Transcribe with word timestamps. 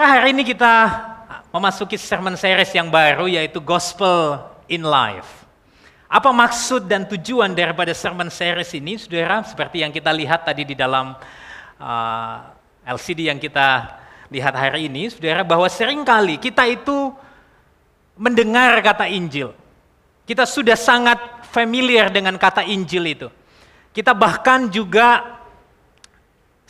Saudara, 0.00 0.16
hari 0.24 0.32
ini 0.32 0.48
kita 0.48 0.74
memasuki 1.52 2.00
sermon 2.00 2.32
series 2.32 2.72
yang 2.72 2.88
baru 2.88 3.28
yaitu 3.28 3.60
Gospel 3.60 4.40
in 4.64 4.80
Life. 4.80 5.44
Apa 6.08 6.32
maksud 6.32 6.88
dan 6.88 7.04
tujuan 7.04 7.52
daripada 7.52 7.92
sermon 7.92 8.32
series 8.32 8.72
ini, 8.72 8.96
saudara? 8.96 9.44
Seperti 9.44 9.84
yang 9.84 9.92
kita 9.92 10.08
lihat 10.08 10.48
tadi 10.48 10.64
di 10.64 10.72
dalam 10.72 11.12
uh, 11.76 12.36
LCD 12.88 13.28
yang 13.28 13.36
kita 13.36 14.00
lihat 14.32 14.56
hari 14.56 14.88
ini, 14.88 15.12
saudara, 15.12 15.44
bahwa 15.44 15.68
sering 15.68 16.00
kali 16.00 16.40
kita 16.40 16.64
itu 16.64 17.12
mendengar 18.16 18.80
kata 18.80 19.04
Injil. 19.04 19.52
Kita 20.24 20.48
sudah 20.48 20.80
sangat 20.80 21.44
familiar 21.52 22.08
dengan 22.08 22.40
kata 22.40 22.64
Injil 22.64 23.04
itu. 23.04 23.28
Kita 23.92 24.16
bahkan 24.16 24.64
juga 24.72 25.39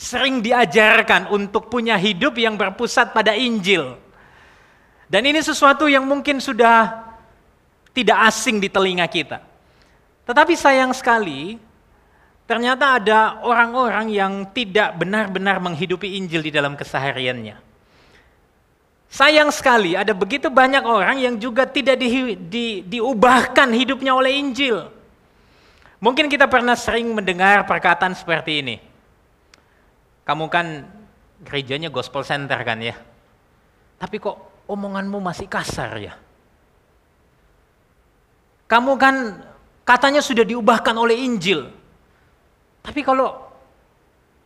sering 0.01 0.41
diajarkan 0.41 1.29
untuk 1.29 1.69
punya 1.69 2.01
hidup 2.01 2.41
yang 2.41 2.57
berpusat 2.57 3.13
pada 3.13 3.37
Injil. 3.37 4.01
Dan 5.05 5.29
ini 5.29 5.45
sesuatu 5.45 5.85
yang 5.93 6.09
mungkin 6.09 6.41
sudah 6.41 7.05
tidak 7.93 8.17
asing 8.33 8.57
di 8.57 8.73
telinga 8.73 9.05
kita. 9.05 9.45
Tetapi 10.25 10.57
sayang 10.57 10.97
sekali, 10.97 11.61
ternyata 12.49 12.97
ada 12.97 13.45
orang-orang 13.45 14.09
yang 14.09 14.33
tidak 14.57 14.97
benar-benar 14.97 15.61
menghidupi 15.61 16.17
Injil 16.17 16.49
di 16.49 16.53
dalam 16.55 16.81
kesehariannya. 16.81 17.61
Sayang 19.11 19.53
sekali, 19.53 20.01
ada 20.01 20.17
begitu 20.17 20.49
banyak 20.49 20.87
orang 20.87 21.21
yang 21.21 21.37
juga 21.37 21.69
tidak 21.69 22.01
di, 22.01 22.41
di, 22.41 22.67
diubahkan 22.89 23.69
hidupnya 23.75 24.17
oleh 24.17 24.33
Injil. 24.33 24.87
Mungkin 26.01 26.33
kita 26.33 26.49
pernah 26.49 26.79
sering 26.79 27.13
mendengar 27.13 27.69
perkataan 27.69 28.17
seperti 28.17 28.65
ini. 28.65 28.90
Kamu 30.31 30.47
kan 30.47 30.87
gerejanya 31.43 31.91
gospel 31.91 32.23
center 32.23 32.55
kan 32.63 32.79
ya. 32.79 32.95
Tapi 33.99 34.23
kok 34.23 34.63
omonganmu 34.71 35.19
masih 35.19 35.51
kasar 35.51 35.99
ya? 35.99 36.15
Kamu 38.71 38.95
kan 38.95 39.43
katanya 39.83 40.23
sudah 40.23 40.47
diubahkan 40.47 40.95
oleh 40.95 41.19
Injil. 41.19 41.67
Tapi 42.79 43.03
kalau 43.03 43.43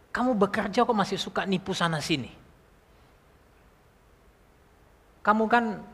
kamu 0.08 0.32
bekerja 0.40 0.88
kok 0.88 0.96
masih 0.96 1.20
suka 1.20 1.44
nipu 1.44 1.76
sana 1.76 2.00
sini. 2.00 2.32
Kamu 5.20 5.44
kan 5.52 5.84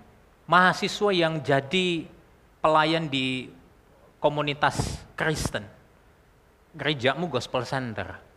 mahasiswa 0.46 1.10
yang 1.10 1.42
jadi 1.42 2.06
pelayan 2.62 3.10
di 3.10 3.50
komunitas 4.22 5.02
Kristen. 5.18 5.66
Gerejamu 6.78 7.26
gospel 7.26 7.66
center 7.66 8.29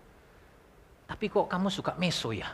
tapi 1.08 1.28
kok 1.28 1.48
kamu 1.48 1.68
suka 1.68 1.96
meso 2.00 2.32
ya? 2.32 2.52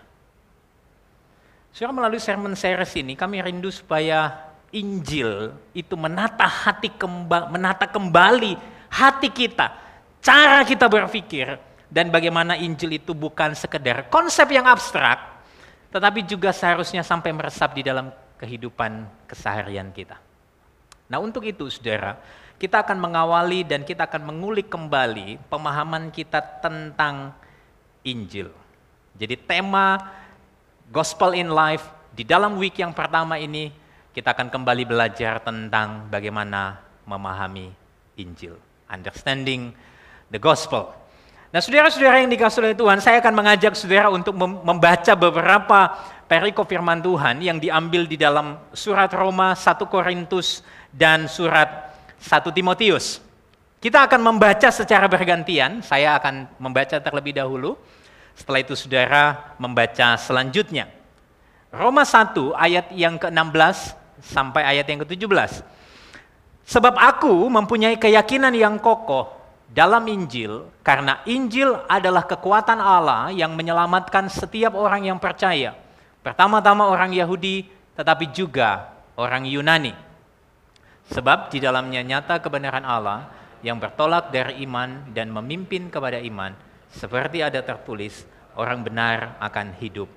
Saudara 1.69 1.93
melalui 1.93 2.21
sermon 2.21 2.57
series 2.57 2.93
ini 2.97 3.13
kami 3.13 3.39
rindu 3.45 3.69
supaya 3.69 4.49
Injil 4.69 5.53
itu 5.73 5.97
menata 5.97 6.45
hati 6.45 6.93
kembali, 6.93 7.45
menata 7.49 7.85
kembali 7.89 8.53
hati 8.89 9.29
kita, 9.29 9.73
cara 10.21 10.61
kita 10.65 10.85
berpikir 10.85 11.57
dan 11.89 12.13
bagaimana 12.13 12.53
Injil 12.57 13.01
itu 13.01 13.17
bukan 13.17 13.57
sekedar 13.57 14.09
konsep 14.13 14.45
yang 14.53 14.69
abstrak, 14.69 15.41
tetapi 15.89 16.25
juga 16.25 16.53
seharusnya 16.53 17.01
sampai 17.01 17.33
meresap 17.33 17.73
di 17.73 17.81
dalam 17.81 18.13
kehidupan 18.37 19.25
keseharian 19.25 19.89
kita. 19.89 20.17
Nah 21.09 21.17
untuk 21.17 21.41
itu 21.49 21.65
saudara, 21.73 22.21
kita 22.61 22.85
akan 22.85 22.97
mengawali 23.01 23.65
dan 23.65 23.81
kita 23.81 24.05
akan 24.05 24.29
mengulik 24.29 24.69
kembali 24.69 25.41
pemahaman 25.49 26.13
kita 26.13 26.61
tentang 26.61 27.33
Injil. 28.03 28.51
Jadi 29.19 29.35
tema 29.35 29.99
Gospel 30.89 31.35
in 31.35 31.51
Life 31.51 31.85
di 32.15 32.23
dalam 32.23 32.55
week 32.57 32.79
yang 32.79 32.95
pertama 32.95 33.37
ini 33.37 33.71
kita 34.15 34.33
akan 34.33 34.49
kembali 34.49 34.83
belajar 34.89 35.39
tentang 35.43 36.09
bagaimana 36.09 36.79
memahami 37.05 37.71
Injil. 38.19 38.57
Understanding 38.89 39.71
the 40.33 40.41
Gospel. 40.41 40.89
Nah 41.49 41.61
saudara-saudara 41.61 42.21
yang 42.21 42.29
dikasih 42.29 42.61
oleh 42.61 42.77
Tuhan, 42.77 43.01
saya 43.01 43.17
akan 43.21 43.33
mengajak 43.33 43.73
saudara 43.73 44.13
untuk 44.13 44.37
membaca 44.37 45.13
beberapa 45.17 45.79
perikop 46.29 46.69
firman 46.69 47.01
Tuhan 47.01 47.41
yang 47.41 47.57
diambil 47.57 48.05
di 48.05 48.21
dalam 48.21 48.61
surat 48.69 49.09
Roma, 49.17 49.57
1 49.57 49.81
Korintus, 49.89 50.61
dan 50.93 51.25
surat 51.25 51.89
1 52.21 52.53
Timotius. 52.53 53.28
Kita 53.79 54.03
akan 54.03 54.19
membaca 54.19 54.67
secara 54.75 55.07
bergantian, 55.07 55.79
saya 55.79 56.19
akan 56.19 56.51
membaca 56.59 56.99
terlebih 56.99 57.31
dahulu, 57.31 57.79
setelah 58.35 58.59
itu 58.59 58.75
saudara 58.75 59.55
membaca 59.55 60.19
selanjutnya. 60.19 60.91
Roma 61.71 62.03
1 62.03 62.35
ayat 62.59 62.91
yang 62.91 63.15
ke-16 63.15 63.95
sampai 64.19 64.67
ayat 64.67 64.83
yang 64.83 64.99
ke-17. 65.07 65.63
Sebab 66.67 66.99
aku 66.99 67.31
mempunyai 67.47 67.95
keyakinan 67.95 68.51
yang 68.51 68.75
kokoh 68.83 69.31
dalam 69.71 70.03
Injil, 70.11 70.67
karena 70.83 71.23
Injil 71.23 71.79
adalah 71.87 72.27
kekuatan 72.27 72.83
Allah 72.83 73.31
yang 73.31 73.55
menyelamatkan 73.55 74.27
setiap 74.27 74.75
orang 74.75 75.07
yang 75.07 75.23
percaya. 75.23 75.71
Pertama-tama 76.19 76.91
orang 76.91 77.15
Yahudi, 77.15 77.63
tetapi 77.95 78.27
juga 78.35 78.91
orang 79.15 79.47
Yunani. 79.47 79.95
Sebab 81.15 81.47
di 81.47 81.63
dalamnya 81.63 82.03
nyata 82.03 82.43
kebenaran 82.43 82.83
Allah, 82.83 83.39
yang 83.65 83.77
bertolak 83.77 84.31
dari 84.31 84.63
iman 84.63 85.11
dan 85.11 85.31
memimpin 85.33 85.91
kepada 85.91 86.19
iman, 86.23 86.55
seperti 86.89 87.43
ada 87.43 87.59
tertulis, 87.61 88.23
orang 88.55 88.81
benar 88.81 89.37
akan 89.39 89.75
hidup 89.77 90.09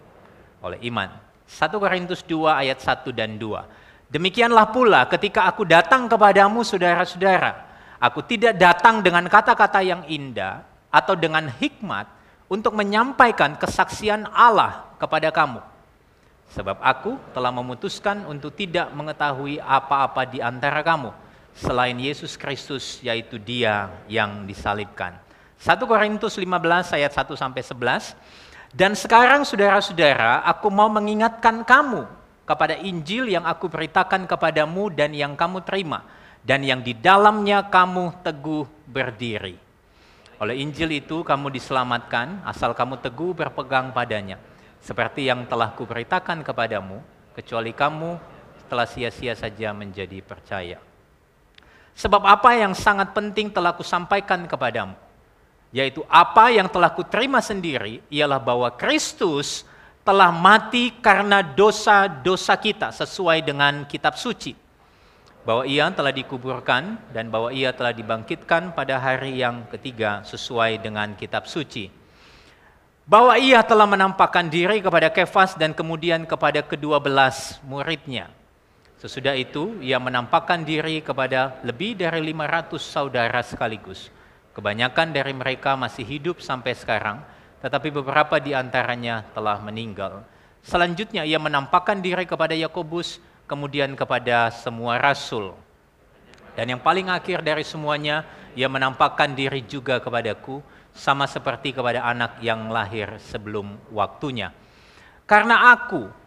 oleh 0.63 0.79
iman. 0.89 1.11
1 1.47 1.69
Korintus 1.77 2.25
2 2.25 2.49
ayat 2.49 2.79
1 2.81 3.13
dan 3.13 3.37
2. 3.37 4.13
Demikianlah 4.13 4.69
pula 4.71 5.05
ketika 5.09 5.49
aku 5.49 5.65
datang 5.65 6.09
kepadamu 6.09 6.63
saudara-saudara, 6.65 7.65
aku 8.01 8.21
tidak 8.25 8.57
datang 8.57 9.01
dengan 9.01 9.25
kata-kata 9.29 9.81
yang 9.85 10.05
indah 10.09 10.65
atau 10.93 11.17
dengan 11.17 11.49
hikmat 11.49 12.09
untuk 12.53 12.77
menyampaikan 12.77 13.57
kesaksian 13.57 14.29
Allah 14.29 14.93
kepada 15.01 15.33
kamu. 15.33 15.65
Sebab 16.53 16.85
aku 16.85 17.17
telah 17.33 17.49
memutuskan 17.49 18.29
untuk 18.29 18.53
tidak 18.53 18.93
mengetahui 18.93 19.57
apa-apa 19.57 20.29
di 20.29 20.45
antara 20.45 20.85
kamu, 20.85 21.09
selain 21.57 21.97
Yesus 21.97 22.37
Kristus 22.37 23.01
yaitu 23.05 23.37
dia 23.37 23.93
yang 24.09 24.45
disalibkan. 24.49 25.17
1 25.63 25.79
Korintus 25.87 26.35
15 26.35 26.97
ayat 26.99 27.13
1 27.15 27.39
sampai 27.39 27.63
11. 27.63 28.17
Dan 28.73 28.97
sekarang 28.97 29.45
saudara-saudara, 29.45 30.43
aku 30.49 30.73
mau 30.73 30.89
mengingatkan 30.89 31.61
kamu 31.63 32.09
kepada 32.49 32.75
Injil 32.81 33.31
yang 33.31 33.45
aku 33.47 33.69
beritakan 33.69 34.27
kepadamu 34.27 34.91
dan 34.91 35.13
yang 35.13 35.37
kamu 35.39 35.63
terima 35.63 36.03
dan 36.43 36.67
yang 36.67 36.83
di 36.83 36.93
dalamnya 36.99 37.71
kamu 37.71 38.25
teguh 38.27 38.67
berdiri. 38.91 39.55
Oleh 40.43 40.59
Injil 40.59 40.99
itu 40.99 41.23
kamu 41.23 41.55
diselamatkan 41.55 42.43
asal 42.43 42.75
kamu 42.75 42.99
teguh 42.99 43.31
berpegang 43.31 43.95
padanya. 43.95 44.43
Seperti 44.83 45.31
yang 45.31 45.47
telah 45.47 45.71
kuberitakan 45.79 46.43
kepadamu, 46.43 46.99
kecuali 47.39 47.71
kamu 47.71 48.19
telah 48.67 48.89
sia-sia 48.91 49.39
saja 49.39 49.71
menjadi 49.71 50.19
percaya. 50.19 50.83
Sebab 51.93 52.25
apa 52.25 52.57
yang 52.57 52.73
sangat 52.73 53.13
penting 53.13 53.53
telah 53.53 53.77
kusampaikan 53.77 54.49
kepadamu, 54.49 54.97
yaitu 55.71 56.01
apa 56.09 56.49
yang 56.49 56.69
telah 56.73 56.89
kuterima 56.89 57.45
sendiri 57.45 58.01
ialah 58.09 58.41
bahwa 58.41 58.73
Kristus 58.73 59.69
telah 60.03 60.33
mati 60.33 60.91
karena 60.99 61.45
dosa-dosa 61.45 62.57
kita 62.57 62.91
sesuai 62.97 63.45
dengan 63.45 63.85
kitab 63.85 64.17
suci. 64.17 64.57
Bahwa 65.43 65.67
ia 65.67 65.91
telah 65.91 66.15
dikuburkan 66.15 66.97
dan 67.11 67.27
bahwa 67.27 67.51
ia 67.51 67.75
telah 67.75 67.91
dibangkitkan 67.91 68.79
pada 68.79 68.97
hari 68.97 69.43
yang 69.43 69.67
ketiga 69.75 70.23
sesuai 70.23 70.79
dengan 70.81 71.19
kitab 71.19 71.51
suci. 71.51 71.91
Bahwa 73.03 73.35
ia 73.35 73.59
telah 73.67 73.85
menampakkan 73.85 74.47
diri 74.47 74.79
kepada 74.79 75.11
Kefas 75.11 75.59
dan 75.59 75.75
kemudian 75.75 76.23
kepada 76.23 76.63
kedua 76.63 77.03
belas 77.03 77.59
muridnya 77.67 78.31
Sesudah 79.03 79.35
itu, 79.35 79.83
ia 79.83 79.99
menampakkan 79.99 80.63
diri 80.63 81.03
kepada 81.03 81.59
lebih 81.67 81.99
dari 81.99 82.23
500 82.23 82.79
saudara 82.79 83.43
sekaligus. 83.43 84.15
Kebanyakan 84.55 85.11
dari 85.11 85.35
mereka 85.35 85.75
masih 85.75 86.07
hidup 86.07 86.39
sampai 86.39 86.71
sekarang, 86.79 87.19
tetapi 87.59 87.91
beberapa 87.91 88.39
di 88.39 88.55
antaranya 88.55 89.27
telah 89.35 89.59
meninggal. 89.59 90.23
Selanjutnya, 90.63 91.27
ia 91.27 91.43
menampakkan 91.43 91.99
diri 91.99 92.23
kepada 92.23 92.55
Yakobus, 92.55 93.19
kemudian 93.51 93.99
kepada 93.99 94.55
semua 94.55 95.03
rasul. 95.03 95.51
Dan 96.55 96.71
yang 96.71 96.79
paling 96.79 97.11
akhir 97.11 97.43
dari 97.43 97.67
semuanya, 97.67 98.23
ia 98.55 98.71
menampakkan 98.71 99.35
diri 99.35 99.67
juga 99.67 99.99
kepadaku, 99.99 100.63
sama 100.95 101.27
seperti 101.27 101.75
kepada 101.75 102.07
anak 102.07 102.39
yang 102.39 102.71
lahir 102.71 103.19
sebelum 103.19 103.83
waktunya. 103.91 104.55
Karena 105.27 105.75
aku, 105.75 106.22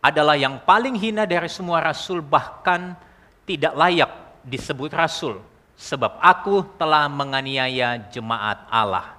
adalah 0.00 0.36
yang 0.36 0.60
paling 0.64 0.96
hina 0.96 1.28
dari 1.28 1.48
semua 1.52 1.84
rasul 1.84 2.24
bahkan 2.24 2.96
tidak 3.44 3.76
layak 3.76 4.10
disebut 4.44 4.90
rasul 4.96 5.44
sebab 5.76 6.20
aku 6.20 6.64
telah 6.76 7.08
menganiaya 7.08 8.00
jemaat 8.12 8.64
Allah. 8.68 9.16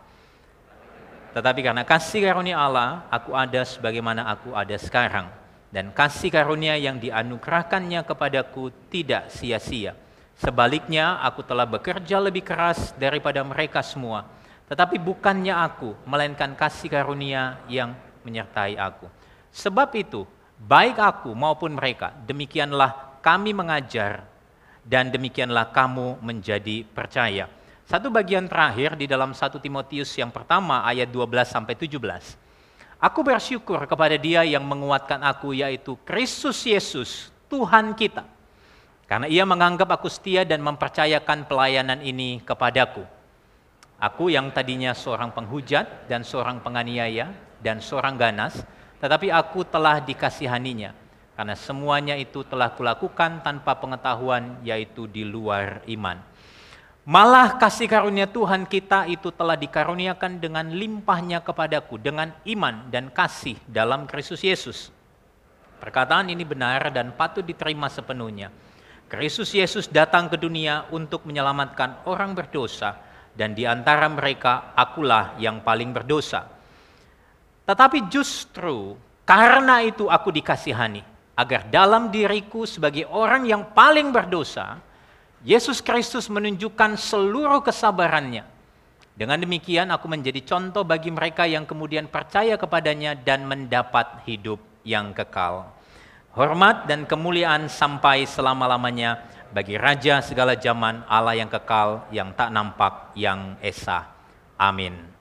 Tetapi 1.31 1.63
karena 1.63 1.87
kasih 1.87 2.27
karunia 2.27 2.59
Allah, 2.59 3.07
aku 3.07 3.31
ada 3.31 3.61
sebagaimana 3.63 4.27
aku 4.27 4.51
ada 4.51 4.75
sekarang. 4.75 5.41
dan 5.71 5.87
kasih 5.95 6.27
karunia 6.27 6.75
yang 6.75 6.99
dianugerahkannya 6.99 8.03
kepadaku 8.03 8.75
tidak 8.91 9.31
sia-sia. 9.31 9.95
Sebaliknya, 10.35 11.23
aku 11.23 11.47
telah 11.47 11.63
bekerja 11.63 12.19
lebih 12.19 12.43
keras 12.43 12.91
daripada 12.99 13.39
mereka 13.39 13.79
semua. 13.79 14.27
Tetapi 14.67 14.99
bukannya 14.99 15.55
aku, 15.55 15.95
melainkan 16.03 16.51
kasih 16.59 16.91
karunia 16.91 17.55
yang 17.71 17.95
menyertai 18.27 18.75
aku. 18.75 19.07
Sebab 19.55 19.95
itu, 19.95 20.27
baik 20.61 21.01
aku 21.01 21.33
maupun 21.33 21.73
mereka, 21.73 22.13
demikianlah 22.25 23.19
kami 23.25 23.53
mengajar 23.53 24.25
dan 24.85 25.09
demikianlah 25.09 25.69
kamu 25.73 26.21
menjadi 26.21 26.85
percaya. 26.85 27.49
Satu 27.85 28.07
bagian 28.07 28.47
terakhir 28.47 28.95
di 28.95 29.03
dalam 29.03 29.35
1 29.35 29.59
Timotius 29.59 30.15
yang 30.15 30.31
pertama 30.31 30.85
ayat 30.87 31.11
12 31.11 31.43
sampai 31.43 31.75
17. 31.75 31.99
Aku 33.01 33.25
bersyukur 33.25 33.81
kepada 33.89 34.13
Dia 34.15 34.45
yang 34.45 34.61
menguatkan 34.61 35.19
aku, 35.25 35.57
yaitu 35.57 35.97
Kristus 36.05 36.61
Yesus, 36.63 37.33
Tuhan 37.49 37.97
kita. 37.97 38.23
Karena 39.09 39.25
Ia 39.27 39.43
menganggap 39.43 39.89
aku 39.91 40.07
setia 40.07 40.45
dan 40.45 40.61
mempercayakan 40.61 41.49
pelayanan 41.49 41.99
ini 41.99 42.39
kepadaku. 42.45 43.03
Aku 43.99 44.29
yang 44.29 44.53
tadinya 44.53 44.93
seorang 44.93 45.33
penghujat 45.33 46.07
dan 46.07 46.21
seorang 46.23 46.61
penganiaya 46.61 47.33
dan 47.59 47.81
seorang 47.81 48.15
ganas, 48.15 48.63
tetapi 49.01 49.33
aku 49.33 49.65
telah 49.65 49.97
dikasihaninya. 49.97 50.93
Karena 51.33 51.57
semuanya 51.57 52.13
itu 52.13 52.45
telah 52.45 52.69
kulakukan 52.69 53.41
tanpa 53.41 53.73
pengetahuan, 53.73 54.61
yaitu 54.61 55.09
di 55.09 55.25
luar 55.25 55.81
iman. 55.89 56.21
Malah 57.01 57.57
kasih 57.57 57.89
karunia 57.89 58.29
Tuhan 58.29 58.69
kita 58.69 59.09
itu 59.09 59.33
telah 59.33 59.57
dikaruniakan 59.57 60.37
dengan 60.37 60.69
limpahnya 60.69 61.41
kepadaku, 61.41 61.97
dengan 61.97 62.29
iman 62.45 62.85
dan 62.93 63.09
kasih 63.09 63.57
dalam 63.65 64.05
Kristus 64.05 64.45
Yesus. 64.45 64.93
Perkataan 65.81 66.29
ini 66.29 66.45
benar 66.45 66.93
dan 66.93 67.09
patut 67.17 67.41
diterima 67.41 67.89
sepenuhnya. 67.89 68.53
Kristus 69.09 69.49
Yesus 69.49 69.89
datang 69.89 70.29
ke 70.29 70.37
dunia 70.37 70.85
untuk 70.93 71.25
menyelamatkan 71.25 72.05
orang 72.05 72.37
berdosa, 72.37 73.01
dan 73.33 73.57
di 73.57 73.65
antara 73.65 74.05
mereka 74.05 74.77
akulah 74.77 75.33
yang 75.41 75.65
paling 75.65 75.89
berdosa. 75.89 76.60
Tetapi 77.65 78.09
justru 78.09 78.97
karena 79.23 79.85
itu 79.85 80.09
aku 80.09 80.33
dikasihani, 80.33 81.05
agar 81.37 81.69
dalam 81.71 82.11
diriku 82.11 82.67
sebagai 82.67 83.07
orang 83.07 83.47
yang 83.47 83.63
paling 83.71 84.11
berdosa, 84.11 84.81
Yesus 85.41 85.81
Kristus 85.81 86.29
menunjukkan 86.29 86.99
seluruh 86.99 87.65
kesabarannya. 87.65 88.45
Dengan 89.17 89.37
demikian 89.41 89.89
aku 89.89 90.09
menjadi 90.09 90.41
contoh 90.45 90.85
bagi 90.85 91.09
mereka 91.13 91.45
yang 91.45 91.65
kemudian 91.65 92.09
percaya 92.09 92.57
kepadanya 92.57 93.17
dan 93.17 93.45
mendapat 93.45 94.21
hidup 94.25 94.61
yang 94.85 95.13
kekal. 95.13 95.69
Hormat 96.31 96.87
dan 96.87 97.03
kemuliaan 97.03 97.67
sampai 97.67 98.23
selama-lamanya 98.23 99.19
bagi 99.51 99.75
Raja 99.75 100.23
segala 100.23 100.55
zaman, 100.55 101.03
Allah 101.11 101.35
yang 101.35 101.51
kekal, 101.51 102.07
yang 102.07 102.31
tak 102.31 102.49
nampak, 102.55 103.11
yang 103.19 103.59
esa. 103.59 104.07
Amin. 104.55 105.20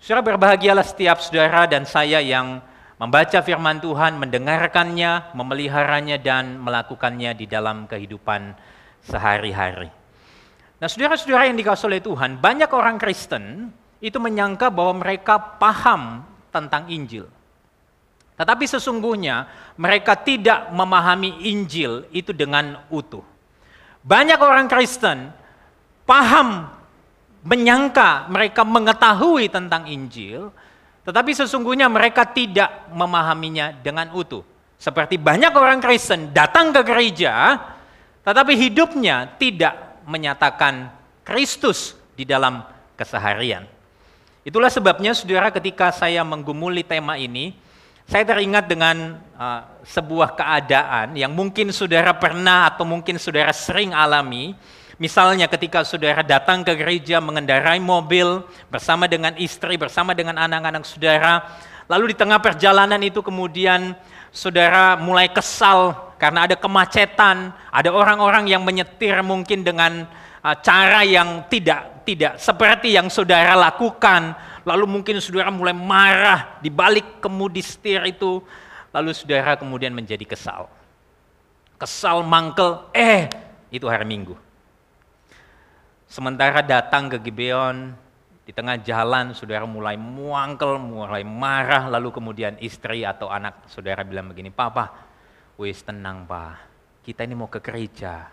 Saudara 0.00 0.22
berbahagialah 0.34 0.84
setiap 0.84 1.18
saudara 1.18 1.64
dan 1.66 1.88
saya 1.88 2.20
yang 2.20 2.60
membaca 2.96 3.40
firman 3.44 3.80
Tuhan, 3.80 4.16
mendengarkannya, 4.16 5.32
memeliharanya, 5.36 6.16
dan 6.20 6.60
melakukannya 6.60 7.36
di 7.36 7.44
dalam 7.48 7.84
kehidupan 7.88 8.56
sehari-hari. 9.04 9.92
Nah, 10.76 10.88
saudara-saudara 10.88 11.48
yang 11.48 11.56
dikasih 11.56 11.88
oleh 11.88 12.02
Tuhan, 12.04 12.36
banyak 12.40 12.68
orang 12.72 13.00
Kristen 13.00 13.72
itu 14.00 14.20
menyangka 14.20 14.68
bahwa 14.68 15.00
mereka 15.00 15.40
paham 15.56 16.24
tentang 16.52 16.88
Injil. 16.92 17.28
Tetapi 18.36 18.64
sesungguhnya 18.68 19.48
mereka 19.80 20.12
tidak 20.12 20.68
memahami 20.68 21.48
Injil 21.48 22.04
itu 22.12 22.36
dengan 22.36 22.84
utuh. 22.92 23.24
Banyak 24.04 24.36
orang 24.36 24.68
Kristen 24.68 25.32
paham, 26.04 26.68
menyangka 27.46 28.26
mereka 28.26 28.66
mengetahui 28.66 29.46
tentang 29.46 29.86
Injil, 29.86 30.50
tetapi 31.06 31.30
sesungguhnya 31.30 31.86
mereka 31.86 32.26
tidak 32.26 32.90
memahaminya 32.90 33.70
dengan 33.78 34.10
utuh. 34.10 34.42
Seperti 34.76 35.16
banyak 35.16 35.54
orang 35.54 35.78
Kristen 35.78 36.34
datang 36.34 36.74
ke 36.74 36.82
gereja, 36.82 37.62
tetapi 38.26 38.58
hidupnya 38.58 39.38
tidak 39.38 40.02
menyatakan 40.04 40.90
Kristus 41.22 41.94
di 42.18 42.26
dalam 42.26 42.66
keseharian. 42.98 43.64
Itulah 44.42 44.70
sebabnya 44.70 45.14
saudara 45.14 45.54
ketika 45.54 45.94
saya 45.94 46.26
menggumuli 46.26 46.82
tema 46.82 47.14
ini, 47.14 47.54
saya 48.06 48.22
teringat 48.22 48.70
dengan 48.70 49.18
uh, 49.34 49.82
sebuah 49.82 50.38
keadaan 50.38 51.18
yang 51.18 51.34
mungkin 51.34 51.74
saudara 51.74 52.14
pernah 52.14 52.70
atau 52.70 52.86
mungkin 52.86 53.18
saudara 53.18 53.50
sering 53.50 53.90
alami. 53.90 54.54
Misalnya 54.96 55.44
ketika 55.44 55.84
saudara 55.84 56.24
datang 56.24 56.64
ke 56.64 56.72
gereja 56.72 57.20
mengendarai 57.20 57.76
mobil 57.76 58.40
bersama 58.72 59.04
dengan 59.04 59.36
istri, 59.36 59.76
bersama 59.76 60.16
dengan 60.16 60.40
anak-anak 60.40 60.88
saudara, 60.88 61.44
lalu 61.84 62.12
di 62.12 62.16
tengah 62.16 62.40
perjalanan 62.40 62.96
itu 63.04 63.20
kemudian 63.20 63.92
saudara 64.32 64.96
mulai 64.96 65.28
kesal 65.28 66.12
karena 66.16 66.48
ada 66.48 66.56
kemacetan, 66.56 67.52
ada 67.68 67.90
orang-orang 67.92 68.48
yang 68.48 68.64
menyetir 68.64 69.20
mungkin 69.20 69.60
dengan 69.60 70.08
uh, 70.40 70.56
cara 70.64 71.04
yang 71.04 71.44
tidak 71.52 72.08
tidak 72.08 72.40
seperti 72.40 72.96
yang 72.96 73.12
saudara 73.12 73.52
lakukan, 73.52 74.32
lalu 74.64 74.88
mungkin 74.88 75.20
saudara 75.20 75.52
mulai 75.52 75.76
marah 75.76 76.56
di 76.64 76.72
balik 76.72 77.20
kemudi 77.20 77.60
setir 77.60 78.00
itu, 78.08 78.40
lalu 78.96 79.12
saudara 79.12 79.60
kemudian 79.60 79.92
menjadi 79.92 80.24
kesal. 80.24 80.72
Kesal 81.76 82.24
mangkel, 82.24 82.88
eh 82.96 83.28
itu 83.68 83.84
hari 83.84 84.08
Minggu. 84.08 84.45
Sementara 86.06 86.62
datang 86.62 87.10
ke 87.10 87.18
Gibeon, 87.18 87.90
di 88.46 88.54
tengah 88.54 88.78
jalan 88.78 89.34
saudara 89.34 89.66
mulai 89.66 89.98
muangkel, 89.98 90.78
mulai 90.78 91.26
marah, 91.26 91.90
lalu 91.90 92.14
kemudian 92.14 92.54
istri 92.62 93.02
atau 93.02 93.26
anak 93.26 93.66
saudara 93.66 94.06
bilang 94.06 94.30
begini, 94.30 94.54
Papa, 94.54 94.94
wis 95.58 95.82
tenang 95.82 96.22
pak, 96.30 96.54
kita 97.02 97.26
ini 97.26 97.34
mau 97.34 97.50
ke 97.50 97.58
gereja, 97.58 98.30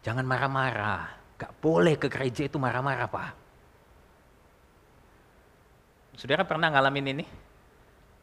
jangan 0.00 0.24
marah-marah, 0.24 1.36
gak 1.36 1.52
boleh 1.60 2.00
ke 2.00 2.08
gereja 2.08 2.48
itu 2.48 2.56
marah-marah 2.56 3.08
pak. 3.12 3.30
Saudara 6.16 6.48
pernah 6.48 6.72
ngalamin 6.72 7.20
ini? 7.20 7.24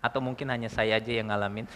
Atau 0.01 0.23
mungkin 0.23 0.49
hanya 0.49 0.71
saya 0.71 0.97
aja 0.97 1.11
yang 1.13 1.29
ngalamin? 1.29 1.69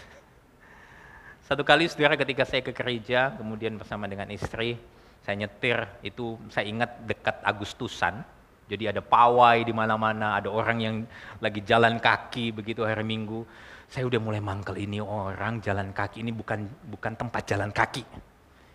Satu 1.48 1.62
kali 1.62 1.86
saudara 1.92 2.18
ketika 2.18 2.42
saya 2.42 2.66
ke 2.66 2.74
gereja, 2.74 3.38
kemudian 3.38 3.78
bersama 3.78 4.10
dengan 4.10 4.32
istri, 4.34 4.82
saya 5.24 5.36
nyetir, 5.40 5.88
itu 6.04 6.36
saya 6.52 6.68
ingat 6.68 7.08
dekat 7.08 7.40
Agustusan, 7.48 8.24
jadi 8.68 8.96
ada 8.96 9.02
pawai 9.04 9.64
di 9.64 9.72
mana-mana, 9.76 10.40
ada 10.40 10.48
orang 10.52 10.78
yang 10.80 10.96
lagi 11.44 11.64
jalan 11.64 12.00
kaki 12.00 12.56
begitu 12.56 12.84
hari 12.84 13.04
Minggu. 13.04 13.44
Saya 13.92 14.10
udah 14.10 14.18
mulai 14.18 14.42
mangkel 14.42 14.80
ini 14.80 14.98
orang 15.04 15.62
jalan 15.62 15.94
kaki 15.94 16.24
ini 16.26 16.32
bukan 16.34 16.66
bukan 16.90 17.14
tempat 17.14 17.44
jalan 17.46 17.70
kaki. 17.70 18.04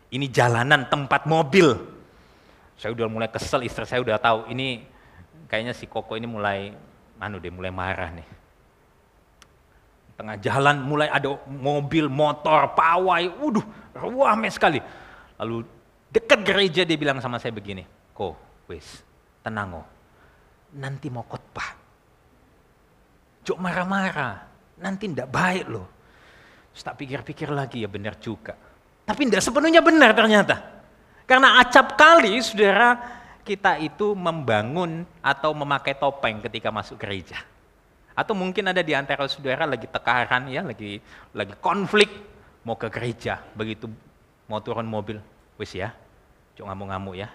Ini 0.08 0.26
jalanan 0.30 0.86
tempat 0.88 1.26
mobil. 1.26 1.74
Saya 2.78 2.94
udah 2.94 3.10
mulai 3.10 3.28
kesel, 3.28 3.66
istri 3.66 3.84
saya 3.84 3.98
udah 3.98 4.16
tahu 4.22 4.46
ini 4.54 4.86
kayaknya 5.50 5.74
si 5.74 5.90
Koko 5.90 6.14
ini 6.14 6.30
mulai 6.30 6.70
anu 7.18 7.42
deh 7.42 7.50
mulai 7.50 7.74
marah 7.74 8.14
nih. 8.14 8.28
Tengah 10.14 10.36
jalan 10.38 10.76
mulai 10.82 11.10
ada 11.10 11.34
mobil, 11.46 12.06
motor, 12.06 12.74
pawai, 12.74 13.26
waduh, 13.38 13.66
ruame 13.98 14.50
sekali. 14.50 14.78
Lalu 15.38 15.62
dekat 16.08 16.40
gereja 16.44 16.82
dia 16.84 16.98
bilang 16.98 17.20
sama 17.20 17.40
saya 17.40 17.52
begini, 17.52 17.84
"Ko, 18.12 18.36
wis, 18.68 19.04
tenang 19.42 19.80
oh, 19.80 19.86
nanti 20.76 21.08
mau 21.08 21.24
khotbah. 21.24 21.70
Jok 23.48 23.56
marah-marah, 23.56 24.44
nanti 24.84 25.08
ndak 25.08 25.28
baik 25.32 25.66
loh. 25.72 25.88
Terus 26.76 26.84
tak 26.84 27.00
pikir-pikir 27.00 27.48
lagi 27.48 27.80
ya 27.80 27.88
benar 27.88 28.20
juga. 28.20 28.52
Tapi 29.08 29.24
ndak 29.24 29.40
sepenuhnya 29.40 29.80
benar 29.80 30.12
ternyata. 30.12 30.60
Karena 31.24 31.60
acap 31.64 31.96
kali 31.96 32.36
saudara 32.44 33.00
kita 33.44 33.80
itu 33.80 34.12
membangun 34.12 35.08
atau 35.24 35.56
memakai 35.56 35.96
topeng 35.96 36.44
ketika 36.44 36.68
masuk 36.68 37.00
gereja. 37.00 37.40
Atau 38.12 38.36
mungkin 38.36 38.68
ada 38.68 38.84
di 38.84 38.92
antara 38.92 39.24
saudara 39.30 39.64
lagi 39.64 39.88
tekaran 39.88 40.52
ya, 40.52 40.60
lagi 40.60 41.00
lagi 41.32 41.54
konflik 41.56 42.12
mau 42.68 42.76
ke 42.76 42.92
gereja, 42.92 43.40
begitu 43.56 43.88
mau 44.44 44.60
turun 44.60 44.84
mobil, 44.84 45.16
wis 45.58 45.74
ya, 45.74 45.92
cok 46.54 46.66
ngamuk-ngamuk 46.66 47.18
ya, 47.18 47.28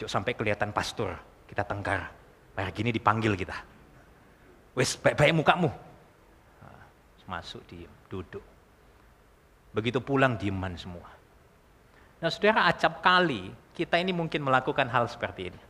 Cuk 0.00 0.08
sampai 0.08 0.32
kelihatan 0.32 0.72
pastor, 0.72 1.12
kita 1.44 1.60
tengkar. 1.60 2.08
Kayak 2.56 2.72
gini 2.72 2.88
dipanggil 2.88 3.36
kita. 3.36 3.52
Wes 4.72 4.96
baik-baik 4.96 5.36
mukamu. 5.36 5.68
Nah, 5.68 6.84
masuk 7.28 7.60
diem, 7.68 7.92
duduk. 8.08 8.40
Begitu 9.76 10.00
pulang 10.00 10.40
dieman 10.40 10.72
semua. 10.80 11.04
Nah 12.20 12.32
saudara 12.32 12.64
acap 12.64 13.04
kali 13.04 13.52
kita 13.76 14.00
ini 14.00 14.16
mungkin 14.16 14.40
melakukan 14.40 14.88
hal 14.88 15.04
seperti 15.04 15.52
ini. 15.52 15.60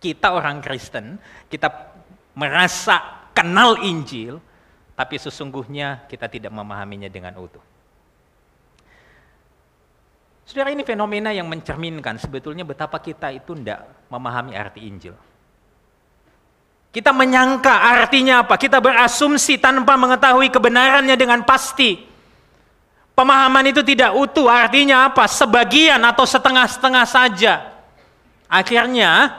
Kita 0.00 0.36
orang 0.36 0.60
Kristen, 0.60 1.16
kita 1.48 1.72
merasa 2.36 3.28
kenal 3.32 3.80
Injil, 3.80 4.40
tapi 4.92 5.16
sesungguhnya 5.16 6.04
kita 6.04 6.28
tidak 6.28 6.52
memahaminya 6.52 7.08
dengan 7.08 7.36
utuh. 7.40 7.64
Saudara 10.50 10.74
ini 10.74 10.82
fenomena 10.82 11.30
yang 11.30 11.46
mencerminkan 11.46 12.18
sebetulnya 12.18 12.66
betapa 12.66 12.98
kita 12.98 13.30
itu 13.30 13.54
tidak 13.54 13.86
memahami 14.10 14.58
arti 14.58 14.82
Injil. 14.82 15.14
Kita 16.90 17.14
menyangka 17.14 17.70
artinya 17.70 18.42
apa, 18.42 18.58
kita 18.58 18.82
berasumsi 18.82 19.62
tanpa 19.62 19.94
mengetahui 19.94 20.50
kebenarannya 20.50 21.14
dengan 21.14 21.46
pasti. 21.46 22.02
Pemahaman 23.14 23.70
itu 23.70 23.86
tidak 23.86 24.10
utuh, 24.10 24.50
artinya 24.50 25.06
apa? 25.06 25.30
Sebagian 25.30 26.02
atau 26.02 26.26
setengah-setengah 26.26 27.06
saja. 27.06 27.70
Akhirnya 28.50 29.30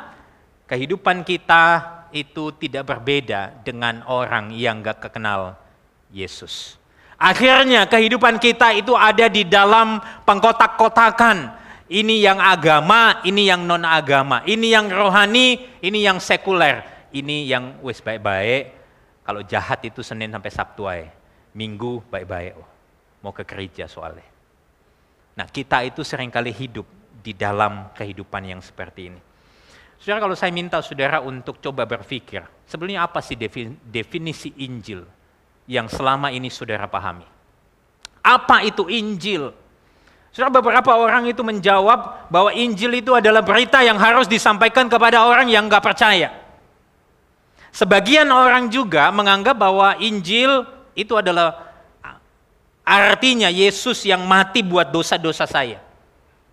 kehidupan 0.64 1.28
kita 1.28 1.92
itu 2.16 2.56
tidak 2.56 2.88
berbeda 2.88 3.52
dengan 3.68 4.00
orang 4.08 4.56
yang 4.56 4.80
gak 4.80 5.12
kenal 5.12 5.60
Yesus. 6.08 6.80
Akhirnya 7.22 7.86
kehidupan 7.86 8.42
kita 8.42 8.74
itu 8.74 8.98
ada 8.98 9.30
di 9.30 9.46
dalam 9.46 10.02
pengkotak-kotakan. 10.26 11.62
Ini 11.86 12.26
yang 12.26 12.42
agama, 12.42 13.22
ini 13.22 13.46
yang 13.46 13.62
non 13.62 13.86
agama, 13.86 14.42
ini 14.50 14.74
yang 14.74 14.90
rohani, 14.90 15.60
ini 15.86 16.02
yang 16.02 16.18
sekuler, 16.18 16.82
ini 17.14 17.46
yang 17.46 17.78
wis 17.86 18.02
baik-baik. 18.02 18.74
Kalau 19.22 19.46
jahat 19.46 19.86
itu 19.86 20.02
Senin 20.02 20.34
sampai 20.34 20.50
Sabtu 20.50 20.90
aja. 20.90 21.14
Minggu 21.54 22.02
baik-baik. 22.10 22.58
Oh, 22.58 22.66
mau 23.22 23.36
ke 23.36 23.46
gereja 23.46 23.86
soalnya. 23.86 24.26
Nah 25.38 25.46
kita 25.46 25.86
itu 25.86 26.02
sering 26.02 26.34
kali 26.34 26.50
hidup 26.50 26.90
di 27.22 27.38
dalam 27.38 27.94
kehidupan 27.94 28.50
yang 28.50 28.66
seperti 28.66 29.14
ini. 29.14 29.22
Saudara 30.02 30.26
kalau 30.26 30.34
saya 30.34 30.50
minta 30.50 30.82
saudara 30.82 31.22
untuk 31.22 31.62
coba 31.62 31.86
berpikir, 31.86 32.42
sebenarnya 32.66 33.06
apa 33.06 33.22
sih 33.22 33.38
definisi 33.86 34.58
Injil? 34.66 35.06
Yang 35.70 35.86
selama 35.90 36.34
ini 36.34 36.50
saudara 36.50 36.86
pahami. 36.90 37.26
Apa 38.22 38.62
itu 38.66 38.86
Injil? 38.88 39.54
Saudara 40.32 40.54
beberapa 40.54 40.96
orang 40.96 41.28
itu 41.28 41.44
menjawab 41.44 42.32
bahwa 42.32 42.56
Injil 42.56 43.04
itu 43.04 43.12
adalah 43.12 43.44
berita 43.44 43.84
yang 43.84 44.00
harus 44.00 44.32
disampaikan 44.32 44.88
kepada 44.88 45.28
orang 45.28 45.52
yang 45.52 45.68
nggak 45.68 45.84
percaya. 45.84 46.32
Sebagian 47.72 48.28
orang 48.32 48.72
juga 48.72 49.12
menganggap 49.12 49.56
bahwa 49.56 49.96
Injil 50.00 50.64
itu 50.96 51.16
adalah 51.16 51.72
artinya 52.84 53.48
Yesus 53.48 54.04
yang 54.04 54.24
mati 54.24 54.64
buat 54.64 54.92
dosa-dosa 54.92 55.48
saya. 55.48 55.80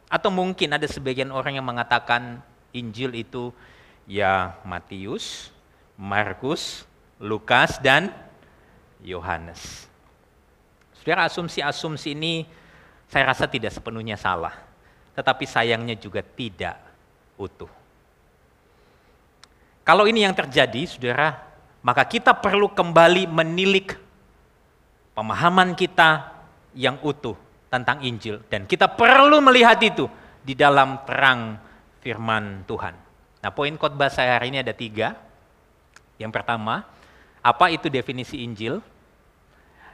Atau 0.09 0.33
mungkin 0.33 0.73
ada 0.75 0.87
sebagian 0.89 1.29
orang 1.35 1.59
yang 1.59 1.67
mengatakan 1.67 2.41
Injil 2.73 3.15
itu 3.15 3.51
ya 4.09 4.57
Matius, 4.65 5.53
Markus, 5.99 6.83
Lukas, 7.21 7.77
dan 7.79 8.15
Yohanes. 9.03 9.87
Saudara, 10.99 11.31
asumsi-asumsi 11.31 12.13
ini 12.13 12.45
saya 13.09 13.33
rasa 13.33 13.49
tidak 13.49 13.73
sepenuhnya 13.73 14.19
salah, 14.19 14.53
tetapi 15.17 15.49
sayangnya 15.49 15.97
juga 15.97 16.21
tidak 16.21 16.77
utuh. 17.39 17.71
Kalau 19.87 20.05
ini 20.05 20.27
yang 20.27 20.37
terjadi, 20.37 20.85
saudara, 20.85 21.41
maka 21.81 22.05
kita 22.05 22.37
perlu 22.37 22.69
kembali 22.69 23.25
menilik 23.25 23.97
pemahaman 25.17 25.73
kita 25.73 26.37
yang 26.77 27.01
utuh 27.01 27.39
tentang 27.73 28.05
Injil, 28.05 28.45
dan 28.53 28.69
kita 28.69 28.85
perlu 28.85 29.41
melihat 29.41 29.81
itu 29.81 30.05
di 30.45 30.53
dalam 30.53 31.01
terang 31.09 31.57
firman 32.05 32.65
Tuhan. 32.69 32.95
Nah, 33.39 33.51
poin 33.55 33.73
khotbah 33.79 34.11
saya 34.11 34.37
hari 34.37 34.51
ini 34.53 34.61
ada 34.61 34.75
tiga. 34.75 35.15
Yang 36.19 36.33
pertama, 36.35 36.83
apa 37.43 37.71
itu 37.73 37.87
definisi 37.89 38.43
Injil? 38.43 38.83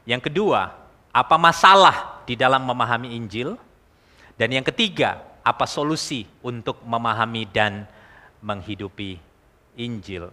Yang 0.04 0.28
kedua, 0.30 0.72
apa 1.14 1.36
masalah 1.38 2.24
di 2.28 2.36
dalam 2.36 2.64
memahami 2.64 3.16
Injil? 3.16 3.56
Dan 4.34 4.50
yang 4.50 4.66
ketiga, 4.66 5.22
apa 5.46 5.64
solusi 5.68 6.26
untuk 6.42 6.82
memahami 6.82 7.46
dan 7.48 7.86
menghidupi 8.42 9.20
Injil? 9.78 10.28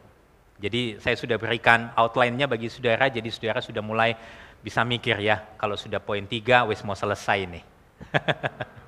Jadi 0.61 1.01
saya 1.01 1.17
sudah 1.17 1.41
berikan 1.41 1.89
outline-nya 1.97 2.45
bagi 2.45 2.69
saudara, 2.69 3.09
jadi 3.09 3.25
saudara 3.33 3.65
sudah 3.65 3.81
mulai 3.81 4.13
bisa 4.61 4.85
mikir 4.85 5.17
ya, 5.17 5.41
kalau 5.57 5.73
sudah 5.73 5.97
poin 5.97 6.21
tiga, 6.29 6.69
wis 6.69 6.85
mau 6.85 6.93
selesai 6.93 7.49
nih. 7.49 7.63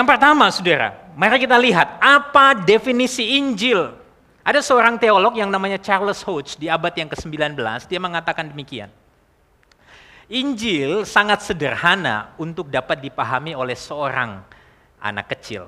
Yang 0.00 0.06
pertama 0.08 0.50
saudara, 0.50 0.96
mari 1.14 1.38
kita 1.38 1.54
lihat 1.60 2.00
apa 2.02 2.56
definisi 2.58 3.38
Injil. 3.38 3.94
Ada 4.46 4.62
seorang 4.62 4.94
teolog 4.94 5.34
yang 5.34 5.50
namanya 5.50 5.74
Charles 5.82 6.22
Hodge 6.22 6.54
di 6.54 6.70
abad 6.70 6.94
yang 6.94 7.10
ke-19, 7.10 7.58
dia 7.90 7.98
mengatakan 7.98 8.46
demikian. 8.46 8.86
Injil 10.30 11.02
sangat 11.02 11.42
sederhana 11.42 12.30
untuk 12.38 12.70
dapat 12.70 13.02
dipahami 13.02 13.58
oleh 13.58 13.74
seorang 13.74 14.38
anak 15.02 15.34
kecil. 15.34 15.66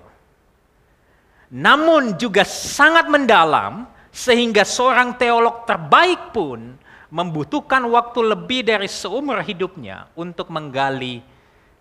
Namun 1.51 2.15
juga 2.23 2.47
sangat 2.47 3.11
mendalam 3.11 3.91
sehingga 4.15 4.63
seorang 4.63 5.19
teolog 5.19 5.67
terbaik 5.67 6.31
pun 6.31 6.79
membutuhkan 7.11 7.83
waktu 7.83 8.21
lebih 8.31 8.63
dari 8.63 8.87
seumur 8.87 9.43
hidupnya 9.43 10.07
untuk 10.15 10.55
menggali 10.55 11.19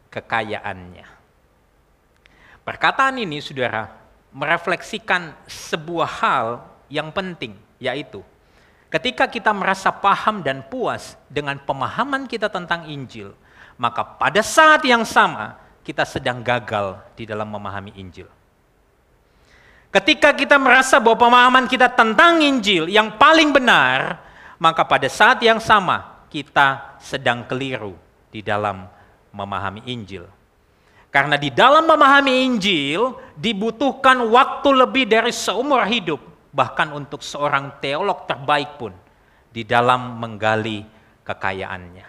kekayaannya. 0.10 1.06
Perkataan 2.66 3.22
ini, 3.22 3.38
saudara, 3.38 3.86
merefleksikan 4.34 5.38
sebuah 5.46 6.10
hal 6.25 6.77
yang 6.88 7.12
penting, 7.12 7.56
yaitu 7.79 8.24
ketika 8.88 9.27
kita 9.27 9.51
merasa 9.51 9.91
paham 9.91 10.39
dan 10.39 10.63
puas 10.65 11.20
dengan 11.27 11.60
pemahaman 11.60 12.25
kita 12.25 12.48
tentang 12.48 12.88
Injil, 12.88 13.36
maka 13.75 14.03
pada 14.03 14.39
saat 14.41 14.84
yang 14.88 15.03
sama 15.03 15.60
kita 15.84 16.03
sedang 16.03 16.44
gagal 16.44 17.00
di 17.15 17.24
dalam 17.24 17.48
memahami 17.48 17.96
Injil. 17.96 18.27
Ketika 19.88 20.36
kita 20.36 20.60
merasa 20.60 21.00
bahwa 21.00 21.15
pemahaman 21.15 21.65
kita 21.65 21.88
tentang 21.88 22.44
Injil 22.44 22.91
yang 22.91 23.15
paling 23.15 23.56
benar, 23.56 24.20
maka 24.60 24.84
pada 24.84 25.08
saat 25.08 25.39
yang 25.39 25.63
sama 25.63 26.27
kita 26.27 27.00
sedang 27.00 27.48
keliru 27.48 27.96
di 28.27 28.44
dalam 28.44 28.84
memahami 29.32 29.88
Injil. 29.88 30.27
Karena 31.08 31.39
di 31.39 31.48
dalam 31.50 31.88
memahami 31.88 32.44
Injil 32.44 33.15
dibutuhkan 33.39 34.27
waktu 34.27 34.70
lebih 34.75 35.08
dari 35.08 35.32
seumur 35.32 35.88
hidup 35.88 36.20
bahkan 36.58 36.90
untuk 36.90 37.22
seorang 37.22 37.78
teolog 37.78 38.26
terbaik 38.26 38.82
pun 38.82 38.90
di 39.54 39.62
dalam 39.62 40.18
menggali 40.18 40.82
kekayaannya. 41.22 42.08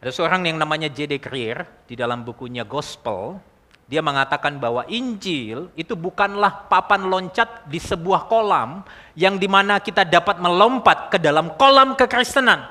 Ada 0.00 0.10
seorang 0.14 0.48
yang 0.48 0.56
namanya 0.56 0.88
J.D. 0.88 1.20
Greer 1.20 1.68
di 1.84 1.92
dalam 1.92 2.24
bukunya 2.24 2.64
Gospel, 2.64 3.36
dia 3.84 4.00
mengatakan 4.00 4.56
bahwa 4.56 4.88
Injil 4.88 5.68
itu 5.76 5.92
bukanlah 5.92 6.70
papan 6.72 7.04
loncat 7.04 7.68
di 7.68 7.76
sebuah 7.76 8.30
kolam 8.30 8.80
yang 9.12 9.36
di 9.36 9.50
mana 9.50 9.76
kita 9.82 10.08
dapat 10.08 10.40
melompat 10.40 11.12
ke 11.12 11.18
dalam 11.20 11.52
kolam 11.60 11.98
kekristenan. 11.98 12.64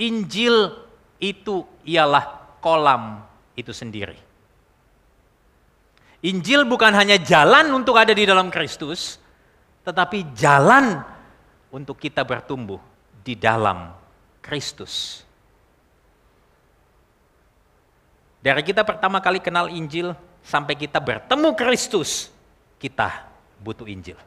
Injil 0.00 0.72
itu 1.20 1.66
ialah 1.84 2.56
kolam 2.64 3.20
itu 3.52 3.74
sendiri. 3.74 4.31
Injil 6.22 6.62
bukan 6.62 6.94
hanya 6.94 7.18
jalan 7.18 7.74
untuk 7.74 7.98
ada 7.98 8.14
di 8.14 8.22
dalam 8.22 8.46
Kristus, 8.46 9.18
tetapi 9.82 10.30
jalan 10.38 11.02
untuk 11.74 11.98
kita 11.98 12.22
bertumbuh 12.22 12.78
di 13.26 13.34
dalam 13.34 13.90
Kristus. 14.38 15.26
Dari 18.42 18.62
kita 18.62 18.82
pertama 18.82 19.22
kali 19.22 19.38
kenal 19.38 19.70
Injil 19.70 20.14
sampai 20.42 20.74
kita 20.74 20.98
bertemu 20.98 21.54
Kristus, 21.54 22.30
kita 22.78 23.26
butuh 23.62 23.86
Injil. 23.86 24.18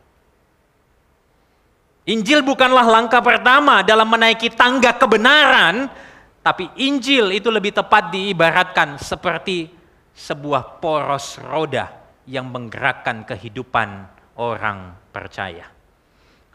Injil 2.08 2.40
bukanlah 2.40 2.88
langkah 2.88 3.20
pertama 3.20 3.84
dalam 3.84 4.08
menaiki 4.08 4.52
tangga 4.56 4.96
kebenaran, 4.96 5.92
tapi 6.40 6.72
Injil 6.80 7.36
itu 7.36 7.52
lebih 7.52 7.76
tepat 7.76 8.12
diibaratkan 8.16 8.96
seperti 8.96 9.75
sebuah 10.16 10.80
poros 10.80 11.38
roda 11.44 11.92
yang 12.24 12.48
menggerakkan 12.48 13.28
kehidupan 13.28 14.08
orang 14.40 14.96
percaya. 15.12 15.68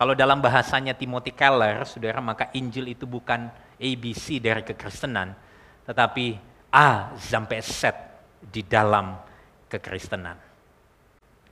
Kalau 0.01 0.17
dalam 0.17 0.41
bahasanya 0.41 0.97
Timothy 0.97 1.37
Keller, 1.37 1.85
saudara, 1.85 2.25
maka 2.25 2.49
Injil 2.57 2.97
itu 2.97 3.05
bukan 3.05 3.53
ABC 3.77 4.41
dari 4.41 4.65
kekristenan, 4.65 5.37
tetapi 5.85 6.41
A 6.73 7.13
sampai 7.21 7.61
Z 7.61 7.93
di 8.41 8.65
dalam 8.65 9.21
kekristenan. 9.69 10.41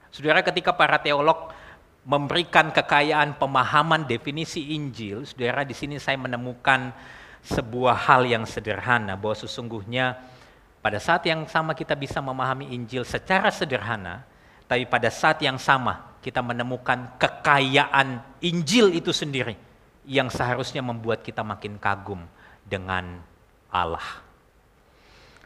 Saudara, 0.08 0.40
ketika 0.40 0.72
para 0.72 0.96
teolog 0.96 1.52
memberikan 2.08 2.72
kekayaan 2.72 3.36
pemahaman 3.36 4.08
definisi 4.08 4.72
Injil, 4.72 5.28
saudara, 5.28 5.60
di 5.68 5.76
sini 5.76 6.00
saya 6.00 6.16
menemukan 6.16 6.88
sebuah 7.44 8.08
hal 8.08 8.24
yang 8.24 8.48
sederhana 8.48 9.12
bahwa 9.12 9.36
sesungguhnya 9.36 10.16
pada 10.78 11.02
saat 11.02 11.26
yang 11.26 11.42
sama 11.50 11.74
kita 11.74 11.98
bisa 11.98 12.22
memahami 12.22 12.70
Injil 12.70 13.02
secara 13.02 13.50
sederhana, 13.50 14.22
tapi 14.70 14.86
pada 14.86 15.10
saat 15.10 15.42
yang 15.42 15.58
sama 15.58 16.14
kita 16.22 16.38
menemukan 16.44 17.18
kekayaan 17.18 18.22
Injil 18.44 18.94
itu 18.94 19.10
sendiri 19.10 19.58
yang 20.06 20.30
seharusnya 20.30 20.80
membuat 20.80 21.20
kita 21.26 21.42
makin 21.42 21.76
kagum 21.76 22.22
dengan 22.64 23.20
Allah. 23.68 24.24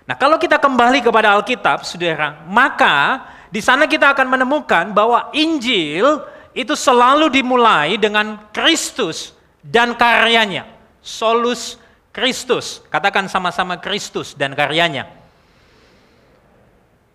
Nah, 0.03 0.19
kalau 0.19 0.37
kita 0.37 0.59
kembali 0.59 0.99
kepada 1.01 1.39
Alkitab, 1.39 1.87
Saudara, 1.87 2.43
maka 2.51 3.23
di 3.55 3.63
sana 3.63 3.87
kita 3.87 4.11
akan 4.11 4.27
menemukan 4.27 4.91
bahwa 4.91 5.31
Injil 5.31 6.27
itu 6.53 6.75
selalu 6.75 7.31
dimulai 7.31 7.97
dengan 7.97 8.37
Kristus 8.51 9.33
dan 9.63 9.95
karyanya. 9.95 10.67
Solus 10.99 11.79
Kristus. 12.11 12.83
Katakan 12.91 13.31
sama-sama 13.31 13.79
Kristus 13.79 14.35
dan 14.35 14.53
karyanya. 14.53 15.22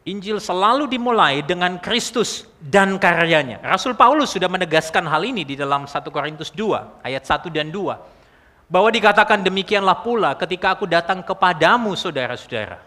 Injil 0.08 0.40
selalu 0.40 0.88
dimulai 0.88 1.44
dengan 1.44 1.76
Kristus 1.84 2.48
dan 2.64 2.96
karyanya. 2.96 3.60
Rasul 3.60 3.92
Paulus 3.92 4.32
sudah 4.32 4.48
menegaskan 4.48 5.04
hal 5.04 5.20
ini 5.28 5.44
di 5.44 5.60
dalam 5.60 5.84
1 5.84 5.92
Korintus 6.08 6.48
2 6.56 7.04
ayat 7.04 7.28
1 7.28 7.52
dan 7.52 7.68
2 7.68 8.72
bahwa 8.72 8.88
dikatakan 8.88 9.44
demikianlah 9.44 10.00
pula 10.00 10.32
ketika 10.40 10.80
aku 10.80 10.88
datang 10.88 11.20
kepadamu 11.20 11.92
saudara-saudara. 12.00 12.80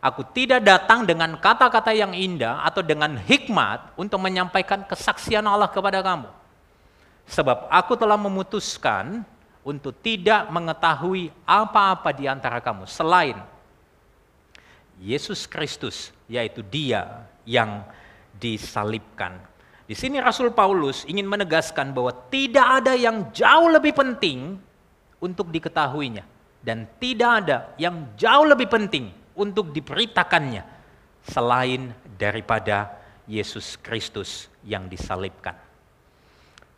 Aku 0.00 0.24
tidak 0.32 0.64
datang 0.64 1.04
dengan 1.04 1.36
kata-kata 1.36 1.92
yang 1.92 2.16
indah 2.16 2.64
atau 2.64 2.80
dengan 2.80 3.20
hikmat 3.20 3.92
untuk 4.00 4.16
menyampaikan 4.24 4.80
kesaksian 4.88 5.44
Allah 5.44 5.68
kepada 5.68 6.00
kamu. 6.00 6.26
Sebab 7.28 7.68
aku 7.68 8.00
telah 8.00 8.16
memutuskan 8.16 9.20
untuk 9.60 9.92
tidak 10.00 10.48
mengetahui 10.48 11.28
apa-apa 11.44 12.16
di 12.16 12.24
antara 12.26 12.64
kamu 12.64 12.88
selain 12.88 13.51
Yesus 15.02 15.50
Kristus, 15.50 16.14
yaitu 16.30 16.62
Dia 16.62 17.26
yang 17.42 17.82
disalibkan. 18.38 19.42
Di 19.82 19.98
sini 19.98 20.22
Rasul 20.22 20.54
Paulus 20.54 21.02
ingin 21.10 21.26
menegaskan 21.26 21.90
bahwa 21.90 22.14
tidak 22.30 22.80
ada 22.80 22.94
yang 22.94 23.34
jauh 23.34 23.66
lebih 23.66 23.92
penting 23.92 24.56
untuk 25.18 25.50
diketahuinya 25.50 26.22
dan 26.62 26.86
tidak 27.02 27.30
ada 27.42 27.56
yang 27.76 28.14
jauh 28.14 28.46
lebih 28.46 28.70
penting 28.70 29.10
untuk 29.34 29.74
diberitakannya 29.74 30.62
selain 31.26 31.90
daripada 32.14 32.94
Yesus 33.26 33.74
Kristus 33.82 34.46
yang 34.62 34.86
disalibkan. 34.86 35.58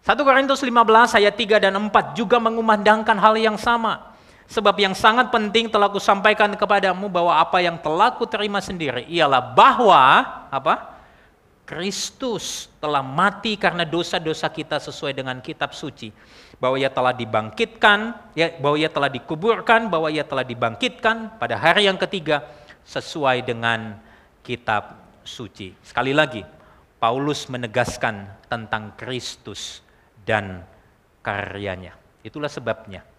1 0.05 0.21
Korintus 0.21 0.61
15 0.61 1.17
ayat 1.17 1.33
3 1.33 1.65
dan 1.65 1.73
4 1.77 2.13
juga 2.17 2.37
mengumandangkan 2.37 3.17
hal 3.17 3.37
yang 3.41 3.57
sama. 3.57 4.14
Sebab 4.45 4.77
yang 4.77 4.93
sangat 4.93 5.33
penting 5.33 5.73
telah 5.73 5.89
kusampaikan 5.89 6.53
kepadamu 6.53 7.09
bahwa 7.09 7.33
apa 7.33 7.65
yang 7.65 7.81
telah 7.81 8.13
kuterima 8.13 8.61
sendiri 8.61 9.09
ialah 9.09 9.41
bahwa 9.41 10.21
apa? 10.53 10.95
Kristus 11.65 12.69
telah 12.77 13.01
mati 13.01 13.57
karena 13.57 13.89
dosa-dosa 13.89 14.53
kita 14.53 14.77
sesuai 14.77 15.17
dengan 15.17 15.41
kitab 15.41 15.73
suci. 15.73 16.13
Bahwa 16.61 16.77
ia 16.77 16.93
telah 16.93 17.17
dibangkitkan, 17.17 18.13
ya, 18.37 18.53
bahwa 18.61 18.77
ia 18.77 18.93
telah 18.93 19.09
dikuburkan, 19.09 19.89
bahwa 19.89 20.13
ia 20.13 20.29
telah 20.29 20.45
dibangkitkan 20.45 21.41
pada 21.41 21.57
hari 21.57 21.89
yang 21.89 21.97
ketiga 21.97 22.45
sesuai 22.85 23.49
dengan 23.49 23.97
kitab 24.45 24.93
suci. 25.25 25.73
Sekali 25.81 26.13
lagi, 26.13 26.45
Paulus 27.01 27.49
menegaskan 27.49 28.29
tentang 28.53 28.93
Kristus 29.01 29.81
dan 30.29 30.69
karyanya. 31.25 31.97
Itulah 32.21 32.53
sebabnya 32.53 33.14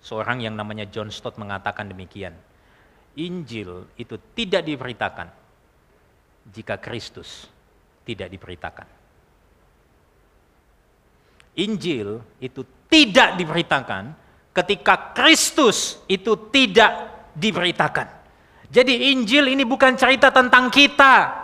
seorang 0.00 0.40
yang 0.44 0.56
namanya 0.56 0.88
John 0.88 1.12
Stott 1.12 1.36
mengatakan 1.36 1.88
demikian. 1.88 2.32
Injil 3.20 3.90
itu 4.00 4.16
tidak 4.32 4.64
diberitakan 4.64 5.28
jika 6.48 6.80
Kristus 6.80 7.46
tidak 8.04 8.32
diberitakan. 8.32 8.88
Injil 11.60 12.22
itu 12.40 12.62
tidak 12.88 13.36
diberitakan 13.36 14.14
ketika 14.54 15.12
Kristus 15.12 16.00
itu 16.08 16.48
tidak 16.48 16.90
diberitakan. 17.36 18.08
Jadi 18.70 19.10
Injil 19.14 19.50
ini 19.50 19.66
bukan 19.66 19.98
cerita 19.98 20.30
tentang 20.30 20.70
kita. 20.70 21.42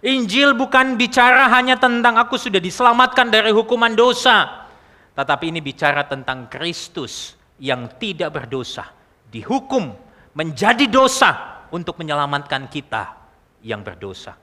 Injil 0.00 0.56
bukan 0.56 0.96
bicara 0.96 1.48
hanya 1.52 1.76
tentang 1.76 2.16
aku 2.16 2.36
sudah 2.40 2.60
diselamatkan 2.60 3.28
dari 3.28 3.52
hukuman 3.52 3.92
dosa. 3.92 4.68
Tetapi 5.16 5.52
ini 5.52 5.60
bicara 5.60 6.08
tentang 6.08 6.48
Kristus 6.48 7.39
yang 7.60 7.86
tidak 8.00 8.32
berdosa. 8.32 8.88
Dihukum 9.30 9.94
menjadi 10.34 10.88
dosa 10.90 11.62
untuk 11.70 12.00
menyelamatkan 12.00 12.66
kita 12.66 13.14
yang 13.62 13.84
berdosa. 13.84 14.34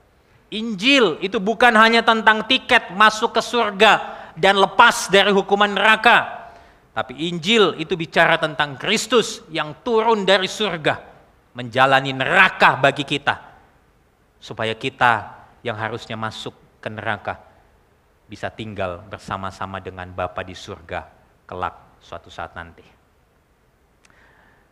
Injil 0.48 1.20
itu 1.20 1.36
bukan 1.36 1.76
hanya 1.76 2.00
tentang 2.00 2.48
tiket 2.48 2.96
masuk 2.96 3.36
ke 3.36 3.42
surga 3.44 3.92
dan 4.32 4.56
lepas 4.56 5.12
dari 5.12 5.28
hukuman 5.28 5.68
neraka. 5.68 6.48
Tapi 6.96 7.28
Injil 7.28 7.76
itu 7.76 7.94
bicara 7.94 8.40
tentang 8.40 8.80
Kristus 8.80 9.44
yang 9.52 9.84
turun 9.84 10.24
dari 10.24 10.48
surga 10.48 11.04
menjalani 11.52 12.16
neraka 12.16 12.80
bagi 12.80 13.04
kita. 13.04 13.44
Supaya 14.40 14.72
kita 14.78 15.36
yang 15.66 15.76
harusnya 15.76 16.14
masuk 16.14 16.54
ke 16.78 16.88
neraka 16.88 17.42
bisa 18.30 18.48
tinggal 18.48 19.02
bersama-sama 19.10 19.82
dengan 19.82 20.08
Bapa 20.14 20.46
di 20.46 20.54
surga 20.54 21.04
kelak 21.44 22.00
suatu 22.00 22.30
saat 22.30 22.54
nanti. 22.54 22.97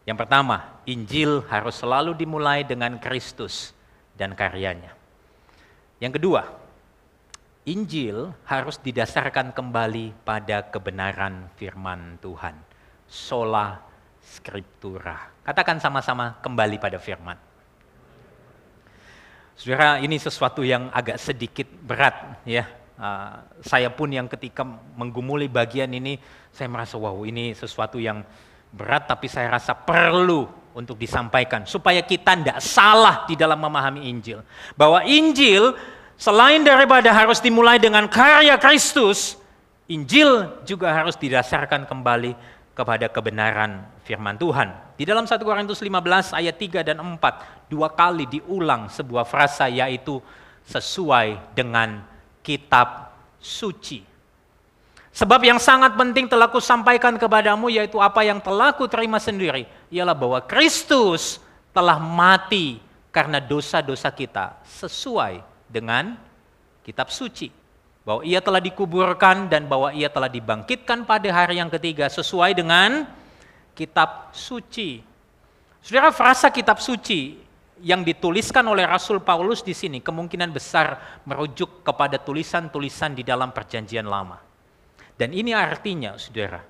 Yang 0.06 0.22
pertama, 0.22 0.78
Injil 0.86 1.42
harus 1.50 1.82
selalu 1.82 2.14
dimulai 2.14 2.62
dengan 2.62 2.94
Kristus 3.02 3.74
dan 4.14 4.38
karyanya. 4.38 4.94
Yang 5.98 6.22
kedua, 6.22 6.46
Injil 7.66 8.30
harus 8.46 8.78
didasarkan 8.78 9.50
kembali 9.50 10.14
pada 10.22 10.62
kebenaran 10.62 11.50
firman 11.58 12.22
Tuhan. 12.22 12.54
Sola 13.10 13.82
scriptura. 14.22 15.34
Katakan 15.42 15.82
sama-sama 15.82 16.38
kembali 16.38 16.78
pada 16.78 17.02
firman. 17.02 17.34
Saudara, 19.58 19.98
ini 19.98 20.22
sesuatu 20.22 20.62
yang 20.62 20.86
agak 20.94 21.18
sedikit 21.18 21.66
berat 21.82 22.46
ya. 22.46 22.70
Uh, 22.96 23.42
saya 23.60 23.90
pun 23.90 24.08
yang 24.14 24.30
ketika 24.30 24.62
menggumuli 24.94 25.50
bagian 25.50 25.90
ini, 25.90 26.22
saya 26.54 26.70
merasa 26.70 26.94
wow 26.94 27.26
ini 27.26 27.50
sesuatu 27.58 27.98
yang 27.98 28.22
berat 28.76 29.08
tapi 29.08 29.26
saya 29.26 29.56
rasa 29.56 29.72
perlu 29.72 30.44
untuk 30.76 31.00
disampaikan 31.00 31.64
supaya 31.64 32.04
kita 32.04 32.36
tidak 32.36 32.60
salah 32.60 33.24
di 33.24 33.32
dalam 33.32 33.56
memahami 33.56 34.12
Injil. 34.12 34.44
Bahwa 34.76 35.00
Injil 35.08 35.72
selain 36.20 36.60
daripada 36.60 37.08
harus 37.16 37.40
dimulai 37.40 37.80
dengan 37.80 38.04
karya 38.04 38.60
Kristus, 38.60 39.40
Injil 39.88 40.52
juga 40.68 40.92
harus 40.92 41.16
didasarkan 41.16 41.88
kembali 41.88 42.36
kepada 42.76 43.08
kebenaran 43.08 43.88
firman 44.04 44.36
Tuhan. 44.36 44.68
Di 45.00 45.08
dalam 45.08 45.24
1 45.24 45.40
Korintus 45.40 45.80
15 45.80 46.36
ayat 46.36 46.56
3 46.60 46.84
dan 46.92 47.00
4, 47.00 47.72
dua 47.72 47.88
kali 47.88 48.28
diulang 48.28 48.92
sebuah 48.92 49.24
frasa 49.24 49.72
yaitu 49.72 50.20
sesuai 50.68 51.56
dengan 51.56 52.04
kitab 52.44 53.16
suci. 53.40 54.15
Sebab 55.16 55.40
yang 55.48 55.56
sangat 55.56 55.96
penting 55.96 56.28
telah 56.28 56.44
kusampaikan 56.52 57.16
kepadamu 57.16 57.72
yaitu 57.72 57.96
apa 57.96 58.20
yang 58.20 58.36
telah 58.36 58.76
kuterima 58.76 59.16
sendiri. 59.16 59.64
Ialah 59.88 60.12
bahwa 60.12 60.44
Kristus 60.44 61.40
telah 61.72 61.96
mati 61.96 62.84
karena 63.08 63.40
dosa-dosa 63.40 64.12
kita 64.12 64.60
sesuai 64.68 65.40
dengan 65.72 66.20
kitab 66.84 67.08
suci. 67.08 67.48
Bahwa 68.04 68.28
ia 68.28 68.44
telah 68.44 68.60
dikuburkan 68.60 69.48
dan 69.48 69.64
bahwa 69.64 69.88
ia 69.96 70.12
telah 70.12 70.28
dibangkitkan 70.28 71.08
pada 71.08 71.32
hari 71.32 71.64
yang 71.64 71.72
ketiga 71.72 72.12
sesuai 72.12 72.52
dengan 72.52 73.08
kitab 73.72 74.36
suci. 74.36 75.00
Saudara 75.80 76.12
frasa 76.12 76.52
kitab 76.52 76.76
suci 76.76 77.40
yang 77.80 78.04
dituliskan 78.04 78.68
oleh 78.68 78.84
Rasul 78.84 79.24
Paulus 79.24 79.64
di 79.64 79.72
sini 79.72 80.04
kemungkinan 80.04 80.52
besar 80.52 81.00
merujuk 81.24 81.80
kepada 81.80 82.20
tulisan-tulisan 82.20 83.16
di 83.16 83.24
dalam 83.24 83.48
perjanjian 83.48 84.04
lama. 84.04 84.45
Dan 85.16 85.32
ini 85.32 85.56
artinya, 85.56 86.20
saudara, 86.20 86.60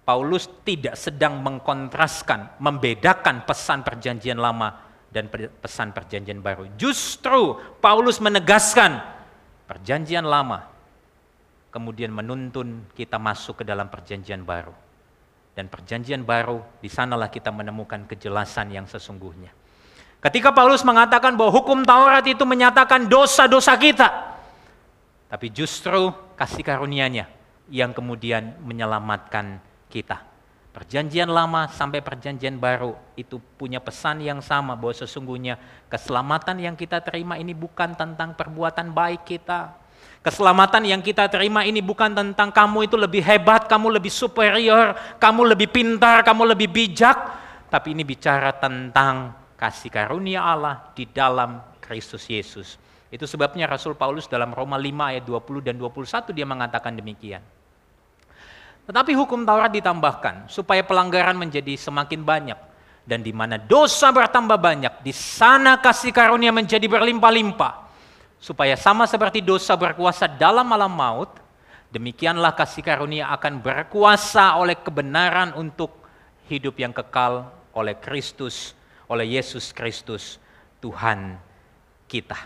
Paulus 0.00 0.48
tidak 0.64 0.96
sedang 0.96 1.44
mengkontraskan, 1.44 2.56
membedakan 2.58 3.44
pesan 3.44 3.84
perjanjian 3.84 4.40
lama 4.40 4.80
dan 5.12 5.28
pesan 5.30 5.92
perjanjian 5.92 6.40
baru. 6.40 6.72
Justru 6.80 7.60
Paulus 7.78 8.16
menegaskan 8.16 8.96
perjanjian 9.68 10.24
lama, 10.24 10.66
kemudian 11.68 12.10
menuntun 12.10 12.88
kita 12.96 13.20
masuk 13.20 13.60
ke 13.60 13.64
dalam 13.68 13.92
perjanjian 13.92 14.40
baru. 14.40 14.72
Dan 15.52 15.68
perjanjian 15.68 16.24
baru, 16.24 16.64
di 16.80 16.88
sanalah 16.88 17.28
kita 17.28 17.52
menemukan 17.52 18.08
kejelasan 18.08 18.72
yang 18.72 18.88
sesungguhnya. 18.88 19.52
Ketika 20.24 20.50
Paulus 20.56 20.80
mengatakan 20.80 21.36
bahwa 21.36 21.52
hukum 21.52 21.84
Taurat 21.84 22.24
itu 22.24 22.42
menyatakan 22.48 23.04
dosa-dosa 23.04 23.76
kita, 23.76 24.08
tapi 25.28 25.52
justru 25.52 26.10
kasih 26.34 26.64
karunia-Nya 26.64 27.39
yang 27.70 27.94
kemudian 27.94 28.58
menyelamatkan 28.60 29.62
kita. 29.88 30.26
Perjanjian 30.70 31.26
lama 31.26 31.66
sampai 31.66 31.98
perjanjian 31.98 32.54
baru 32.54 32.94
itu 33.18 33.42
punya 33.58 33.82
pesan 33.82 34.22
yang 34.22 34.38
sama 34.38 34.78
bahwa 34.78 34.94
sesungguhnya 34.94 35.58
keselamatan 35.90 36.62
yang 36.62 36.78
kita 36.78 37.02
terima 37.02 37.34
ini 37.38 37.50
bukan 37.54 37.98
tentang 37.98 38.38
perbuatan 38.38 38.94
baik 38.94 39.26
kita, 39.26 39.80
Keselamatan 40.20 40.84
yang 40.84 41.00
kita 41.00 41.32
terima 41.32 41.64
ini 41.64 41.80
bukan 41.80 42.12
tentang 42.12 42.52
kamu 42.52 42.84
itu 42.84 42.96
lebih 43.00 43.24
hebat, 43.24 43.64
kamu 43.64 43.96
lebih 43.96 44.12
superior, 44.12 44.92
kamu 45.16 45.56
lebih 45.56 45.72
pintar, 45.72 46.20
kamu 46.20 46.52
lebih 46.52 46.68
bijak, 46.68 47.16
tapi 47.72 47.96
ini 47.96 48.04
bicara 48.04 48.52
tentang 48.52 49.32
kasih 49.56 49.88
karunia 49.88 50.44
Allah 50.44 50.92
di 50.92 51.08
dalam 51.08 51.64
Kristus 51.80 52.28
Yesus. 52.28 52.76
Itu 53.08 53.24
sebabnya 53.24 53.64
Rasul 53.64 53.96
Paulus 53.96 54.28
dalam 54.28 54.52
Roma 54.52 54.76
5 54.76 54.92
ayat 55.16 55.24
20 55.24 55.72
dan 55.72 55.74
21 55.80 56.36
dia 56.36 56.44
mengatakan 56.44 56.92
demikian. 56.92 57.40
Tetapi 58.88 59.12
hukum 59.14 59.44
Taurat 59.44 59.70
ditambahkan 59.70 60.48
supaya 60.48 60.80
pelanggaran 60.84 61.36
menjadi 61.36 61.76
semakin 61.76 62.20
banyak 62.24 62.58
dan 63.06 63.24
di 63.24 63.34
mana 63.34 63.58
dosa 63.58 64.12
bertambah 64.14 64.58
banyak, 64.60 65.02
di 65.02 65.10
sana 65.10 65.80
kasih 65.80 66.14
karunia 66.14 66.54
menjadi 66.54 66.84
berlimpah-limpah 66.86 67.90
supaya 68.40 68.74
sama 68.74 69.04
seperti 69.04 69.44
dosa 69.44 69.76
berkuasa 69.76 70.24
dalam 70.26 70.64
malam 70.64 70.90
maut, 70.90 71.28
demikianlah 71.92 72.56
kasih 72.56 72.80
karunia 72.80 73.28
akan 73.34 73.60
berkuasa 73.60 74.56
oleh 74.56 74.78
kebenaran 74.80 75.52
untuk 75.58 75.92
hidup 76.48 76.74
yang 76.80 76.90
kekal 76.90 77.52
oleh 77.76 77.94
Kristus, 77.98 78.72
oleh 79.06 79.38
Yesus 79.38 79.70
Kristus, 79.70 80.40
Tuhan 80.82 81.38
kita. 82.10 82.38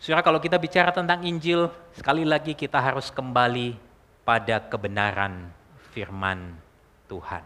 Saudara, 0.00 0.24
kalau 0.24 0.40
kita 0.40 0.56
bicara 0.56 0.90
tentang 0.90 1.20
Injil, 1.28 1.68
sekali 1.92 2.24
lagi 2.24 2.56
kita 2.56 2.80
harus 2.80 3.12
kembali 3.12 3.89
pada 4.30 4.62
kebenaran 4.62 5.50
firman 5.90 6.54
Tuhan. 7.10 7.42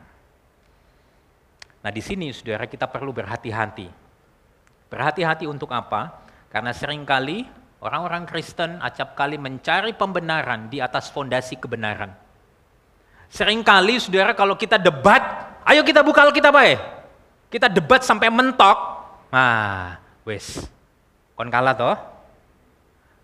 Nah, 1.81 1.88
di 1.88 2.05
sini 2.05 2.29
saudara 2.29 2.68
kita 2.68 2.85
perlu 2.85 3.09
berhati-hati. 3.09 3.88
Berhati-hati 4.92 5.49
untuk 5.49 5.73
apa? 5.73 6.20
Karena 6.53 6.77
sering 6.77 7.09
kali 7.09 7.49
orang-orang 7.81 8.29
Kristen 8.29 8.85
acap 8.85 9.16
kali 9.16 9.40
mencari 9.40 9.97
pembenaran 9.97 10.68
di 10.68 10.85
atas 10.85 11.09
fondasi 11.09 11.57
kebenaran. 11.57 12.12
Seringkali 13.33 13.97
saudara 14.05 14.37
kalau 14.37 14.53
kita 14.53 14.77
debat, 14.77 15.25
ayo 15.64 15.81
kita 15.88 16.05
buka 16.05 16.29
Alkitab 16.29 16.53
ya. 16.61 16.85
Kita 17.49 17.73
debat 17.73 18.05
sampai 18.05 18.29
mentok. 18.29 18.77
Nah, 19.33 19.97
wes. 20.29 20.61
Kon 21.33 21.49
kalah 21.49 21.73
toh? 21.73 21.97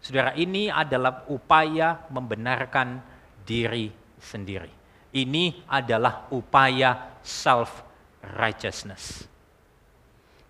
Saudara, 0.00 0.32
ini 0.32 0.72
adalah 0.72 1.28
upaya 1.28 2.08
membenarkan 2.08 3.09
diri 3.50 3.90
sendiri. 4.22 4.70
Ini 5.10 5.66
adalah 5.66 6.30
upaya 6.30 7.18
self 7.18 7.82
righteousness. 8.38 9.26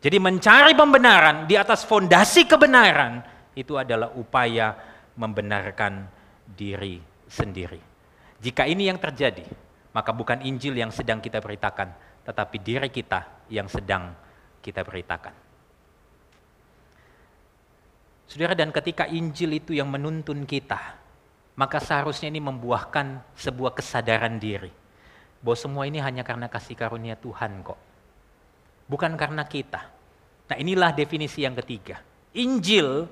Jadi 0.05 0.17
mencari 0.21 0.77
pembenaran 0.77 1.49
di 1.49 1.57
atas 1.57 1.89
fondasi 1.89 2.45
kebenaran 2.45 3.25
itu 3.57 3.81
adalah 3.81 4.13
upaya 4.13 4.77
membenarkan 5.17 6.05
diri 6.45 7.01
sendiri. 7.25 7.81
Jika 8.41 8.69
ini 8.69 8.89
yang 8.89 9.01
terjadi, 9.01 9.45
maka 9.97 10.13
bukan 10.13 10.45
Injil 10.45 10.77
yang 10.77 10.93
sedang 10.93 11.21
kita 11.21 11.41
beritakan, 11.41 11.93
tetapi 12.25 12.57
diri 12.61 12.89
kita 12.89 13.49
yang 13.53 13.69
sedang 13.69 14.13
kita 14.61 14.85
beritakan. 14.85 15.33
Saudara, 18.25 18.57
dan 18.57 18.73
ketika 18.73 19.05
Injil 19.11 19.61
itu 19.61 19.77
yang 19.77 19.91
menuntun 19.91 20.49
kita, 20.49 21.00
maka 21.61 21.77
seharusnya 21.77 22.33
ini 22.33 22.41
membuahkan 22.41 23.37
sebuah 23.37 23.77
kesadaran 23.77 24.41
diri. 24.41 24.73
Bahwa 25.45 25.57
semua 25.61 25.85
ini 25.85 26.01
hanya 26.01 26.25
karena 26.25 26.49
kasih 26.49 26.73
karunia 26.73 27.21
Tuhan 27.21 27.61
kok 27.61 27.91
bukan 28.91 29.15
karena 29.15 29.47
kita. 29.47 29.87
Nah 30.51 30.57
inilah 30.59 30.91
definisi 30.91 31.47
yang 31.47 31.55
ketiga. 31.63 32.03
Injil 32.35 33.07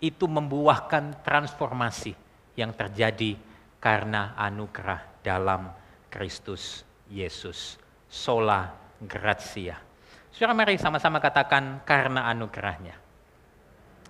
itu 0.00 0.24
membuahkan 0.24 1.20
transformasi 1.20 2.16
yang 2.56 2.72
terjadi 2.72 3.36
karena 3.76 4.32
anugerah 4.40 5.20
dalam 5.20 5.68
Kristus 6.08 6.88
Yesus. 7.12 7.76
Sola 8.08 8.72
gratia. 9.04 9.76
Saudara 10.32 10.56
mari 10.56 10.80
sama-sama 10.80 11.20
katakan 11.20 11.84
karena 11.84 12.24
anugerahnya. 12.32 12.96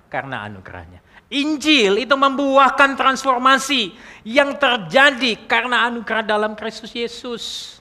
Karena 0.07 0.47
anugerahnya. 0.47 1.03
Injil 1.29 2.09
itu 2.09 2.17
membuahkan 2.17 2.97
transformasi 2.97 3.93
yang 4.25 4.57
terjadi 4.57 5.45
karena 5.45 5.85
anugerah 5.85 6.25
dalam 6.25 6.57
Kristus 6.57 6.89
Yesus. 6.97 7.77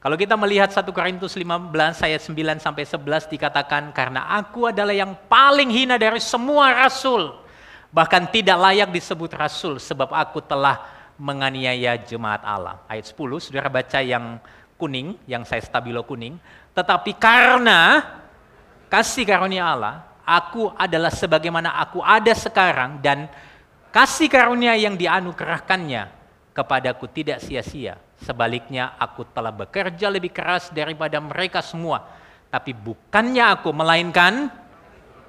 Kalau 0.00 0.16
kita 0.20 0.36
melihat 0.36 0.68
1 0.68 0.84
Korintus 0.92 1.32
15 1.32 1.72
ayat 2.04 2.20
9 2.24 2.60
sampai 2.60 2.84
11 2.84 3.28
dikatakan 3.28 3.92
karena 3.92 4.28
aku 4.36 4.68
adalah 4.68 4.92
yang 4.92 5.16
paling 5.28 5.72
hina 5.72 5.96
dari 5.96 6.20
semua 6.20 6.72
rasul 6.76 7.40
bahkan 7.88 8.26
tidak 8.28 8.58
layak 8.58 8.90
disebut 8.92 9.32
rasul 9.32 9.80
sebab 9.80 10.12
aku 10.12 10.44
telah 10.44 10.82
menganiaya 11.14 11.94
jemaat 12.00 12.42
Allah. 12.42 12.82
Ayat 12.90 13.06
10 13.06 13.16
Saudara 13.38 13.70
baca 13.70 14.02
yang 14.02 14.42
kuning 14.76 15.14
yang 15.30 15.46
saya 15.46 15.62
stabilo 15.62 16.02
kuning, 16.02 16.36
tetapi 16.74 17.14
karena 17.14 18.02
kasih 18.90 19.22
karunia 19.22 19.72
Allah, 19.72 20.02
aku 20.24 20.72
adalah 20.74 21.12
sebagaimana 21.12 21.76
aku 21.80 22.00
ada 22.00 22.32
sekarang 22.32 22.98
dan 23.04 23.30
kasih 23.92 24.26
karunia 24.26 24.74
yang 24.74 24.98
dianugerahkannya 24.98 26.10
kepadaku 26.56 27.06
tidak 27.12 27.44
sia-sia 27.44 28.00
Sebaliknya 28.24 28.96
aku 28.96 29.28
telah 29.36 29.52
bekerja 29.52 30.08
lebih 30.08 30.32
keras 30.32 30.72
daripada 30.72 31.20
mereka 31.20 31.60
semua. 31.60 32.08
Tapi 32.48 32.72
bukannya 32.72 33.44
aku, 33.52 33.68
melainkan 33.74 34.48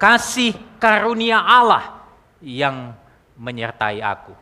kasih 0.00 0.56
karunia 0.80 1.42
Allah 1.42 2.06
yang 2.40 2.96
menyertai 3.36 4.00
aku. 4.00 4.32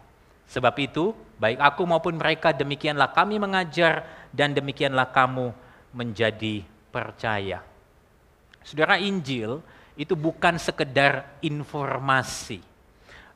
Sebab 0.47 0.75
itu, 0.79 1.11
baik 1.41 1.59
aku 1.59 1.83
maupun 1.83 2.15
mereka 2.15 2.55
demikianlah 2.55 3.11
kami 3.11 3.43
mengajar 3.43 4.07
dan 4.31 4.55
demikianlah 4.55 5.11
kamu 5.11 5.51
menjadi 5.91 6.63
percaya. 6.95 7.59
Saudara 8.63 9.03
Injil 9.03 9.65
itu 9.95 10.19
bukan 10.19 10.59
sekedar 10.59 11.39
informasi, 11.39 12.59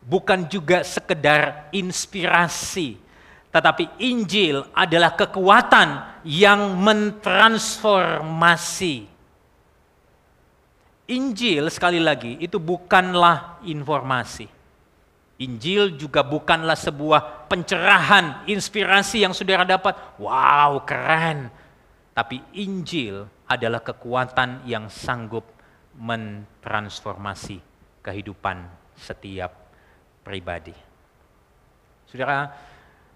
bukan 0.03 0.51
juga 0.51 0.83
sekedar 0.83 1.71
inspirasi, 1.71 2.99
tetapi 3.55 3.87
Injil 4.03 4.67
adalah 4.75 5.15
kekuatan 5.15 6.19
yang 6.27 6.75
mentransformasi. 6.83 9.07
Injil 11.09 11.73
sekali 11.73 11.97
lagi 12.03 12.37
itu 12.37 12.61
bukanlah 12.61 13.57
informasi. 13.65 14.45
Injil 15.39 15.95
juga 15.95 16.27
bukanlah 16.27 16.75
sebuah 16.75 17.47
pencerahan, 17.47 18.43
inspirasi 18.51 19.23
yang 19.23 19.31
saudara 19.33 19.65
dapat. 19.65 19.95
Wow, 20.19 20.83
keren. 20.83 21.47
Tapi 22.13 22.43
Injil 22.59 23.31
adalah 23.47 23.79
kekuatan 23.79 24.67
yang 24.67 24.91
sanggup 24.91 25.47
mentransformasi 25.99 27.59
kehidupan 28.01 28.65
setiap 28.95 29.51
pribadi. 30.23 30.75
Saudara, 32.09 32.49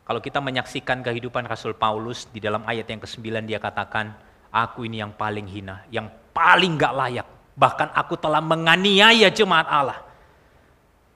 kalau 0.02 0.18
kita 0.18 0.42
menyaksikan 0.42 1.00
kehidupan 1.00 1.46
Rasul 1.46 1.78
Paulus 1.78 2.26
di 2.28 2.42
dalam 2.42 2.66
ayat 2.66 2.90
yang 2.90 3.00
ke-9 3.00 3.22
dia 3.46 3.62
katakan, 3.62 4.12
aku 4.50 4.84
ini 4.84 5.00
yang 5.00 5.14
paling 5.14 5.46
hina, 5.48 5.86
yang 5.88 6.10
paling 6.34 6.76
gak 6.76 6.92
layak. 6.92 7.28
Bahkan 7.54 7.94
aku 7.94 8.18
telah 8.18 8.42
menganiaya 8.42 9.30
jemaat 9.30 9.68
Allah. 9.70 10.00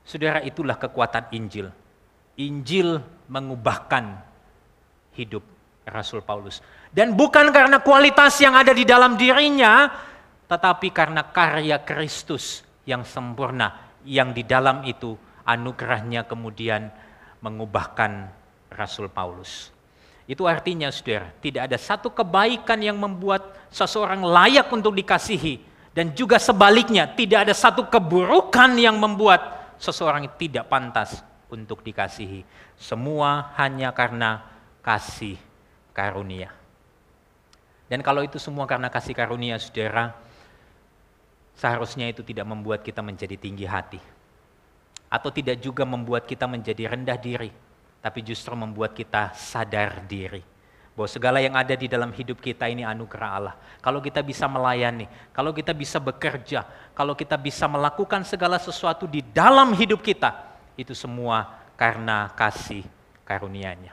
Saudara 0.06 0.40
itulah 0.46 0.78
kekuatan 0.78 1.34
Injil. 1.34 1.68
Injil 2.38 3.02
mengubahkan 3.26 4.22
hidup 5.18 5.42
Rasul 5.82 6.22
Paulus. 6.22 6.62
Dan 6.92 7.18
bukan 7.18 7.50
karena 7.50 7.82
kualitas 7.82 8.38
yang 8.38 8.54
ada 8.54 8.70
di 8.70 8.86
dalam 8.86 9.18
dirinya, 9.18 9.90
tetapi 10.46 10.94
karena 10.94 11.26
karya 11.26 11.82
Kristus 11.82 12.62
yang 12.86 13.02
sempurna, 13.02 13.98
yang 14.06 14.30
di 14.30 14.46
dalam 14.46 14.86
itu 14.86 15.18
anugerahnya 15.42 16.26
kemudian 16.26 16.90
mengubahkan 17.42 18.30
Rasul 18.70 19.10
Paulus. 19.10 19.74
Itu 20.26 20.50
artinya 20.50 20.90
saudara, 20.90 21.30
tidak 21.38 21.70
ada 21.70 21.78
satu 21.78 22.10
kebaikan 22.10 22.82
yang 22.82 22.98
membuat 22.98 23.70
seseorang 23.70 24.26
layak 24.26 24.66
untuk 24.74 24.94
dikasihi. 24.94 25.62
Dan 25.94 26.12
juga 26.12 26.36
sebaliknya, 26.36 27.08
tidak 27.08 27.46
ada 27.46 27.54
satu 27.54 27.86
keburukan 27.86 28.74
yang 28.74 28.98
membuat 28.98 29.74
seseorang 29.78 30.26
tidak 30.34 30.66
pantas 30.66 31.22
untuk 31.48 31.80
dikasihi. 31.80 32.42
Semua 32.74 33.54
hanya 33.56 33.94
karena 33.94 34.44
kasih 34.82 35.38
karunia. 35.94 36.52
Dan 37.86 38.02
kalau 38.02 38.26
itu 38.26 38.36
semua 38.42 38.66
karena 38.66 38.90
kasih 38.90 39.14
karunia 39.14 39.56
saudara, 39.62 40.10
seharusnya 41.56 42.12
itu 42.12 42.20
tidak 42.22 42.46
membuat 42.46 42.84
kita 42.84 43.00
menjadi 43.02 43.34
tinggi 43.34 43.66
hati. 43.66 44.00
Atau 45.10 45.32
tidak 45.32 45.58
juga 45.58 45.82
membuat 45.82 46.28
kita 46.28 46.44
menjadi 46.46 46.92
rendah 46.92 47.18
diri 47.18 47.50
tapi 48.06 48.22
justru 48.22 48.54
membuat 48.54 48.94
kita 48.94 49.34
sadar 49.34 50.06
diri 50.06 50.38
bahwa 50.94 51.10
segala 51.10 51.42
yang 51.42 51.58
ada 51.58 51.74
di 51.76 51.90
dalam 51.90 52.14
hidup 52.14 52.38
kita 52.40 52.70
ini 52.70 52.86
anugerah 52.86 53.30
Allah. 53.34 53.54
Kalau 53.84 53.98
kita 54.00 54.22
bisa 54.24 54.48
melayani, 54.48 55.10
kalau 55.34 55.52
kita 55.52 55.76
bisa 55.76 56.00
bekerja, 56.00 56.64
kalau 56.96 57.12
kita 57.12 57.36
bisa 57.36 57.68
melakukan 57.68 58.24
segala 58.24 58.56
sesuatu 58.56 59.04
di 59.04 59.20
dalam 59.20 59.76
hidup 59.76 60.00
kita, 60.00 60.56
itu 60.78 60.96
semua 60.96 61.66
karena 61.76 62.32
kasih 62.32 62.86
karunia-Nya. 63.28 63.92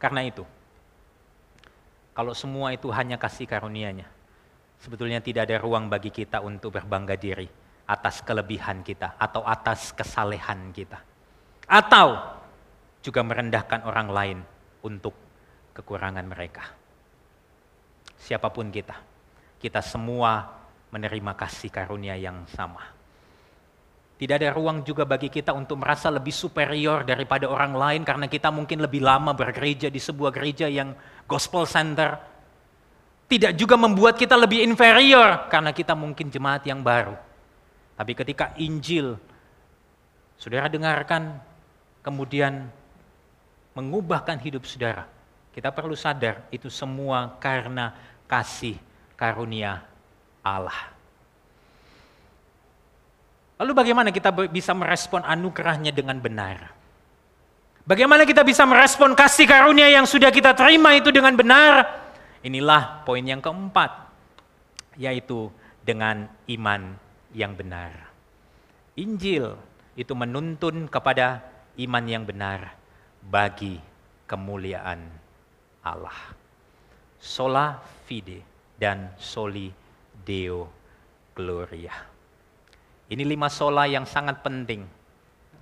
Karena 0.00 0.24
itu, 0.24 0.48
kalau 2.16 2.32
semua 2.32 2.72
itu 2.72 2.88
hanya 2.88 3.20
kasih 3.20 3.44
karunia-Nya, 3.44 4.08
sebetulnya 4.78 5.18
tidak 5.22 5.50
ada 5.50 5.58
ruang 5.58 5.90
bagi 5.90 6.10
kita 6.14 6.42
untuk 6.42 6.74
berbangga 6.78 7.18
diri 7.18 7.46
atas 7.88 8.20
kelebihan 8.22 8.84
kita 8.84 9.16
atau 9.16 9.42
atas 9.42 9.96
kesalehan 9.96 10.70
kita. 10.72 11.00
Atau 11.68 12.16
juga 13.04 13.20
merendahkan 13.24 13.84
orang 13.84 14.08
lain 14.08 14.38
untuk 14.84 15.14
kekurangan 15.72 16.26
mereka. 16.26 16.64
Siapa 18.18 18.50
pun 18.50 18.68
kita, 18.68 18.98
kita 19.62 19.80
semua 19.80 20.58
menerima 20.90 21.32
kasih 21.38 21.70
karunia 21.70 22.18
yang 22.18 22.44
sama. 22.50 22.98
Tidak 24.18 24.34
ada 24.34 24.50
ruang 24.50 24.82
juga 24.82 25.06
bagi 25.06 25.30
kita 25.30 25.54
untuk 25.54 25.78
merasa 25.78 26.10
lebih 26.10 26.34
superior 26.34 27.06
daripada 27.06 27.46
orang 27.46 27.70
lain 27.70 28.02
karena 28.02 28.26
kita 28.26 28.50
mungkin 28.50 28.82
lebih 28.82 28.98
lama 28.98 29.30
bergereja 29.30 29.94
di 29.94 30.02
sebuah 30.02 30.34
gereja 30.34 30.66
yang 30.66 30.90
gospel 31.30 31.62
center. 31.70 32.18
Tidak 33.28 33.52
juga 33.60 33.76
membuat 33.76 34.16
kita 34.16 34.32
lebih 34.40 34.64
inferior 34.64 35.52
karena 35.52 35.70
kita 35.76 35.92
mungkin 35.92 36.32
jemaat 36.32 36.64
yang 36.64 36.80
baru. 36.80 37.12
Tapi 37.92 38.12
ketika 38.16 38.56
Injil 38.56 39.20
saudara 40.40 40.72
dengarkan 40.72 41.36
kemudian 42.00 42.72
mengubahkan 43.76 44.40
hidup 44.40 44.64
saudara, 44.64 45.04
kita 45.52 45.68
perlu 45.68 45.92
sadar 45.92 46.48
itu 46.48 46.72
semua 46.72 47.36
karena 47.36 47.92
kasih 48.24 48.80
karunia 49.12 49.84
Allah. 50.40 50.96
Lalu 53.58 53.72
bagaimana 53.74 54.08
kita 54.14 54.30
bisa 54.48 54.70
merespon 54.72 55.20
anugerahnya 55.26 55.90
dengan 55.90 56.16
benar? 56.22 56.70
Bagaimana 57.82 58.22
kita 58.22 58.46
bisa 58.46 58.62
merespon 58.62 59.18
kasih 59.18 59.50
karunia 59.50 59.90
yang 59.90 60.06
sudah 60.06 60.30
kita 60.30 60.54
terima 60.54 60.94
itu 60.94 61.10
dengan 61.10 61.34
benar? 61.34 62.07
Inilah 62.48 63.04
poin 63.04 63.20
yang 63.20 63.44
keempat, 63.44 64.08
yaitu 64.96 65.52
dengan 65.84 66.32
iman 66.48 66.96
yang 67.36 67.52
benar. 67.52 68.08
Injil 68.96 69.52
itu 70.00 70.16
menuntun 70.16 70.88
kepada 70.88 71.44
iman 71.76 72.04
yang 72.08 72.24
benar 72.24 72.72
bagi 73.20 73.76
kemuliaan 74.24 75.12
Allah. 75.84 76.32
Sola 77.20 77.84
fide 78.08 78.40
dan 78.80 79.12
soli 79.20 79.68
deo 80.24 80.72
gloria. 81.36 81.92
Ini 83.12 83.28
lima 83.28 83.52
sola 83.52 83.84
yang 83.84 84.08
sangat 84.08 84.40
penting. 84.40 84.88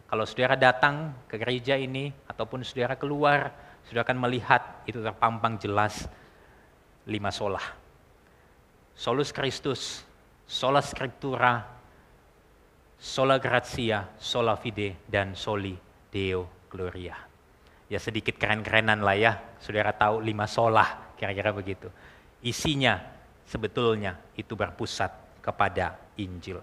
Kalau 0.06 0.22
saudara 0.22 0.54
datang 0.54 1.18
ke 1.26 1.34
gereja 1.34 1.74
ini 1.74 2.14
ataupun 2.30 2.62
saudara 2.62 2.94
keluar, 2.94 3.50
saudara 3.82 4.06
akan 4.06 4.18
melihat 4.22 4.86
itu 4.86 5.02
terpampang 5.02 5.58
jelas 5.58 6.06
lima 7.06 7.30
sola. 7.30 7.60
Solus 8.96 9.30
Christus, 9.30 10.02
sola 10.46 10.80
scriptura, 10.82 11.62
sola 12.98 13.36
gratia, 13.38 14.08
sola 14.18 14.56
fide, 14.56 15.04
dan 15.06 15.36
soli 15.36 15.76
deo 16.10 16.66
gloria. 16.70 17.14
Ya 17.86 18.02
sedikit 18.02 18.34
keren-kerenan 18.40 19.04
lah 19.04 19.14
ya, 19.14 19.32
saudara 19.62 19.94
tahu 19.94 20.18
lima 20.24 20.50
sola, 20.50 21.14
kira-kira 21.14 21.54
begitu. 21.54 21.86
Isinya 22.42 22.98
sebetulnya 23.46 24.18
itu 24.34 24.58
berpusat 24.58 25.40
kepada 25.44 25.94
Injil. 26.18 26.58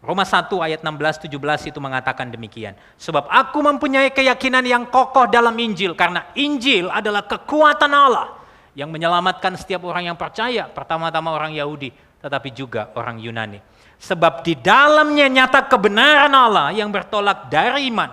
Roma 0.00 0.24
1 0.24 0.48
ayat 0.64 0.80
16-17 0.80 1.28
itu 1.68 1.76
mengatakan 1.76 2.32
demikian. 2.32 2.72
Sebab 2.96 3.28
aku 3.28 3.60
mempunyai 3.60 4.08
keyakinan 4.08 4.64
yang 4.64 4.88
kokoh 4.88 5.28
dalam 5.28 5.52
Injil. 5.60 5.92
Karena 5.92 6.32
Injil 6.40 6.88
adalah 6.88 7.28
kekuatan 7.28 7.92
Allah 7.92 8.39
yang 8.74 8.90
menyelamatkan 8.90 9.58
setiap 9.58 9.86
orang 9.86 10.12
yang 10.12 10.18
percaya. 10.18 10.66
Pertama-tama 10.70 11.34
orang 11.34 11.54
Yahudi, 11.54 11.90
tetapi 12.20 12.48
juga 12.54 12.94
orang 12.94 13.18
Yunani. 13.18 13.58
Sebab 14.00 14.40
di 14.46 14.56
dalamnya 14.56 15.28
nyata 15.28 15.68
kebenaran 15.68 16.32
Allah 16.32 16.72
yang 16.72 16.88
bertolak 16.88 17.52
dari 17.52 17.92
iman 17.92 18.08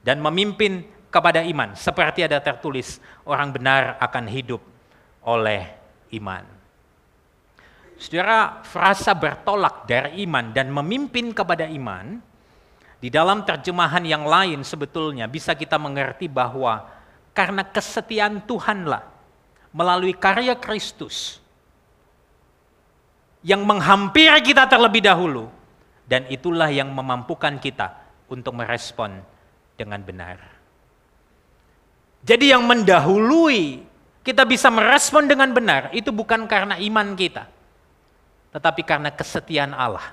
dan 0.00 0.22
memimpin 0.24 0.86
kepada 1.12 1.44
iman. 1.44 1.76
Seperti 1.76 2.24
ada 2.24 2.40
tertulis, 2.40 2.96
orang 3.28 3.52
benar 3.52 4.00
akan 4.00 4.24
hidup 4.28 4.62
oleh 5.26 5.68
iman. 6.16 6.44
Saudara, 7.98 8.62
frasa 8.62 9.10
bertolak 9.12 9.84
dari 9.90 10.22
iman 10.22 10.54
dan 10.54 10.70
memimpin 10.70 11.34
kepada 11.34 11.66
iman, 11.66 12.22
di 12.98 13.10
dalam 13.10 13.42
terjemahan 13.46 14.02
yang 14.02 14.26
lain 14.26 14.62
sebetulnya 14.66 15.30
bisa 15.30 15.54
kita 15.54 15.78
mengerti 15.78 16.26
bahwa 16.26 16.82
karena 17.30 17.62
kesetiaan 17.62 18.42
Tuhanlah 18.42 19.17
melalui 19.78 20.10
karya 20.10 20.58
Kristus 20.58 21.38
yang 23.46 23.62
menghampiri 23.62 24.42
kita 24.42 24.66
terlebih 24.66 25.06
dahulu 25.06 25.46
dan 26.10 26.26
itulah 26.26 26.66
yang 26.66 26.90
memampukan 26.90 27.62
kita 27.62 27.94
untuk 28.26 28.58
merespon 28.58 29.22
dengan 29.78 30.02
benar. 30.02 30.42
Jadi 32.26 32.50
yang 32.50 32.66
mendahului 32.66 33.86
kita 34.26 34.42
bisa 34.42 34.66
merespon 34.66 35.30
dengan 35.30 35.54
benar 35.54 35.94
itu 35.94 36.10
bukan 36.10 36.50
karena 36.50 36.74
iman 36.82 37.14
kita 37.14 37.46
tetapi 38.50 38.82
karena 38.82 39.14
kesetiaan 39.14 39.70
Allah 39.70 40.10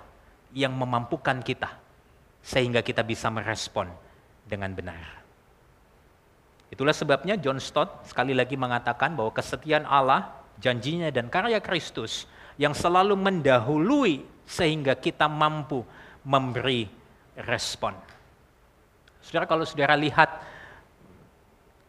yang 0.53 0.71
memampukan 0.77 1.41
kita 1.41 1.73
sehingga 2.45 2.85
kita 2.85 3.01
bisa 3.01 3.33
merespon 3.33 3.89
dengan 4.45 4.69
benar. 4.77 5.24
Itulah 6.75 6.91
sebabnya 6.91 7.39
John 7.39 7.55
Stott 7.63 8.03
sekali 8.03 8.35
lagi 8.35 8.59
mengatakan 8.59 9.15
bahwa 9.15 9.31
kesetiaan 9.31 9.87
Allah, 9.87 10.27
janjinya 10.59 11.07
dan 11.07 11.31
karya 11.31 11.63
Kristus 11.63 12.27
yang 12.59 12.75
selalu 12.75 13.15
mendahului 13.15 14.27
sehingga 14.43 14.91
kita 14.99 15.31
mampu 15.31 15.87
memberi 16.27 16.91
respon. 17.39 17.95
Saudara 19.23 19.47
kalau 19.47 19.63
saudara 19.63 19.95
lihat 19.95 20.27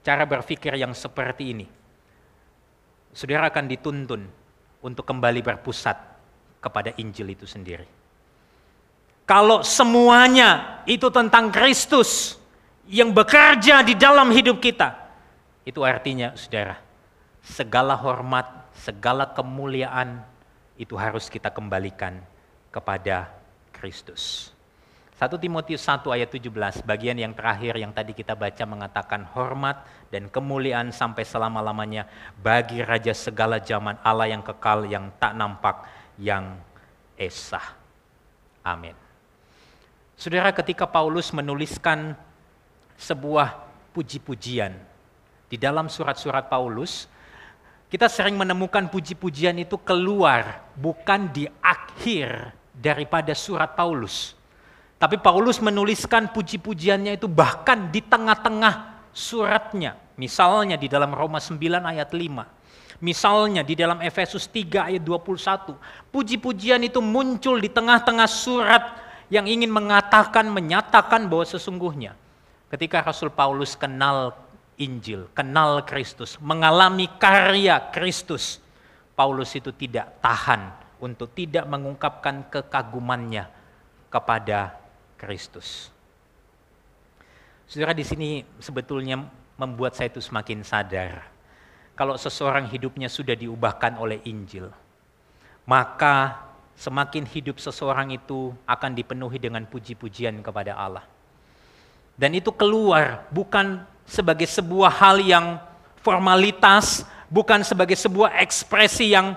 cara 0.06 0.22
berpikir 0.22 0.78
yang 0.78 0.94
seperti 0.94 1.50
ini, 1.50 1.66
saudara 3.10 3.50
akan 3.50 3.66
dituntun 3.66 4.22
untuk 4.86 5.02
kembali 5.02 5.42
berpusat 5.42 5.98
kepada 6.62 6.94
Injil 6.94 7.34
itu 7.34 7.42
sendiri. 7.42 7.90
Kalau 9.26 9.66
semuanya 9.66 10.78
itu 10.86 11.10
tentang 11.10 11.50
Kristus 11.50 12.38
yang 12.86 13.10
bekerja 13.10 13.82
di 13.82 13.98
dalam 13.98 14.30
hidup 14.30 14.62
kita, 14.62 14.94
itu 15.66 15.82
artinya, 15.82 16.34
saudara, 16.38 16.78
segala 17.42 17.98
hormat, 17.98 18.70
segala 18.74 19.26
kemuliaan 19.30 20.22
itu 20.78 20.94
harus 20.94 21.26
kita 21.26 21.50
kembalikan 21.50 22.22
kepada 22.70 23.30
Kristus. 23.74 24.54
1 25.16 25.32
Timotius 25.40 25.80
1 25.80 26.04
ayat 26.12 26.28
17, 26.28 26.84
bagian 26.84 27.16
yang 27.16 27.32
terakhir 27.32 27.80
yang 27.80 27.88
tadi 27.88 28.12
kita 28.12 28.36
baca 28.36 28.68
mengatakan 28.68 29.24
hormat 29.32 29.80
dan 30.12 30.28
kemuliaan 30.28 30.92
sampai 30.92 31.24
selama-lamanya 31.24 32.04
bagi 32.36 32.84
Raja 32.84 33.16
segala 33.16 33.56
zaman 33.56 33.96
Allah 34.04 34.28
yang 34.28 34.44
kekal 34.44 34.84
yang 34.84 35.08
tak 35.16 35.32
nampak 35.32 35.88
yang 36.20 36.60
esa. 37.16 37.64
Amin. 38.60 38.92
Saudara, 40.20 40.52
ketika 40.52 40.84
Paulus 40.84 41.32
menuliskan 41.32 42.12
sebuah 42.96 43.64
puji-pujian 43.96 44.96
di 45.46 45.56
dalam 45.56 45.86
surat-surat 45.86 46.50
Paulus, 46.50 47.06
kita 47.86 48.10
sering 48.10 48.34
menemukan 48.34 48.90
puji-pujian 48.90 49.54
itu 49.62 49.78
keluar 49.78 50.66
bukan 50.74 51.30
di 51.30 51.46
akhir 51.62 52.50
daripada 52.74 53.30
surat 53.30 53.78
Paulus. 53.78 54.34
Tapi 54.98 55.22
Paulus 55.22 55.62
menuliskan 55.62 56.34
puji-pujiannya 56.34 57.14
itu 57.14 57.30
bahkan 57.30 57.94
di 57.94 58.02
tengah-tengah 58.02 59.06
suratnya. 59.14 59.94
Misalnya 60.18 60.74
di 60.74 60.90
dalam 60.90 61.14
Roma 61.14 61.38
9 61.38 61.60
ayat 61.84 62.10
5. 62.10 63.04
Misalnya 63.04 63.60
di 63.60 63.76
dalam 63.76 64.00
Efesus 64.00 64.48
3 64.48 64.88
ayat 64.88 65.04
21, 65.04 65.76
puji-pujian 66.10 66.80
itu 66.80 66.98
muncul 67.04 67.60
di 67.60 67.68
tengah-tengah 67.68 68.24
surat 68.24 68.98
yang 69.28 69.44
ingin 69.44 69.68
mengatakan, 69.68 70.48
menyatakan 70.48 71.28
bahwa 71.28 71.44
sesungguhnya 71.44 72.16
ketika 72.72 73.02
Rasul 73.02 73.30
Paulus 73.30 73.74
kenal 73.74 74.34
Injil, 74.76 75.28
kenal 75.32 75.82
Kristus, 75.88 76.36
mengalami 76.38 77.08
karya 77.16 77.80
Kristus, 77.92 78.60
Paulus 79.16 79.52
itu 79.56 79.72
tidak 79.72 80.20
tahan 80.20 80.68
untuk 81.00 81.32
tidak 81.32 81.64
mengungkapkan 81.64 82.48
kekagumannya 82.52 83.48
kepada 84.12 84.76
Kristus. 85.16 85.88
Saudara 87.66 87.96
di 87.96 88.04
sini 88.04 88.44
sebetulnya 88.60 89.18
membuat 89.56 89.96
saya 89.96 90.12
itu 90.12 90.20
semakin 90.20 90.60
sadar 90.62 91.36
kalau 91.96 92.20
seseorang 92.20 92.68
hidupnya 92.68 93.08
sudah 93.08 93.32
diubahkan 93.32 93.96
oleh 93.96 94.20
Injil, 94.28 94.68
maka 95.64 96.44
semakin 96.76 97.24
hidup 97.24 97.56
seseorang 97.56 98.12
itu 98.12 98.52
akan 98.68 98.92
dipenuhi 98.92 99.40
dengan 99.40 99.64
puji-pujian 99.64 100.44
kepada 100.44 100.76
Allah. 100.76 101.15
Dan 102.16 102.32
itu 102.32 102.48
keluar 102.48 103.28
bukan 103.28 103.84
sebagai 104.08 104.48
sebuah 104.48 104.88
hal 104.88 105.20
yang 105.20 105.46
formalitas, 106.00 107.04
bukan 107.28 107.60
sebagai 107.60 107.94
sebuah 107.94 108.40
ekspresi 108.40 109.12
yang 109.12 109.36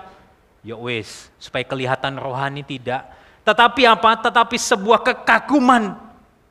ya 0.64 0.76
wes 0.76 1.28
supaya 1.36 1.64
kelihatan 1.64 2.16
rohani 2.16 2.64
tidak, 2.64 3.04
tetapi 3.44 3.84
apa? 3.88 4.16
Tetapi 4.20 4.56
sebuah 4.56 5.00
kekaguman 5.04 5.96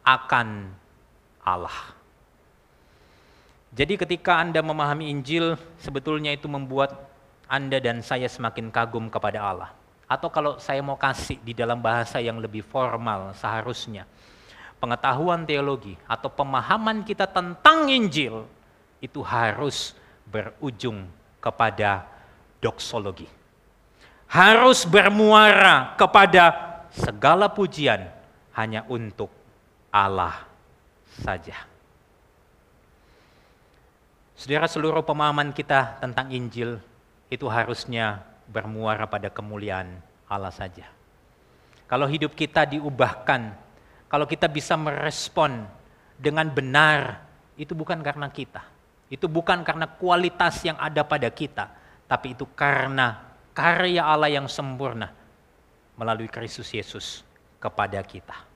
akan 0.06 0.70
Allah. 1.42 1.96
Jadi 3.70 3.96
ketika 4.02 4.42
Anda 4.42 4.66
memahami 4.66 5.14
Injil, 5.14 5.54
sebetulnya 5.78 6.34
itu 6.34 6.50
membuat 6.50 6.98
Anda 7.46 7.78
dan 7.78 8.02
saya 8.02 8.26
semakin 8.26 8.74
kagum 8.74 9.08
kepada 9.08 9.40
Allah. 9.40 9.70
Atau 10.10 10.34
kalau 10.34 10.58
saya 10.58 10.82
mau 10.82 10.98
kasih 10.98 11.38
di 11.46 11.54
dalam 11.54 11.78
bahasa 11.78 12.18
yang 12.18 12.42
lebih 12.42 12.66
formal 12.66 13.30
seharusnya, 13.38 14.10
pengetahuan 14.80 15.44
teologi 15.44 16.00
atau 16.08 16.32
pemahaman 16.32 17.04
kita 17.04 17.28
tentang 17.28 17.92
Injil 17.92 18.48
itu 19.04 19.20
harus 19.22 19.94
berujung 20.28 21.08
kepada 21.44 22.08
doksologi. 22.64 23.28
Harus 24.30 24.88
bermuara 24.88 25.96
kepada 26.00 26.54
segala 26.94 27.52
pujian 27.52 28.08
hanya 28.56 28.86
untuk 28.88 29.32
Allah 29.90 30.46
saja. 31.20 31.66
Saudara, 34.40 34.72
seluruh 34.72 35.04
pemahaman 35.04 35.52
kita 35.52 36.00
tentang 36.00 36.32
Injil 36.32 36.80
itu 37.28 37.44
harusnya 37.52 38.24
bermuara 38.48 39.04
pada 39.04 39.28
kemuliaan 39.28 40.00
Allah 40.30 40.54
saja. 40.54 40.88
Kalau 41.90 42.06
hidup 42.06 42.38
kita 42.38 42.70
diubahkan 42.70 43.58
kalau 44.10 44.26
kita 44.26 44.50
bisa 44.50 44.74
merespon 44.74 45.70
dengan 46.18 46.50
benar, 46.50 47.24
itu 47.56 47.78
bukan 47.78 48.02
karena 48.02 48.28
kita. 48.28 48.66
Itu 49.10 49.30
bukan 49.30 49.62
karena 49.62 49.86
kualitas 49.86 50.62
yang 50.66 50.78
ada 50.82 51.06
pada 51.06 51.30
kita, 51.30 51.70
tapi 52.10 52.34
itu 52.34 52.50
karena 52.58 53.22
karya 53.54 54.06
Allah 54.06 54.30
yang 54.34 54.50
sempurna 54.50 55.14
melalui 55.94 56.30
Kristus 56.30 56.74
Yesus 56.74 57.22
kepada 57.62 58.02
kita. 58.02 58.50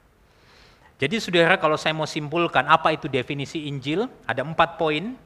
Jadi 0.98 1.20
saudara 1.20 1.58
kalau 1.58 1.76
saya 1.76 1.92
mau 1.92 2.08
simpulkan 2.08 2.64
apa 2.70 2.94
itu 2.94 3.10
definisi 3.10 3.66
Injil, 3.68 4.08
ada 4.24 4.42
empat 4.46 4.78
poin. 4.78 5.18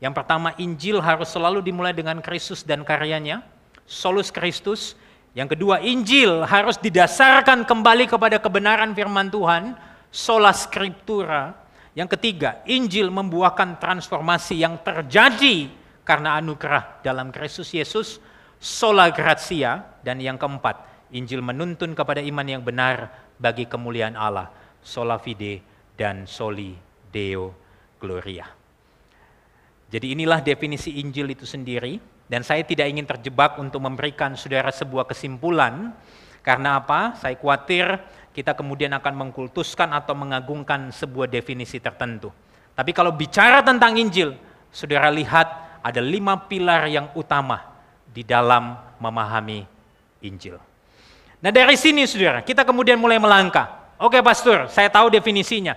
Yang 0.00 0.14
pertama 0.16 0.56
Injil 0.56 0.96
harus 0.98 1.28
selalu 1.28 1.60
dimulai 1.60 1.92
dengan 1.92 2.24
Kristus 2.24 2.64
dan 2.64 2.82
karyanya, 2.82 3.44
solus 3.84 4.32
Kristus, 4.32 4.96
yang 5.30 5.46
kedua, 5.46 5.78
Injil 5.78 6.42
harus 6.42 6.74
didasarkan 6.82 7.62
kembali 7.62 8.10
kepada 8.10 8.42
kebenaran 8.42 8.90
firman 8.90 9.30
Tuhan, 9.30 9.78
sola 10.10 10.50
scriptura. 10.50 11.54
Yang 11.94 12.18
ketiga, 12.18 12.58
Injil 12.66 13.14
membuahkan 13.14 13.78
transformasi 13.78 14.58
yang 14.58 14.82
terjadi 14.82 15.70
karena 16.02 16.34
anugerah 16.42 16.98
dalam 17.06 17.30
Kristus 17.30 17.70
Yesus, 17.70 18.18
sola 18.58 19.06
gratia. 19.14 19.86
Dan 20.02 20.18
yang 20.18 20.34
keempat, 20.34 20.82
Injil 21.14 21.46
menuntun 21.46 21.94
kepada 21.94 22.18
iman 22.18 22.46
yang 22.50 22.66
benar 22.66 23.14
bagi 23.38 23.70
kemuliaan 23.70 24.18
Allah, 24.18 24.50
sola 24.82 25.14
fide 25.22 25.62
dan 25.94 26.26
soli 26.26 26.74
deo 27.06 27.54
gloria. 28.02 28.50
Jadi 29.90 30.10
inilah 30.14 30.42
definisi 30.42 30.98
Injil 30.98 31.34
itu 31.34 31.46
sendiri. 31.46 32.09
Dan 32.30 32.46
saya 32.46 32.62
tidak 32.62 32.86
ingin 32.86 33.02
terjebak 33.02 33.58
untuk 33.58 33.82
memberikan 33.82 34.38
saudara 34.38 34.70
sebuah 34.70 35.02
kesimpulan, 35.10 35.90
karena 36.46 36.78
apa? 36.78 37.18
Saya 37.18 37.34
khawatir 37.34 37.90
kita 38.30 38.54
kemudian 38.54 38.94
akan 38.94 39.26
mengkultuskan 39.26 39.90
atau 39.90 40.14
mengagungkan 40.14 40.94
sebuah 40.94 41.26
definisi 41.26 41.82
tertentu. 41.82 42.30
Tapi 42.78 42.94
kalau 42.94 43.10
bicara 43.10 43.66
tentang 43.66 43.98
Injil, 43.98 44.38
saudara 44.70 45.10
lihat 45.10 45.50
ada 45.82 45.98
lima 45.98 46.38
pilar 46.46 46.86
yang 46.86 47.10
utama 47.18 47.66
di 48.06 48.22
dalam 48.22 48.78
memahami 49.02 49.66
Injil. 50.22 50.54
Nah 51.42 51.50
dari 51.50 51.74
sini 51.74 52.06
saudara, 52.06 52.46
kita 52.46 52.62
kemudian 52.62 52.94
mulai 52.94 53.18
melangkah. 53.18 53.90
Oke 53.98 54.22
pastor, 54.22 54.70
saya 54.70 54.86
tahu 54.86 55.10
definisinya. 55.10 55.74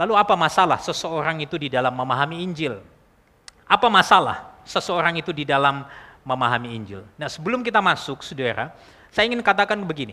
Lalu 0.00 0.16
apa 0.16 0.32
masalah 0.32 0.80
seseorang 0.80 1.44
itu 1.44 1.60
di 1.60 1.68
dalam 1.68 1.92
memahami 1.92 2.40
Injil? 2.40 2.80
Apa 3.68 3.92
masalah? 3.92 4.47
Seseorang 4.68 5.16
itu 5.16 5.32
di 5.32 5.48
dalam 5.48 5.88
memahami 6.28 6.76
Injil. 6.76 7.00
Nah 7.16 7.32
sebelum 7.32 7.64
kita 7.64 7.80
masuk, 7.80 8.20
saudara, 8.20 8.76
saya 9.08 9.24
ingin 9.24 9.40
katakan 9.40 9.80
begini, 9.80 10.12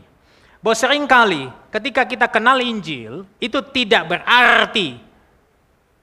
bahwa 0.63 0.75
sering 0.79 1.03
kali 1.03 1.51
ketika 1.75 2.07
kita 2.07 2.31
kenal 2.31 2.55
Injil, 2.63 3.27
itu 3.43 3.59
tidak 3.75 4.07
berarti 4.15 4.95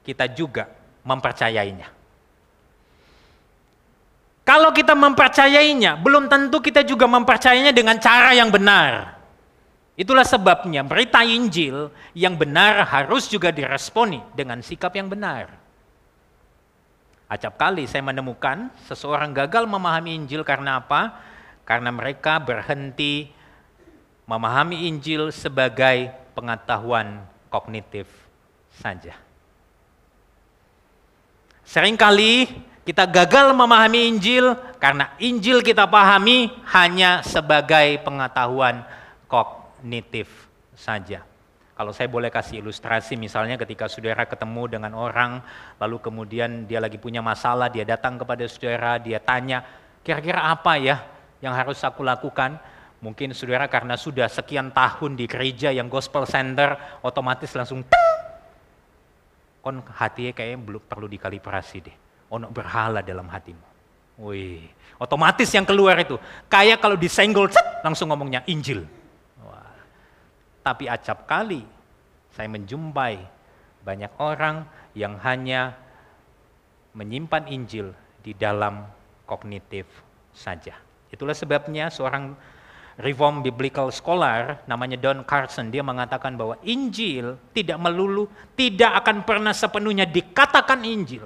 kita 0.05 0.29
juga 0.29 0.69
mempercayainya. 1.01 1.89
Kalau 4.43 4.75
kita 4.75 4.93
mempercayainya, 4.99 5.97
belum 6.03 6.27
tentu 6.27 6.59
kita 6.59 6.83
juga 6.83 7.07
mempercayainya 7.07 7.71
dengan 7.71 7.97
cara 8.03 8.35
yang 8.35 8.51
benar. 8.51 9.23
Itulah 9.95 10.27
sebabnya 10.27 10.83
berita 10.83 11.23
Injil 11.23 11.95
yang 12.11 12.35
benar 12.35 12.83
harus 12.91 13.31
juga 13.31 13.55
diresponi 13.55 14.19
dengan 14.35 14.59
sikap 14.59 14.91
yang 14.99 15.07
benar. 15.07 15.62
Acap 17.33 17.57
kali 17.57 17.89
saya 17.89 18.05
menemukan 18.05 18.69
seseorang 18.85 19.33
gagal 19.33 19.65
memahami 19.65 20.13
Injil 20.21 20.45
karena 20.45 20.85
apa? 20.85 21.17
Karena 21.65 21.89
mereka 21.89 22.37
berhenti 22.37 23.33
memahami 24.29 24.85
Injil 24.85 25.33
sebagai 25.33 26.13
pengetahuan 26.37 27.25
kognitif 27.49 28.05
saja. 28.77 29.17
Seringkali 31.65 32.53
kita 32.85 33.09
gagal 33.09 33.57
memahami 33.57 34.13
Injil 34.13 34.53
karena 34.77 35.17
Injil 35.17 35.65
kita 35.65 35.89
pahami 35.89 36.53
hanya 36.69 37.25
sebagai 37.25 37.97
pengetahuan 38.05 38.85
kognitif 39.25 40.29
saja. 40.77 41.32
Kalau 41.73 41.89
saya 41.97 42.05
boleh 42.05 42.29
kasih 42.29 42.61
ilustrasi 42.61 43.17
misalnya 43.17 43.57
ketika 43.57 43.89
saudara 43.89 44.29
ketemu 44.29 44.77
dengan 44.77 44.93
orang, 44.93 45.41
lalu 45.81 45.97
kemudian 46.05 46.69
dia 46.69 46.85
lagi 46.85 47.01
punya 47.01 47.25
masalah, 47.25 47.73
dia 47.73 47.89
datang 47.89 48.21
kepada 48.21 48.45
saudara, 48.45 49.01
dia 49.01 49.17
tanya, 49.17 49.65
kira-kira 50.05 50.53
apa 50.53 50.77
ya 50.77 51.01
yang 51.41 51.57
harus 51.57 51.81
aku 51.81 52.05
lakukan? 52.05 52.61
Mungkin 53.03 53.35
saudara 53.35 53.67
karena 53.67 53.97
sudah 53.97 54.29
sekian 54.29 54.71
tahun 54.71 55.17
di 55.17 55.25
gereja 55.27 55.73
yang 55.73 55.89
gospel 55.89 56.29
center, 56.29 56.77
otomatis 57.03 57.51
langsung 57.57 57.83
kon 59.63 59.79
hatinya 59.95 60.35
kayaknya 60.37 60.59
belum 60.61 60.83
perlu 60.87 61.07
dikalibrasi 61.09 61.77
deh. 61.83 61.97
Ono 62.37 62.53
berhala 62.53 63.01
dalam 63.01 63.27
hatimu. 63.27 63.67
Wih, 64.29 64.69
otomatis 65.01 65.49
yang 65.51 65.65
keluar 65.65 65.97
itu 65.99 66.21
kayak 66.53 66.79
kalau 66.85 67.01
disenggol 67.01 67.49
langsung 67.81 68.13
ngomongnya 68.13 68.45
Injil. 68.45 68.85
Tapi 70.63 70.87
acap 70.87 71.27
kali 71.27 71.67
saya 72.33 72.49
menjumpai 72.49 73.19
banyak 73.83 74.13
orang 74.23 74.65
yang 74.95 75.19
hanya 75.21 75.75
menyimpan 76.95 77.51
Injil 77.51 77.91
di 78.23 78.33
dalam 78.33 78.87
kognitif 79.27 79.85
saja. 80.31 80.79
Itulah 81.11 81.35
sebabnya 81.35 81.91
seorang 81.91 82.33
Reform 83.01 83.41
Biblical 83.41 83.89
Scholar 83.91 84.63
namanya 84.69 85.01
Don 85.01 85.25
Carson 85.25 85.73
dia 85.73 85.81
mengatakan 85.81 86.37
bahwa 86.37 86.61
Injil 86.61 87.41
tidak 87.57 87.81
melulu 87.81 88.29
tidak 88.53 89.01
akan 89.03 89.25
pernah 89.25 89.57
sepenuhnya 89.57 90.05
dikatakan 90.05 90.85
Injil 90.85 91.25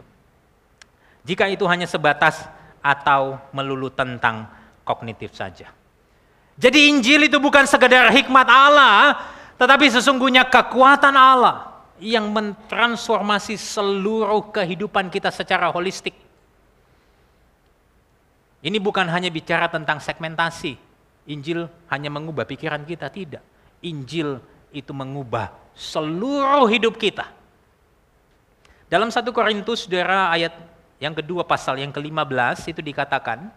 jika 1.26 1.50
itu 1.50 1.66
hanya 1.66 1.90
sebatas 1.90 2.46
atau 2.78 3.42
melulu 3.50 3.90
tentang 3.90 4.46
kognitif 4.86 5.34
saja. 5.34 5.74
Jadi 6.56 6.88
Injil 6.88 7.28
itu 7.28 7.36
bukan 7.36 7.68
sekedar 7.68 8.08
hikmat 8.08 8.48
Allah, 8.48 9.28
tetapi 9.60 9.92
sesungguhnya 9.92 10.48
kekuatan 10.48 11.12
Allah 11.12 11.84
yang 12.00 12.32
mentransformasi 12.32 13.60
seluruh 13.60 14.52
kehidupan 14.52 15.12
kita 15.12 15.28
secara 15.28 15.68
holistik. 15.68 16.16
Ini 18.64 18.80
bukan 18.80 19.04
hanya 19.12 19.28
bicara 19.28 19.68
tentang 19.68 20.00
segmentasi. 20.00 20.80
Injil 21.28 21.68
hanya 21.92 22.08
mengubah 22.08 22.48
pikiran 22.48 22.82
kita, 22.88 23.12
tidak. 23.12 23.44
Injil 23.84 24.40
itu 24.72 24.92
mengubah 24.96 25.52
seluruh 25.76 26.64
hidup 26.72 26.96
kita. 26.96 27.28
Dalam 28.88 29.12
satu 29.12 29.34
Korintus, 29.34 29.84
saudara, 29.84 30.32
ayat 30.32 30.56
yang 31.02 31.12
kedua 31.12 31.44
pasal 31.44 31.76
yang 31.76 31.92
ke-15 31.92 32.72
itu 32.72 32.80
dikatakan, 32.80 33.50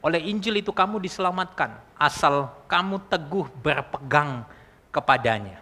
oleh 0.00 0.32
Injil 0.32 0.64
itu 0.64 0.72
kamu 0.72 0.96
diselamatkan, 0.96 1.76
asal 2.00 2.48
kamu 2.64 3.04
teguh 3.08 3.46
berpegang 3.60 4.48
kepadanya. 4.88 5.60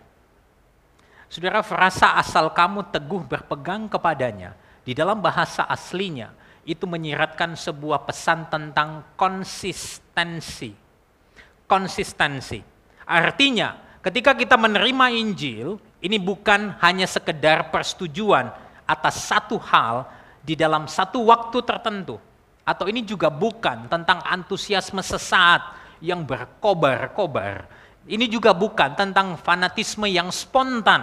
Saudara, 1.26 1.61
frasa 1.61 2.16
asal 2.16 2.49
kamu 2.55 2.89
teguh 2.89 3.26
berpegang 3.26 3.91
kepadanya, 3.91 4.55
di 4.86 4.97
dalam 4.97 5.18
bahasa 5.20 5.66
aslinya, 5.66 6.32
itu 6.62 6.86
menyiratkan 6.86 7.59
sebuah 7.59 8.07
pesan 8.07 8.47
tentang 8.49 9.05
konsistensi. 9.18 10.72
Konsistensi. 11.68 12.62
Artinya, 13.05 13.76
ketika 14.01 14.32
kita 14.32 14.57
menerima 14.57 15.07
Injil, 15.12 15.76
ini 15.99 16.16
bukan 16.16 16.78
hanya 16.78 17.11
sekedar 17.11 17.74
persetujuan 17.74 18.49
atas 18.86 19.28
satu 19.28 19.59
hal 19.59 20.09
di 20.41 20.55
dalam 20.57 20.86
satu 20.86 21.26
waktu 21.28 21.59
tertentu. 21.61 22.16
Atau 22.69 22.93
ini 22.93 23.01
juga 23.01 23.33
bukan 23.33 23.89
tentang 23.89 24.21
antusiasme 24.29 25.01
sesaat 25.01 25.73
yang 26.05 26.21
berkobar-kobar. 26.29 27.64
Ini 28.05 28.29
juga 28.29 28.53
bukan 28.53 28.93
tentang 28.93 29.41
fanatisme 29.41 30.05
yang 30.05 30.29
spontan. 30.29 31.01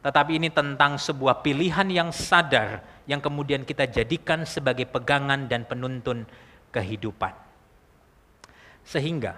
Tetapi 0.00 0.40
ini 0.40 0.48
tentang 0.48 0.96
sebuah 0.96 1.44
pilihan 1.44 1.84
yang 1.92 2.08
sadar 2.08 2.80
yang 3.04 3.20
kemudian 3.20 3.68
kita 3.68 3.84
jadikan 3.84 4.48
sebagai 4.48 4.88
pegangan 4.88 5.44
dan 5.44 5.68
penuntun 5.68 6.24
kehidupan. 6.72 7.36
Sehingga 8.80 9.36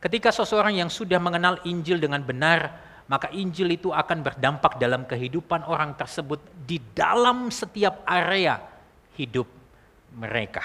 ketika 0.00 0.32
seseorang 0.32 0.80
yang 0.80 0.88
sudah 0.88 1.20
mengenal 1.20 1.60
Injil 1.68 2.00
dengan 2.00 2.24
benar, 2.24 2.72
maka 3.04 3.28
Injil 3.36 3.76
itu 3.76 3.92
akan 3.92 4.24
berdampak 4.24 4.80
dalam 4.80 5.04
kehidupan 5.04 5.68
orang 5.68 5.92
tersebut 5.92 6.40
di 6.64 6.80
dalam 6.96 7.52
setiap 7.52 8.00
area 8.08 8.64
hidup 9.14 9.53
mereka. 10.14 10.62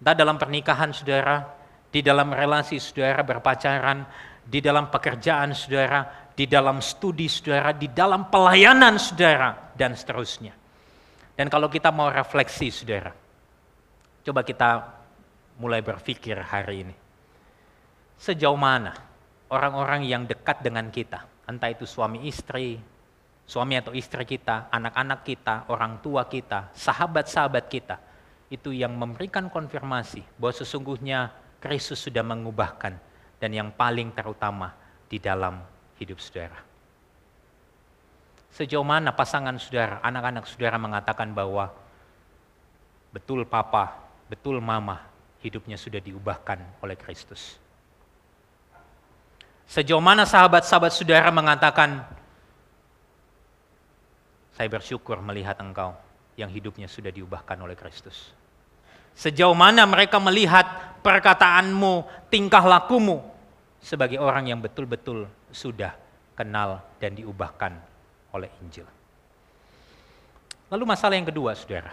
Entah 0.00 0.16
dalam 0.16 0.40
pernikahan 0.40 0.90
saudara, 0.96 1.44
di 1.92 2.00
dalam 2.00 2.32
relasi 2.32 2.80
saudara 2.80 3.20
berpacaran, 3.20 4.04
di 4.42 4.58
dalam 4.64 4.88
pekerjaan 4.88 5.52
saudara, 5.52 6.32
di 6.32 6.48
dalam 6.48 6.80
studi 6.80 7.28
saudara, 7.28 7.76
di 7.76 7.92
dalam 7.92 8.32
pelayanan 8.32 8.96
saudara, 8.96 9.76
dan 9.76 9.92
seterusnya. 9.92 10.56
Dan 11.36 11.52
kalau 11.52 11.68
kita 11.68 11.92
mau 11.92 12.08
refleksi 12.08 12.72
saudara, 12.72 13.12
coba 14.24 14.40
kita 14.40 14.70
mulai 15.60 15.84
berpikir 15.84 16.40
hari 16.40 16.88
ini 16.88 16.96
sejauh 18.20 18.60
mana 18.60 18.92
orang-orang 19.48 20.04
yang 20.04 20.28
dekat 20.28 20.60
dengan 20.60 20.92
kita, 20.92 21.24
entah 21.48 21.72
itu 21.72 21.88
suami 21.88 22.28
istri, 22.28 22.76
suami 23.48 23.80
atau 23.80 23.96
istri 23.96 24.28
kita, 24.28 24.68
anak-anak 24.68 25.24
kita, 25.24 25.72
orang 25.72 26.04
tua 26.04 26.28
kita, 26.28 26.68
sahabat-sahabat 26.76 27.64
kita, 27.72 27.96
itu 28.50 28.74
yang 28.74 28.98
memberikan 28.98 29.46
konfirmasi 29.46 30.26
bahwa 30.34 30.54
sesungguhnya 30.58 31.30
Kristus 31.62 32.02
sudah 32.02 32.26
mengubahkan 32.26 32.98
dan 33.38 33.50
yang 33.54 33.70
paling 33.70 34.10
terutama 34.10 34.74
di 35.06 35.22
dalam 35.22 35.62
hidup 36.02 36.18
saudara. 36.18 36.58
Sejauh 38.50 38.82
mana 38.82 39.14
pasangan 39.14 39.54
saudara, 39.62 40.02
anak-anak 40.02 40.44
saudara 40.50 40.74
mengatakan 40.82 41.30
bahwa 41.30 41.70
betul 43.14 43.46
papa, 43.46 43.94
betul 44.26 44.58
mama, 44.58 45.06
hidupnya 45.38 45.78
sudah 45.78 46.02
diubahkan 46.02 46.58
oleh 46.82 46.98
Kristus. 46.98 47.62
Sejauh 49.70 50.02
mana 50.02 50.26
sahabat-sahabat 50.26 50.90
saudara 50.90 51.30
mengatakan, 51.30 52.02
saya 54.58 54.66
bersyukur 54.66 55.22
melihat 55.22 55.54
engkau 55.62 55.94
yang 56.34 56.50
hidupnya 56.50 56.90
sudah 56.90 57.14
diubahkan 57.14 57.54
oleh 57.62 57.78
Kristus. 57.78 58.34
Sejauh 59.20 59.52
mana 59.52 59.84
mereka 59.84 60.16
melihat 60.16 60.64
perkataanmu, 61.04 62.08
tingkah 62.32 62.64
lakumu 62.64 63.20
sebagai 63.76 64.16
orang 64.16 64.48
yang 64.48 64.64
betul-betul 64.64 65.28
sudah 65.52 65.92
kenal 66.32 66.80
dan 66.96 67.12
diubahkan 67.12 67.76
oleh 68.32 68.48
Injil. 68.64 68.88
Lalu 70.72 70.84
masalah 70.88 71.20
yang 71.20 71.28
kedua, 71.28 71.52
saudara. 71.52 71.92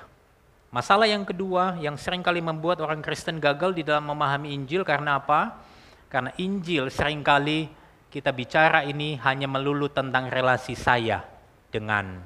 Masalah 0.72 1.04
yang 1.04 1.28
kedua 1.28 1.76
yang 1.84 2.00
sering 2.00 2.24
kali 2.24 2.40
membuat 2.40 2.80
orang 2.80 3.04
Kristen 3.04 3.44
gagal 3.44 3.76
di 3.76 3.84
dalam 3.84 4.08
memahami 4.08 4.56
Injil 4.56 4.88
karena 4.88 5.20
apa? 5.20 5.60
Karena 6.08 6.32
Injil 6.40 6.88
sering 6.88 7.28
kali 7.28 7.68
kita 8.08 8.32
bicara 8.32 8.88
ini 8.88 9.20
hanya 9.20 9.52
melulu 9.52 9.92
tentang 9.92 10.32
relasi 10.32 10.80
saya 10.80 11.28
dengan 11.68 12.24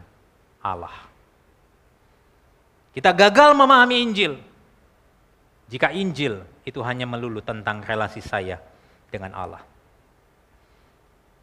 Allah. 0.62 1.10
Kita 2.93 3.10
gagal 3.18 3.58
memahami 3.58 3.97
Injil 3.97 4.51
jika 5.72 5.88
Injil 5.96 6.44
itu 6.68 6.84
hanya 6.84 7.08
melulu 7.08 7.40
tentang 7.40 7.80
relasi 7.80 8.20
saya 8.20 8.60
dengan 9.08 9.32
Allah. 9.32 9.64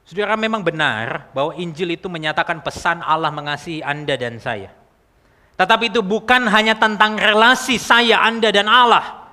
Saudara 0.05 0.37
memang 0.37 0.61
benar 0.61 1.33
bahwa 1.33 1.57
Injil 1.57 1.97
itu 1.97 2.13
menyatakan 2.13 2.61
pesan 2.61 3.01
Allah 3.01 3.33
mengasihi 3.33 3.81
Anda 3.81 4.21
dan 4.21 4.37
saya. 4.37 4.73
Tetapi 5.57 5.93
itu 5.93 6.05
bukan 6.05 6.45
hanya 6.49 6.77
tentang 6.77 7.17
relasi 7.17 7.77
saya, 7.81 8.21
Anda 8.25 8.49
dan 8.49 8.69
Allah. 8.69 9.27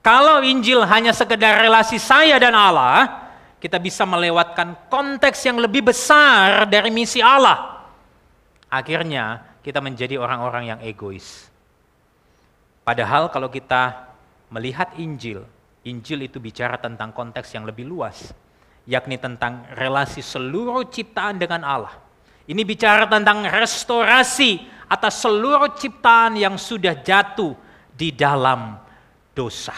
Kalau 0.00 0.40
Injil 0.40 0.84
hanya 0.88 1.12
sekedar 1.12 1.60
relasi 1.60 2.00
saya 2.00 2.40
dan 2.40 2.56
Allah, 2.56 3.26
kita 3.60 3.76
bisa 3.76 4.08
melewatkan 4.08 4.88
konteks 4.88 5.44
yang 5.44 5.60
lebih 5.60 5.88
besar 5.92 6.68
dari 6.68 6.88
misi 6.88 7.20
Allah. 7.20 7.84
Akhirnya 8.72 9.44
kita 9.60 9.84
menjadi 9.84 10.16
orang-orang 10.16 10.72
yang 10.72 10.80
egois. 10.80 11.51
Padahal 12.82 13.30
kalau 13.30 13.46
kita 13.46 14.10
melihat 14.50 14.90
Injil, 14.98 15.46
Injil 15.86 16.26
itu 16.26 16.42
bicara 16.42 16.78
tentang 16.78 17.14
konteks 17.14 17.54
yang 17.54 17.62
lebih 17.62 17.86
luas, 17.86 18.34
yakni 18.86 19.18
tentang 19.18 19.66
relasi 19.78 20.18
seluruh 20.22 20.86
ciptaan 20.90 21.38
dengan 21.38 21.62
Allah. 21.62 21.94
Ini 22.46 22.62
bicara 22.66 23.06
tentang 23.06 23.46
restorasi 23.46 24.66
atas 24.90 25.22
seluruh 25.22 25.78
ciptaan 25.78 26.34
yang 26.34 26.58
sudah 26.58 26.98
jatuh 26.98 27.54
di 27.94 28.10
dalam 28.10 28.82
dosa. 29.30 29.74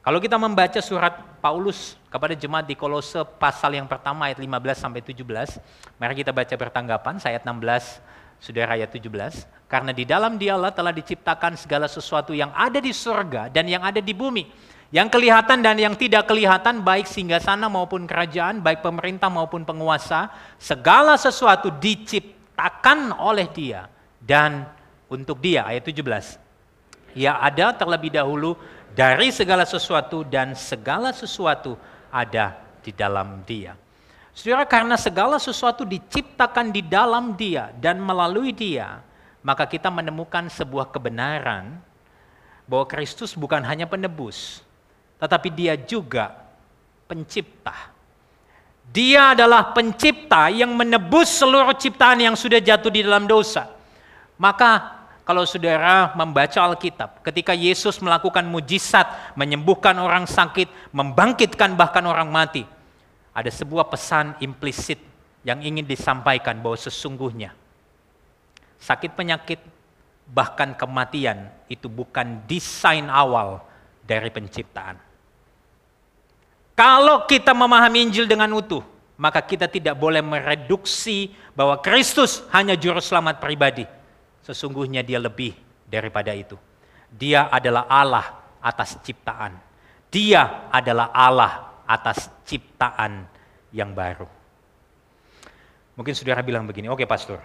Kalau 0.00 0.16
kita 0.16 0.40
membaca 0.40 0.80
surat 0.80 1.20
Paulus 1.44 2.00
kepada 2.08 2.32
jemaat 2.32 2.64
di 2.64 2.72
Kolose 2.72 3.20
pasal 3.36 3.76
yang 3.76 3.84
pertama 3.84 4.32
ayat 4.32 4.40
15 4.40 4.48
sampai 4.72 5.04
17, 5.04 5.60
mari 6.00 6.14
kita 6.16 6.32
baca 6.32 6.54
bertanggapan 6.56 7.20
ayat 7.20 7.44
16 7.44 8.00
Saudara 8.40 8.72
ayat 8.72 8.88
17, 8.88 9.68
karena 9.68 9.92
di 9.92 10.08
dalam 10.08 10.40
dialah 10.40 10.72
telah 10.72 10.96
diciptakan 10.96 11.60
segala 11.60 11.84
sesuatu 11.84 12.32
yang 12.32 12.48
ada 12.56 12.80
di 12.80 12.88
surga 12.88 13.52
dan 13.52 13.68
yang 13.68 13.84
ada 13.84 14.00
di 14.00 14.16
bumi, 14.16 14.48
yang 14.88 15.12
kelihatan 15.12 15.60
dan 15.60 15.76
yang 15.76 15.92
tidak 15.92 16.24
kelihatan, 16.24 16.80
baik 16.80 17.04
singgah 17.04 17.36
sana 17.36 17.68
maupun 17.68 18.08
kerajaan, 18.08 18.64
baik 18.64 18.80
pemerintah 18.80 19.28
maupun 19.28 19.68
penguasa, 19.68 20.32
segala 20.56 21.20
sesuatu 21.20 21.68
diciptakan 21.68 23.12
oleh 23.20 23.44
dia 23.52 23.92
dan 24.24 24.64
untuk 25.12 25.36
dia, 25.36 25.68
ayat 25.68 25.84
17. 25.84 27.20
Ia 27.20 27.44
ada 27.44 27.76
terlebih 27.76 28.08
dahulu 28.08 28.56
dari 28.96 29.28
segala 29.36 29.68
sesuatu 29.68 30.24
dan 30.24 30.56
segala 30.56 31.12
sesuatu 31.12 31.76
ada 32.08 32.56
di 32.80 32.90
dalam 32.96 33.44
dia. 33.44 33.76
Saudara, 34.30 34.62
karena 34.62 34.94
segala 34.94 35.36
sesuatu 35.42 35.82
diciptakan 35.82 36.70
di 36.70 36.86
dalam 36.86 37.34
dia 37.34 37.74
dan 37.76 37.98
melalui 37.98 38.54
dia, 38.54 39.02
maka 39.42 39.66
kita 39.66 39.90
menemukan 39.90 40.46
sebuah 40.46 40.94
kebenaran 40.94 41.82
bahwa 42.70 42.86
Kristus 42.86 43.34
bukan 43.34 43.60
hanya 43.66 43.90
penebus, 43.90 44.62
tetapi 45.18 45.50
dia 45.50 45.74
juga 45.74 46.30
pencipta. 47.10 47.90
Dia 48.90 49.34
adalah 49.34 49.70
pencipta 49.74 50.50
yang 50.50 50.74
menebus 50.74 51.30
seluruh 51.42 51.74
ciptaan 51.74 52.22
yang 52.22 52.34
sudah 52.34 52.58
jatuh 52.58 52.90
di 52.90 53.06
dalam 53.06 53.26
dosa. 53.26 53.70
Maka 54.38 55.02
kalau 55.22 55.46
saudara 55.46 56.10
membaca 56.18 56.58
Alkitab, 56.58 57.22
ketika 57.22 57.54
Yesus 57.54 58.02
melakukan 58.02 58.42
mujizat, 58.46 59.06
menyembuhkan 59.38 59.94
orang 59.98 60.26
sakit, 60.26 60.66
membangkitkan 60.90 61.78
bahkan 61.78 62.02
orang 62.02 62.26
mati, 62.26 62.66
ada 63.40 63.48
sebuah 63.48 63.88
pesan 63.88 64.36
implisit 64.44 65.00
yang 65.40 65.64
ingin 65.64 65.88
disampaikan 65.88 66.60
bahwa 66.60 66.76
sesungguhnya 66.76 67.56
sakit 68.76 69.16
penyakit 69.16 69.60
bahkan 70.28 70.76
kematian 70.76 71.48
itu 71.66 71.88
bukan 71.88 72.44
desain 72.44 73.08
awal 73.08 73.64
dari 74.04 74.28
penciptaan. 74.28 75.00
Kalau 76.76 77.28
kita 77.28 77.52
memahami 77.52 78.08
Injil 78.08 78.24
dengan 78.24 78.48
utuh, 78.56 78.80
maka 79.20 79.44
kita 79.44 79.68
tidak 79.68 79.96
boleh 80.00 80.24
mereduksi 80.24 81.32
bahwa 81.52 81.76
Kristus 81.80 82.40
hanya 82.56 82.72
juru 82.72 83.04
selamat 83.04 83.36
pribadi 83.36 83.84
Sesungguhnya 84.50 85.06
dia 85.06 85.22
lebih 85.22 85.54
daripada 85.86 86.34
itu. 86.34 86.56
Dia 87.06 87.46
adalah 87.52 87.86
Allah 87.86 88.26
atas 88.58 88.98
ciptaan. 89.04 89.54
Dia 90.10 90.66
adalah 90.74 91.14
Allah 91.14 91.69
atas 91.90 92.30
ciptaan 92.46 93.26
yang 93.74 93.90
baru. 93.90 94.30
Mungkin 95.98 96.14
saudara 96.14 96.38
bilang 96.46 96.62
begini, 96.70 96.86
oke 96.86 97.02
okay, 97.02 97.08
pastor, 97.10 97.42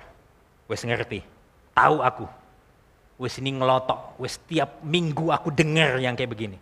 wes 0.70 0.86
ngerti, 0.86 1.26
tahu 1.74 2.06
aku, 2.06 2.30
wes 3.18 3.34
ini 3.42 3.58
ngelotok, 3.58 4.22
wes 4.22 4.38
tiap 4.46 4.86
minggu 4.86 5.34
aku 5.34 5.50
dengar 5.50 5.98
yang 5.98 6.14
kayak 6.14 6.30
begini. 6.30 6.58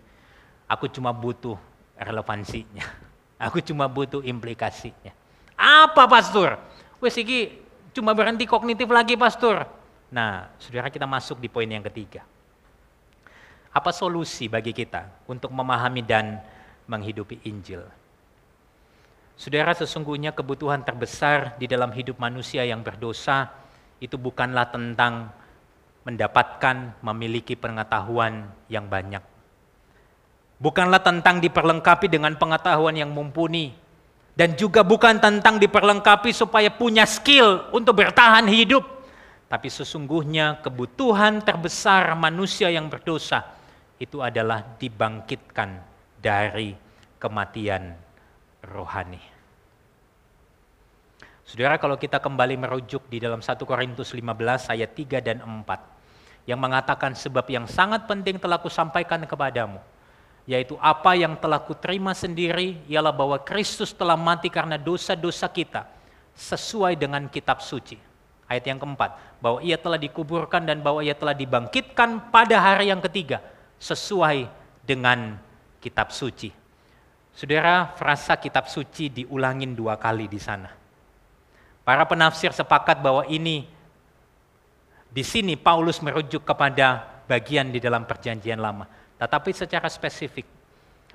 Aku 0.72 0.88
cuma 0.88 1.12
butuh 1.12 1.60
relevansinya, 2.00 2.88
aku 3.46 3.60
cuma 3.60 3.92
butuh 3.92 4.24
implikasinya. 4.24 5.12
Apa 5.60 6.08
pastor? 6.08 6.56
Wes 7.04 7.20
ini 7.20 7.52
cuma 7.92 8.16
berhenti 8.16 8.48
kognitif 8.48 8.88
lagi 8.88 9.20
pastor. 9.20 9.68
Nah, 10.08 10.50
saudara 10.56 10.88
kita 10.88 11.04
masuk 11.04 11.38
di 11.38 11.52
poin 11.52 11.68
yang 11.68 11.84
ketiga. 11.84 12.24
Apa 13.74 13.92
solusi 13.92 14.48
bagi 14.48 14.72
kita 14.72 15.10
untuk 15.26 15.52
memahami 15.52 16.02
dan 16.06 16.40
menghidupi 16.88 17.40
Injil? 17.48 17.84
Saudara, 19.34 19.74
sesungguhnya 19.74 20.32
kebutuhan 20.32 20.86
terbesar 20.86 21.58
di 21.58 21.66
dalam 21.66 21.90
hidup 21.90 22.22
manusia 22.22 22.62
yang 22.64 22.86
berdosa 22.86 23.50
itu 23.98 24.14
bukanlah 24.16 24.70
tentang 24.70 25.34
mendapatkan, 26.06 27.00
memiliki 27.02 27.58
pengetahuan 27.58 28.52
yang 28.70 28.86
banyak. 28.86 29.24
Bukanlah 30.62 31.02
tentang 31.02 31.42
diperlengkapi 31.42 32.08
dengan 32.08 32.38
pengetahuan 32.38 32.96
yang 32.96 33.10
mumpuni, 33.12 33.74
dan 34.34 34.54
juga 34.58 34.82
bukan 34.82 35.22
tentang 35.22 35.62
diperlengkapi 35.62 36.34
supaya 36.34 36.70
punya 36.74 37.06
skill 37.06 37.70
untuk 37.74 38.00
bertahan 38.00 38.46
hidup, 38.50 38.86
tapi 39.50 39.70
sesungguhnya 39.70 40.62
kebutuhan 40.66 41.42
terbesar 41.46 42.18
manusia 42.18 42.74
yang 42.74 42.90
berdosa 42.90 43.46
itu 44.02 44.20
adalah 44.20 44.66
dibangkitkan 44.82 45.93
dari 46.24 46.72
kematian 47.20 47.92
rohani. 48.64 49.20
Saudara, 51.44 51.76
kalau 51.76 52.00
kita 52.00 52.24
kembali 52.24 52.56
merujuk 52.56 53.04
di 53.12 53.20
dalam 53.20 53.44
1 53.44 53.60
Korintus 53.68 54.16
15 54.16 54.72
ayat 54.72 54.96
3 54.96 55.20
dan 55.20 55.44
4 55.44 56.48
yang 56.48 56.60
mengatakan 56.60 57.12
sebab 57.12 57.44
yang 57.52 57.68
sangat 57.68 58.08
penting 58.08 58.40
telah 58.40 58.64
kusampaikan 58.64 59.20
kepadamu 59.28 59.84
yaitu 60.44 60.76
apa 60.84 61.16
yang 61.16 61.40
telah 61.40 61.60
kuterima 61.64 62.12
sendiri 62.12 62.84
ialah 62.92 63.16
bahwa 63.16 63.40
Kristus 63.40 63.96
telah 63.96 64.20
mati 64.20 64.52
karena 64.52 64.76
dosa-dosa 64.76 65.48
kita 65.48 65.88
sesuai 66.36 67.00
dengan 67.00 67.32
kitab 67.32 67.64
suci. 67.64 67.96
Ayat 68.44 68.68
yang 68.68 68.76
keempat, 68.76 69.40
bahwa 69.40 69.64
ia 69.64 69.80
telah 69.80 69.96
dikuburkan 69.96 70.68
dan 70.68 70.84
bahwa 70.84 71.00
ia 71.00 71.16
telah 71.16 71.32
dibangkitkan 71.32 72.28
pada 72.28 72.60
hari 72.60 72.92
yang 72.92 73.00
ketiga 73.00 73.40
sesuai 73.80 74.52
dengan 74.84 75.40
kitab 75.84 76.16
suci. 76.16 76.48
Saudara, 77.36 77.92
frasa 78.00 78.40
kitab 78.40 78.72
suci 78.72 79.12
diulangin 79.12 79.76
dua 79.76 80.00
kali 80.00 80.32
di 80.32 80.40
sana. 80.40 80.72
Para 81.84 82.08
penafsir 82.08 82.56
sepakat 82.56 83.04
bahwa 83.04 83.28
ini 83.28 83.68
di 85.12 85.24
sini 85.28 85.60
Paulus 85.60 86.00
merujuk 86.00 86.48
kepada 86.48 87.04
bagian 87.28 87.68
di 87.76 87.84
dalam 87.84 88.08
perjanjian 88.08 88.64
lama. 88.64 88.88
Tetapi 89.20 89.52
secara 89.52 89.92
spesifik, 89.92 90.48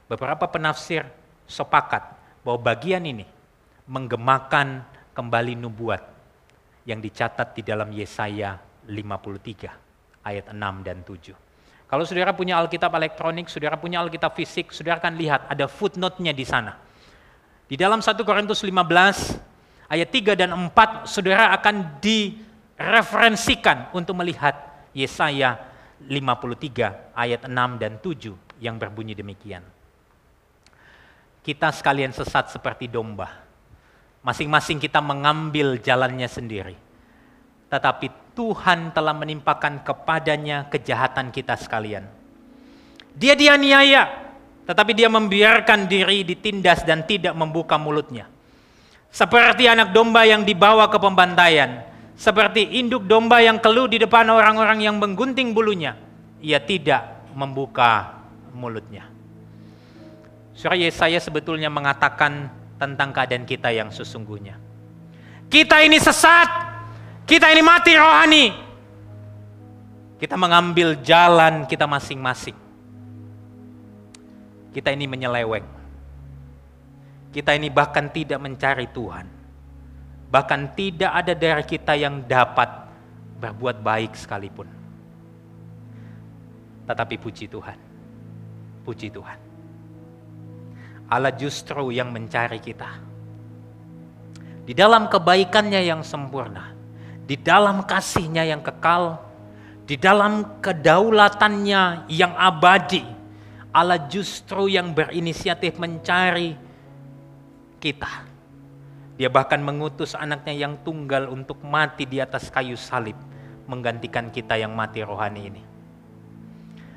beberapa 0.05 0.45
penafsir 0.45 1.09
sepakat 1.49 2.05
bahwa 2.45 2.61
bagian 2.61 3.01
ini 3.09 3.25
menggemakan 3.89 4.85
kembali 5.17 5.57
nubuat 5.57 6.03
yang 6.85 7.01
dicatat 7.01 7.57
di 7.57 7.63
dalam 7.65 7.89
Yesaya 7.89 8.61
53 8.85 10.29
ayat 10.29 10.53
6 10.53 10.87
dan 10.87 11.01
7. 11.01 11.48
Kalau 11.89 12.05
saudara 12.05 12.37
punya 12.37 12.61
Alkitab 12.61 12.93
elektronik, 12.93 13.49
saudara 13.49 13.81
punya 13.81 14.05
Alkitab 14.05 14.37
fisik, 14.37 14.77
saudara 14.77 15.01
akan 15.01 15.17
lihat 15.17 15.49
ada 15.49 15.65
footnote-nya 15.65 16.37
di 16.37 16.45
sana. 16.45 16.77
Di 17.65 17.81
dalam 17.81 18.05
1 18.05 18.13
Korintus 18.29 18.61
15 18.61 19.89
ayat 19.89 20.09
3 20.13 20.37
dan 20.37 20.53
4 20.53 21.09
saudara 21.09 21.49
akan 21.57 21.97
direferensikan 22.05 23.89
untuk 23.97 24.21
melihat 24.21 24.53
Yesaya 24.93 25.57
53 26.05 27.17
ayat 27.17 27.49
6 27.49 27.81
dan 27.81 27.97
7 28.05 28.37
yang 28.61 28.77
berbunyi 28.77 29.17
demikian. 29.17 29.65
Kita 31.41 31.73
sekalian 31.73 32.13
sesat 32.13 32.53
seperti 32.53 32.85
domba. 32.85 33.49
Masing-masing 34.21 34.77
kita 34.77 35.01
mengambil 35.01 35.81
jalannya 35.81 36.29
sendiri. 36.29 36.77
Tetapi 37.73 38.28
Tuhan 38.39 38.95
telah 38.95 39.11
menimpakan 39.19 39.83
kepadanya 39.83 40.71
kejahatan 40.71 41.35
kita 41.35 41.59
sekalian. 41.59 42.07
Dia 43.19 43.35
dianiaya, 43.35 44.31
tetapi 44.63 44.95
dia 44.95 45.11
membiarkan 45.11 45.91
diri 45.91 46.23
ditindas 46.23 46.87
dan 46.87 47.03
tidak 47.03 47.35
membuka 47.35 47.75
mulutnya. 47.75 48.31
Seperti 49.11 49.67
anak 49.67 49.91
domba 49.91 50.23
yang 50.23 50.47
dibawa 50.47 50.87
ke 50.87 51.03
pembantaian, 51.03 51.83
seperti 52.15 52.79
induk 52.79 53.11
domba 53.11 53.43
yang 53.43 53.59
keluh 53.59 53.91
di 53.91 53.99
depan 53.99 54.31
orang-orang 54.31 54.87
yang 54.87 55.03
menggunting 55.03 55.51
bulunya, 55.51 55.99
ia 56.39 56.63
tidak 56.63 57.27
membuka 57.35 58.23
mulutnya. 58.55 59.11
Surah 60.55 60.79
Yesaya 60.79 61.19
sebetulnya 61.19 61.75
mengatakan 61.75 62.55
tentang 62.79 63.11
keadaan 63.11 63.43
kita 63.43 63.75
yang 63.75 63.91
sesungguhnya. 63.91 64.55
Kita 65.51 65.83
ini 65.83 65.99
sesat, 65.99 66.68
kita 67.29 67.53
ini 67.53 67.61
mati 67.61 67.93
rohani. 67.93 68.47
Kita 70.17 70.35
mengambil 70.35 70.97
jalan 71.05 71.69
kita 71.69 71.85
masing-masing. 71.85 72.57
Kita 74.73 74.89
ini 74.89 75.05
menyeleweng. 75.05 75.69
Kita 77.29 77.53
ini 77.53 77.69
bahkan 77.69 78.09
tidak 78.09 78.41
mencari 78.41 78.89
Tuhan. 78.89 79.29
Bahkan 80.33 80.61
tidak 80.73 81.13
ada 81.13 81.33
dari 81.37 81.65
kita 81.69 81.93
yang 82.01 82.25
dapat 82.25 82.89
berbuat 83.39 83.85
baik 83.85 84.17
sekalipun. 84.17 84.67
Tetapi 86.89 87.15
puji 87.21 87.47
Tuhan. 87.53 87.79
Puji 88.89 89.13
Tuhan. 89.13 89.39
Allah 91.13 91.33
justru 91.37 91.93
yang 91.93 92.09
mencari 92.09 92.57
kita. 92.57 92.89
Di 94.65 94.73
dalam 94.73 95.09
kebaikannya 95.13 95.81
yang 95.85 96.01
sempurna 96.01 96.78
di 97.29 97.37
dalam 97.37 97.85
kasihnya 97.85 98.49
yang 98.49 98.65
kekal, 98.65 99.21
di 99.85 100.01
dalam 100.01 100.65
kedaulatannya 100.65 102.09
yang 102.09 102.33
abadi, 102.33 103.05
Allah 103.69 104.01
justru 104.09 104.73
yang 104.73 104.97
berinisiatif 104.97 105.77
mencari 105.77 106.57
kita. 107.77 108.25
Dia 109.21 109.29
bahkan 109.29 109.61
mengutus 109.61 110.17
anaknya 110.17 110.57
yang 110.57 110.81
tunggal 110.81 111.29
untuk 111.29 111.61
mati 111.61 112.09
di 112.09 112.17
atas 112.17 112.49
kayu 112.49 112.81
salib, 112.81 113.19
menggantikan 113.69 114.33
kita 114.33 114.57
yang 114.57 114.73
mati 114.73 115.05
rohani 115.05 115.53
ini. 115.53 115.63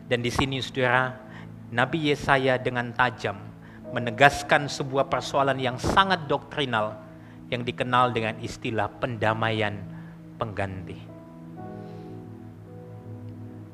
Dan 0.07 0.23
di 0.23 0.31
sini 0.31 0.63
saudara, 0.63 1.11
Nabi 1.75 2.07
Yesaya 2.07 2.55
dengan 2.55 2.95
tajam 2.95 3.35
menegaskan 3.91 4.71
sebuah 4.71 5.11
persoalan 5.11 5.59
yang 5.59 5.75
sangat 5.75 6.23
doktrinal 6.31 6.95
yang 7.51 7.67
dikenal 7.67 8.15
dengan 8.15 8.39
istilah 8.39 8.87
pendamaian 8.87 9.90
pengganti. 10.41 10.97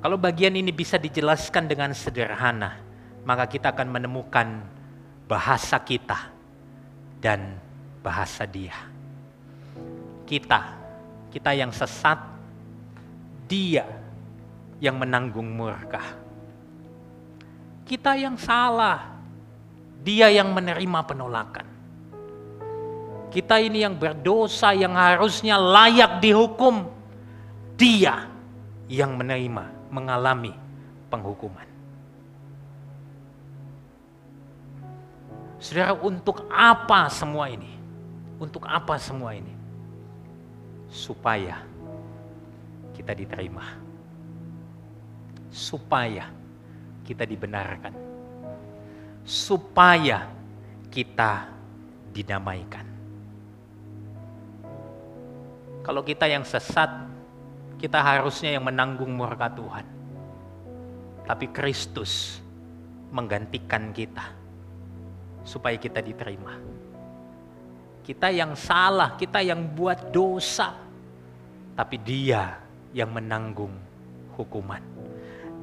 Kalau 0.03 0.20
bagian 0.20 0.59
ini 0.59 0.76
bisa 0.76 0.99
dijelaskan 0.99 1.72
dengan 1.72 1.95
sederhana, 1.95 2.76
maka 3.24 3.47
kita 3.47 3.72
akan 3.72 3.88
menemukan 3.88 4.47
bahasa 5.32 5.80
kita 5.80 6.28
dan 7.24 7.55
bahasa 8.03 8.43
dia. 8.43 8.76
Kita, 10.28 10.76
kita 11.32 11.55
yang 11.55 11.72
sesat, 11.72 12.20
dia 13.47 13.88
yang 14.84 14.99
menanggung 14.99 15.47
murka. 15.47 16.03
Kita 17.88 18.20
yang 18.20 18.36
salah, 18.36 19.15
dia 20.03 20.28
yang 20.32 20.51
menerima 20.51 20.99
penolakan. 21.07 21.66
Kita 23.28 23.59
ini 23.59 23.84
yang 23.84 23.99
berdosa 23.99 24.71
yang 24.71 24.95
harusnya 24.95 25.59
layak 25.59 26.23
dihukum. 26.23 26.88
Dia 27.75 28.25
yang 28.88 29.19
menerima, 29.19 29.91
mengalami 29.91 30.55
penghukuman. 31.11 31.67
Saudara, 35.59 35.91
untuk 35.99 36.47
apa 36.47 37.11
semua 37.11 37.51
ini? 37.51 37.67
Untuk 38.39 38.63
apa 38.63 38.95
semua 38.95 39.36
ini? 39.36 39.51
Supaya 40.88 41.59
kita 42.95 43.11
diterima. 43.11 43.65
Supaya 45.51 46.32
kita 47.03 47.28
dibenarkan. 47.28 47.93
Supaya 49.28 50.32
kita 50.88 51.51
didamaikan. 52.15 52.86
Kalau 55.88 56.03
kita 56.03 56.27
yang 56.27 56.43
sesat, 56.43 56.91
kita 57.79 58.03
harusnya 58.03 58.59
yang 58.59 58.67
menanggung 58.67 59.07
murka 59.07 59.47
Tuhan. 59.47 59.88
Tapi 61.23 61.47
Kristus 61.47 62.43
menggantikan 63.07 63.95
kita 63.95 64.35
supaya 65.47 65.79
kita 65.79 66.03
diterima. 66.03 66.59
Kita 68.03 68.27
yang 68.27 68.51
salah, 68.59 69.15
kita 69.15 69.39
yang 69.39 69.63
buat 69.63 70.11
dosa, 70.11 70.75
tapi 71.71 71.95
Dia 72.03 72.59
yang 72.91 73.15
menanggung 73.15 73.71
hukuman. 74.35 74.83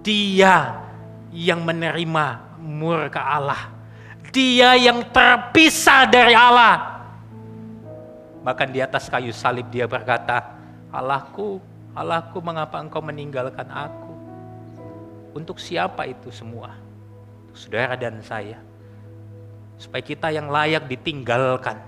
Dia 0.00 0.88
yang 1.36 1.60
menerima 1.68 2.56
murka 2.64 3.20
Allah. 3.20 3.68
Dia 4.32 4.72
yang 4.72 5.04
terpisah 5.12 6.08
dari 6.08 6.32
Allah 6.32 6.93
Bahkan 8.44 8.68
di 8.70 8.84
atas 8.84 9.08
kayu 9.08 9.32
salib 9.32 9.66
dia 9.72 9.88
berkata, 9.88 10.52
Allahku, 10.92 11.58
Allahku 11.96 12.38
mengapa 12.44 12.76
engkau 12.76 13.00
meninggalkan 13.00 13.66
aku? 13.72 14.12
Untuk 15.32 15.56
siapa 15.56 16.04
itu 16.04 16.28
semua? 16.28 16.76
Untuk 17.48 17.56
saudara 17.56 17.96
dan 17.96 18.20
saya. 18.20 18.60
supaya 19.74 20.06
kita 20.06 20.30
yang 20.30 20.48
layak 20.54 20.86
ditinggalkan. 20.86 21.82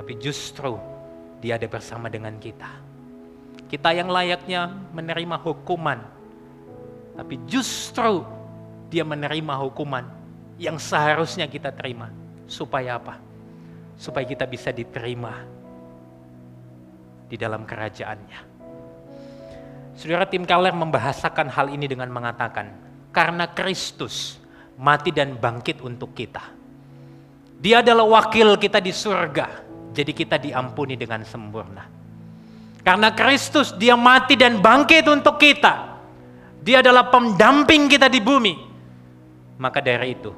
Tapi 0.00 0.12
justru 0.16 0.80
dia 1.40 1.60
ada 1.60 1.68
bersama 1.68 2.08
dengan 2.08 2.32
kita. 2.40 2.70
Kita 3.66 3.90
yang 3.92 4.08
layaknya 4.08 4.70
menerima 4.94 5.36
hukuman, 5.42 5.98
tapi 7.18 7.36
justru 7.50 8.22
dia 8.88 9.02
menerima 9.02 9.54
hukuman 9.66 10.06
yang 10.56 10.78
seharusnya 10.78 11.50
kita 11.50 11.74
terima. 11.74 12.08
Supaya 12.46 12.96
apa? 12.96 13.25
Supaya 13.96 14.28
kita 14.28 14.44
bisa 14.44 14.70
diterima 14.70 15.32
di 17.26 17.36
dalam 17.40 17.66
kerajaannya. 17.66 18.40
Saudara 19.96 20.28
tim 20.28 20.44
Keller 20.44 20.76
membahasakan 20.76 21.48
hal 21.48 21.72
ini 21.72 21.88
dengan 21.88 22.12
mengatakan, 22.12 22.68
karena 23.10 23.48
Kristus 23.48 24.36
mati 24.76 25.08
dan 25.08 25.40
bangkit 25.40 25.80
untuk 25.80 26.12
kita. 26.12 26.52
Dia 27.56 27.80
adalah 27.80 28.04
wakil 28.04 28.60
kita 28.60 28.78
di 28.84 28.92
surga, 28.92 29.64
jadi 29.96 30.12
kita 30.12 30.36
diampuni 30.36 31.00
dengan 31.00 31.24
sempurna. 31.24 31.88
Karena 32.84 33.10
Kristus 33.16 33.72
dia 33.74 33.96
mati 33.96 34.36
dan 34.36 34.60
bangkit 34.60 35.08
untuk 35.08 35.40
kita. 35.40 35.96
Dia 36.60 36.84
adalah 36.84 37.08
pendamping 37.08 37.88
kita 37.90 38.06
di 38.06 38.20
bumi. 38.20 38.54
Maka 39.56 39.80
dari 39.80 40.12
itu 40.12 40.30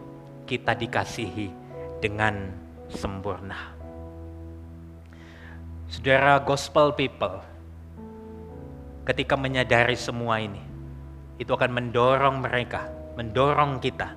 kita 0.46 0.72
dikasihi 0.78 1.50
dengan 1.98 2.67
sempurna. 2.92 3.76
Saudara 5.88 6.36
gospel 6.44 6.92
people, 6.92 7.40
ketika 9.08 9.40
menyadari 9.40 9.96
semua 9.96 10.36
ini, 10.36 10.60
itu 11.40 11.48
akan 11.48 11.72
mendorong 11.72 12.44
mereka, 12.44 12.92
mendorong 13.16 13.80
kita 13.80 14.12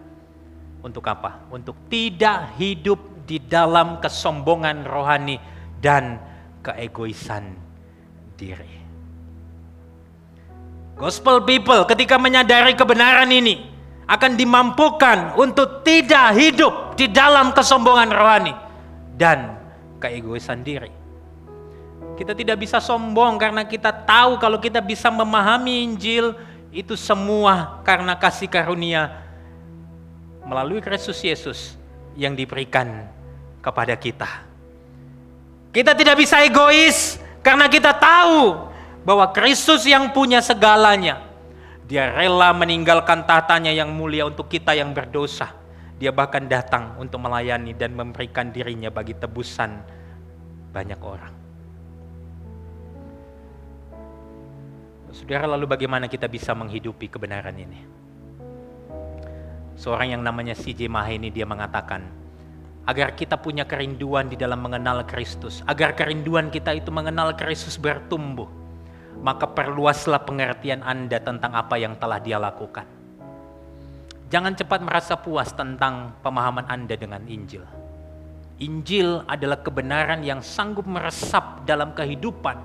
untuk 0.84 1.08
apa? 1.08 1.48
Untuk 1.48 1.88
tidak 1.88 2.60
hidup 2.60 3.00
di 3.24 3.40
dalam 3.40 4.04
kesombongan 4.04 4.84
rohani 4.84 5.40
dan 5.80 6.20
keegoisan 6.60 7.56
diri. 8.36 8.84
Gospel 11.00 11.42
people 11.48 11.88
ketika 11.88 12.20
menyadari 12.20 12.76
kebenaran 12.76 13.32
ini 13.32 13.64
akan 14.12 14.36
dimampukan 14.36 15.40
untuk 15.40 15.88
tidak 15.88 16.36
hidup 16.36 17.00
di 17.00 17.08
dalam 17.10 17.56
kesombongan 17.56 18.12
rohani 18.12 18.54
dan 19.22 19.54
keegoisan 20.02 20.66
diri. 20.66 20.90
Kita 22.18 22.34
tidak 22.34 22.58
bisa 22.58 22.82
sombong 22.82 23.38
karena 23.38 23.62
kita 23.62 23.94
tahu 23.94 24.42
kalau 24.42 24.58
kita 24.58 24.82
bisa 24.82 25.14
memahami 25.14 25.86
Injil 25.86 26.34
itu 26.74 26.98
semua 26.98 27.78
karena 27.86 28.18
kasih 28.18 28.50
karunia 28.50 29.22
melalui 30.42 30.82
Kristus 30.82 31.22
Yesus 31.22 31.78
yang 32.18 32.34
diberikan 32.34 33.06
kepada 33.62 33.94
kita. 33.94 34.50
Kita 35.70 35.94
tidak 35.94 36.18
bisa 36.18 36.42
egois 36.42 37.22
karena 37.46 37.70
kita 37.70 37.94
tahu 37.94 38.74
bahwa 39.06 39.30
Kristus 39.30 39.86
yang 39.86 40.10
punya 40.10 40.42
segalanya. 40.42 41.22
Dia 41.86 42.10
rela 42.10 42.56
meninggalkan 42.58 43.24
tahtanya 43.30 43.70
yang 43.70 43.94
mulia 43.94 44.26
untuk 44.26 44.50
kita 44.50 44.74
yang 44.74 44.96
berdosa. 44.96 45.61
Dia 46.02 46.10
bahkan 46.10 46.50
datang 46.50 46.98
untuk 46.98 47.22
melayani 47.22 47.78
dan 47.78 47.94
memberikan 47.94 48.50
dirinya 48.50 48.90
bagi 48.90 49.14
tebusan 49.14 49.86
banyak 50.74 50.98
orang. 50.98 51.34
Saudara, 55.14 55.46
lalu 55.46 55.70
bagaimana 55.70 56.10
kita 56.10 56.26
bisa 56.26 56.58
menghidupi 56.58 57.06
kebenaran 57.06 57.54
ini? 57.54 57.86
Seorang 59.78 60.18
yang 60.18 60.26
namanya 60.26 60.58
C.J. 60.58 60.90
ini 60.90 61.30
dia 61.30 61.46
mengatakan, 61.46 62.02
agar 62.90 63.14
kita 63.14 63.38
punya 63.38 63.70
kerinduan 63.70 64.26
di 64.26 64.34
dalam 64.34 64.58
mengenal 64.58 65.06
Kristus, 65.06 65.62
agar 65.70 65.94
kerinduan 65.94 66.50
kita 66.50 66.74
itu 66.74 66.90
mengenal 66.90 67.38
Kristus 67.38 67.78
bertumbuh, 67.78 68.50
maka 69.22 69.46
perluaslah 69.46 70.26
pengertian 70.26 70.82
Anda 70.82 71.22
tentang 71.22 71.54
apa 71.54 71.78
yang 71.78 71.94
telah 72.02 72.18
dia 72.18 72.42
lakukan. 72.42 73.01
Jangan 74.32 74.56
cepat 74.56 74.80
merasa 74.80 75.20
puas 75.20 75.52
tentang 75.52 76.16
pemahaman 76.24 76.64
Anda 76.72 76.96
dengan 76.96 77.20
Injil. 77.28 77.68
Injil 78.64 79.28
adalah 79.28 79.60
kebenaran 79.60 80.24
yang 80.24 80.40
sanggup 80.40 80.88
meresap 80.88 81.68
dalam 81.68 81.92
kehidupan 81.92 82.56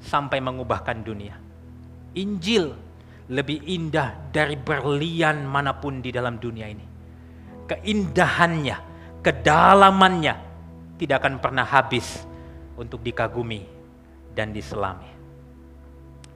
sampai 0.00 0.40
mengubahkan 0.40 1.04
dunia. 1.04 1.36
Injil 2.16 2.72
lebih 3.28 3.60
indah 3.68 4.16
dari 4.32 4.56
berlian 4.56 5.44
mana 5.44 5.76
pun 5.76 6.00
di 6.00 6.08
dalam 6.08 6.40
dunia 6.40 6.64
ini. 6.72 6.86
Keindahannya, 7.68 8.76
kedalamannya 9.20 10.34
tidak 10.96 11.20
akan 11.20 11.44
pernah 11.44 11.68
habis 11.68 12.24
untuk 12.72 13.04
dikagumi 13.04 13.68
dan 14.32 14.48
diselami. 14.48 15.12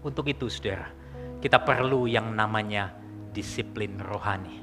Untuk 0.05 0.29
itu 0.29 0.53
saudara, 0.53 0.93
kita 1.41 1.57
perlu 1.65 2.05
yang 2.05 2.29
namanya 2.37 3.00
disiplin 3.31 3.99
rohani. 3.99 4.61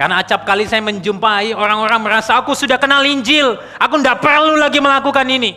Karena 0.00 0.24
acap 0.24 0.48
kali 0.48 0.64
saya 0.64 0.80
menjumpai 0.80 1.52
orang-orang 1.52 2.00
merasa 2.00 2.40
aku 2.40 2.56
sudah 2.56 2.80
kenal 2.80 3.04
Injil, 3.04 3.60
aku 3.76 4.00
tidak 4.00 4.24
perlu 4.24 4.56
lagi 4.56 4.80
melakukan 4.80 5.28
ini. 5.28 5.52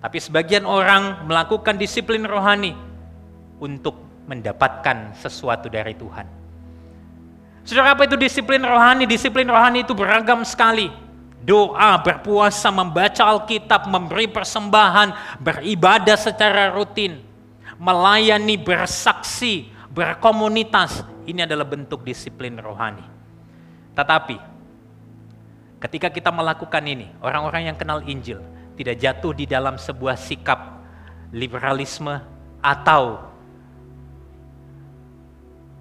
Tapi 0.00 0.16
sebagian 0.22 0.64
orang 0.64 1.26
melakukan 1.26 1.74
disiplin 1.74 2.24
rohani 2.24 2.72
untuk 3.58 4.24
mendapatkan 4.30 5.18
sesuatu 5.18 5.66
dari 5.66 5.98
Tuhan. 5.98 6.26
Saudara 7.66 7.92
apa 7.92 8.08
itu 8.08 8.16
disiplin 8.16 8.62
rohani? 8.62 9.04
Disiplin 9.04 9.50
rohani 9.50 9.84
itu 9.84 9.92
beragam 9.92 10.46
sekali. 10.46 10.88
Doa, 11.40 11.98
berpuasa, 12.00 12.68
membaca 12.70 13.24
Alkitab, 13.24 13.88
memberi 13.88 14.28
persembahan, 14.28 15.40
beribadah 15.40 16.16
secara 16.16 16.70
rutin, 16.70 17.20
melayani, 17.80 18.60
bersaksi, 18.60 19.72
berkomunitas. 19.90 21.02
Ini 21.26 21.44
adalah 21.46 21.66
bentuk 21.66 22.02
disiplin 22.02 22.56
rohani. 22.58 23.04
Tetapi 23.94 24.36
ketika 25.82 26.08
kita 26.10 26.30
melakukan 26.32 26.82
ini, 26.86 27.10
orang-orang 27.20 27.70
yang 27.70 27.76
kenal 27.76 28.02
Injil 28.06 28.40
tidak 28.78 28.96
jatuh 28.96 29.32
di 29.36 29.44
dalam 29.44 29.76
sebuah 29.76 30.16
sikap 30.16 30.80
liberalisme 31.30 32.16
atau 32.62 33.20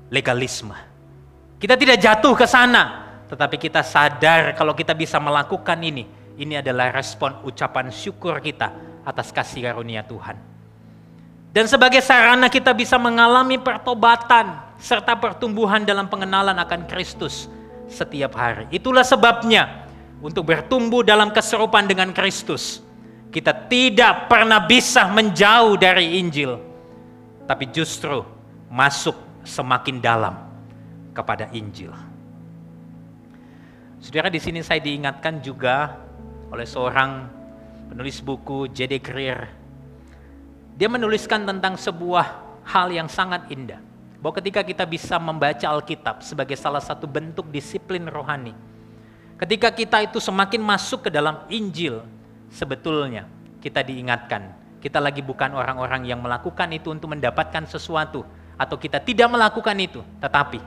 legalisme. 0.09 0.75
Kita 1.59 1.75
tidak 1.75 1.97
jatuh 2.01 2.33
ke 2.33 2.45
sana, 2.49 3.07
tetapi 3.29 3.61
kita 3.61 3.85
sadar 3.85 4.57
kalau 4.57 4.73
kita 4.73 4.95
bisa 4.97 5.21
melakukan 5.21 5.77
ini, 5.79 6.07
ini 6.39 6.57
adalah 6.57 6.89
respon 6.89 7.43
ucapan 7.45 7.91
syukur 7.91 8.39
kita 8.39 8.71
atas 9.03 9.29
kasih 9.29 9.69
karunia 9.69 10.01
Tuhan. 10.07 10.48
Dan 11.49 11.65
sebagai 11.65 11.99
sarana 12.05 12.45
kita 12.45 12.73
bisa 12.77 13.01
mengalami 13.01 13.57
pertobatan 13.57 14.69
serta 14.77 15.17
pertumbuhan 15.17 15.81
dalam 15.81 16.05
pengenalan 16.05 16.55
akan 16.55 16.85
Kristus 16.85 17.49
setiap 17.89 18.37
hari. 18.37 18.69
Itulah 18.69 19.01
sebabnya 19.01 19.89
untuk 20.21 20.45
bertumbuh 20.45 21.01
dalam 21.01 21.33
keserupaan 21.33 21.89
dengan 21.89 22.13
Kristus, 22.13 22.85
kita 23.33 23.51
tidak 23.67 24.29
pernah 24.29 24.61
bisa 24.61 25.09
menjauh 25.09 25.73
dari 25.73 26.21
Injil, 26.21 26.61
tapi 27.49 27.65
justru 27.73 28.21
masuk 28.69 29.17
semakin 29.41 29.97
dalam 29.97 30.35
kepada 31.17 31.49
Injil. 31.49 31.91
Saudara 33.99 34.31
di 34.31 34.39
sini 34.39 34.63
saya 34.63 34.79
diingatkan 34.79 35.43
juga 35.43 35.99
oleh 36.53 36.63
seorang 36.63 37.27
penulis 37.91 38.23
buku 38.23 38.71
J.D. 38.71 39.03
Greer. 39.03 39.58
Dia 40.79 40.87
menuliskan 40.87 41.43
tentang 41.43 41.75
sebuah 41.75 42.39
hal 42.63 42.87
yang 42.87 43.11
sangat 43.11 43.51
indah. 43.51 43.83
Bahwa 44.23 44.39
ketika 44.39 44.63
kita 44.63 44.87
bisa 44.87 45.19
membaca 45.19 45.67
Alkitab 45.67 46.23
sebagai 46.23 46.55
salah 46.55 46.79
satu 46.79 47.03
bentuk 47.03 47.51
disiplin 47.51 48.07
rohani. 48.07 48.55
Ketika 49.35 49.75
kita 49.75 49.99
itu 50.07 50.23
semakin 50.23 50.63
masuk 50.63 51.07
ke 51.07 51.09
dalam 51.11 51.43
Injil, 51.51 51.99
sebetulnya 52.47 53.27
kita 53.59 53.83
diingatkan. 53.83 54.55
Kita 54.79 55.03
lagi 55.03 55.19
bukan 55.19 55.51
orang-orang 55.51 56.07
yang 56.07 56.23
melakukan 56.23 56.71
itu 56.71 56.95
untuk 56.95 57.11
mendapatkan 57.11 57.67
sesuatu, 57.67 58.23
atau 58.59 58.75
kita 58.75 59.03
tidak 59.03 59.27
melakukan 59.31 59.75
itu, 59.79 60.03
tetapi 60.19 60.59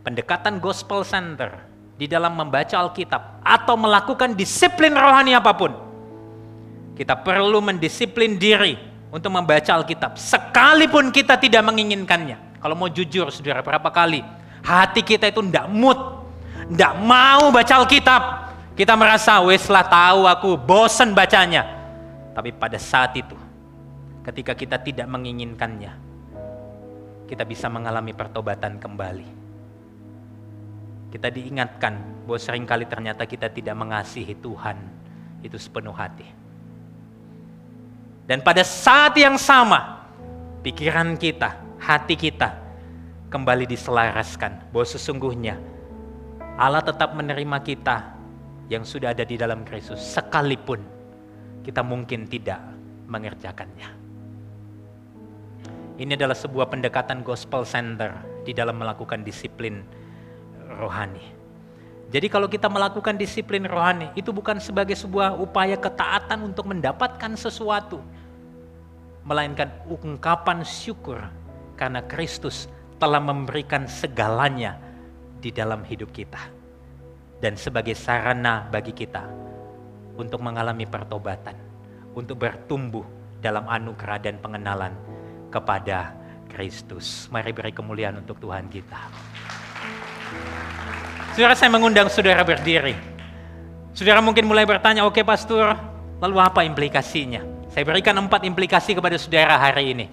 pendekatan 0.00 0.56
gospel 0.56 1.04
center 1.04 1.60
di 2.00 2.08
dalam 2.08 2.32
membaca 2.32 2.76
Alkitab 2.80 3.44
atau 3.44 3.76
melakukan 3.76 4.32
disiplin 4.32 4.96
rohani 4.96 5.36
apa 5.36 5.52
pun, 5.52 5.72
kita 6.96 7.12
perlu 7.20 7.60
mendisiplin 7.60 8.40
diri 8.40 8.74
untuk 9.12 9.28
membaca 9.28 9.76
Alkitab, 9.76 10.16
sekalipun 10.16 11.12
kita 11.12 11.36
tidak 11.36 11.60
menginginkannya. 11.62 12.58
Kalau 12.58 12.74
mau 12.74 12.88
jujur, 12.88 13.28
saudara, 13.28 13.60
berapa 13.60 13.92
kali 13.92 14.24
hati 14.64 15.04
kita 15.04 15.28
itu 15.30 15.44
tidak 15.46 15.68
mood, 15.70 16.00
tidak 16.72 16.92
mau 17.04 17.52
baca 17.52 17.74
Alkitab. 17.84 18.22
Kita 18.76 18.92
merasa, 18.96 19.40
wes 19.44 19.68
lah 19.72 19.84
tahu 19.88 20.28
aku, 20.28 20.50
bosan 20.56 21.16
bacanya. 21.16 21.64
Tapi 22.36 22.52
pada 22.52 22.76
saat 22.76 23.16
itu, 23.16 23.36
ketika 24.24 24.52
kita 24.52 24.76
tidak 24.80 25.08
menginginkannya, 25.08 25.92
kita 27.24 27.44
bisa 27.48 27.72
mengalami 27.72 28.12
pertobatan 28.12 28.76
kembali. 28.76 29.28
kita 31.16 31.32
diingatkan 31.32 32.26
bahwa 32.28 32.36
sering 32.36 32.68
kali 32.68 32.84
ternyata 32.84 33.24
kita 33.24 33.48
tidak 33.48 33.72
mengasihi 33.72 34.36
Tuhan 34.36 34.76
itu 35.40 35.56
sepenuh 35.56 35.96
hati. 35.96 36.28
Dan 38.26 38.42
pada 38.42 38.66
saat 38.66 39.14
yang 39.14 39.38
sama, 39.38 40.02
pikiran 40.66 41.14
kita, 41.14 41.62
hati 41.78 42.18
kita 42.18 42.58
kembali 43.30 43.70
diselaraskan 43.70 44.74
bahwa 44.74 44.86
sesungguhnya 44.86 45.54
Allah 46.58 46.82
tetap 46.82 47.14
menerima 47.14 47.58
kita 47.62 48.16
yang 48.66 48.82
sudah 48.82 49.14
ada 49.14 49.22
di 49.22 49.38
dalam 49.38 49.62
Kristus 49.62 50.02
sekalipun 50.02 50.82
kita 51.62 51.82
mungkin 51.86 52.26
tidak 52.26 52.58
mengerjakannya. 53.06 53.90
Ini 55.96 56.12
adalah 56.12 56.36
sebuah 56.36 56.66
pendekatan 56.68 57.22
gospel 57.22 57.62
center 57.62 58.10
di 58.42 58.52
dalam 58.52 58.76
melakukan 58.78 59.22
disiplin 59.22 59.82
rohani. 60.82 61.34
Jadi 62.06 62.30
kalau 62.30 62.46
kita 62.46 62.70
melakukan 62.70 63.18
disiplin 63.18 63.66
rohani, 63.66 64.14
itu 64.14 64.30
bukan 64.30 64.62
sebagai 64.62 64.94
sebuah 64.94 65.34
upaya 65.42 65.74
ketaatan 65.74 66.46
untuk 66.46 66.70
mendapatkan 66.70 67.34
sesuatu, 67.34 67.98
melainkan 69.26 69.68
ungkapan 69.90 70.62
syukur 70.62 71.18
karena 71.74 72.00
Kristus 72.06 72.70
telah 73.02 73.18
memberikan 73.18 73.84
segalanya 73.90 74.78
di 75.42 75.50
dalam 75.50 75.82
hidup 75.82 76.14
kita. 76.14 76.40
Dan 77.36 77.58
sebagai 77.58 77.92
sarana 77.92 78.64
bagi 78.72 78.96
kita 78.96 79.28
untuk 80.16 80.40
mengalami 80.40 80.88
pertobatan, 80.88 81.52
untuk 82.16 82.40
bertumbuh 82.40 83.04
dalam 83.44 83.68
anugerah 83.68 84.16
dan 84.22 84.40
pengenalan 84.40 84.96
kepada 85.52 86.16
Kristus. 86.48 87.28
Mari 87.28 87.52
beri 87.52 87.76
kemuliaan 87.76 88.16
untuk 88.16 88.40
Tuhan 88.40 88.72
kita. 88.72 89.00
Saudara 91.36 91.52
saya 91.52 91.68
mengundang 91.68 92.08
saudara 92.08 92.40
berdiri. 92.40 92.96
Saudara 93.92 94.24
mungkin 94.24 94.48
mulai 94.48 94.64
bertanya, 94.64 95.04
oke 95.04 95.20
okay, 95.20 95.24
pastor, 95.28 95.76
lalu 96.24 96.40
apa 96.40 96.64
implikasinya? 96.64 97.55
Saya 97.76 97.84
berikan 97.84 98.16
empat 98.16 98.40
implikasi 98.48 98.96
kepada 98.96 99.20
saudara 99.20 99.52
hari 99.60 99.92
ini. 99.92 100.08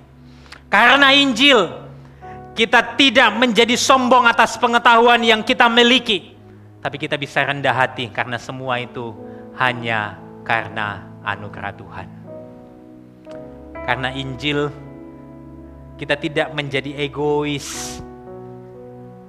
Karena 0.68 1.16
Injil, 1.16 1.72
kita 2.60 3.00
tidak 3.00 3.32
menjadi 3.40 3.80
sombong 3.80 4.28
atas 4.28 4.60
pengetahuan 4.60 5.24
yang 5.24 5.40
kita 5.48 5.72
miliki. 5.72 6.36
Tapi 6.84 7.00
kita 7.00 7.16
bisa 7.16 7.40
rendah 7.40 7.72
hati 7.72 8.12
karena 8.12 8.36
semua 8.36 8.84
itu 8.84 9.16
hanya 9.56 10.20
karena 10.44 11.08
anugerah 11.24 11.72
Tuhan. 11.80 12.08
Karena 13.88 14.12
Injil, 14.12 14.68
kita 15.96 16.20
tidak 16.20 16.52
menjadi 16.52 17.00
egois, 17.00 18.04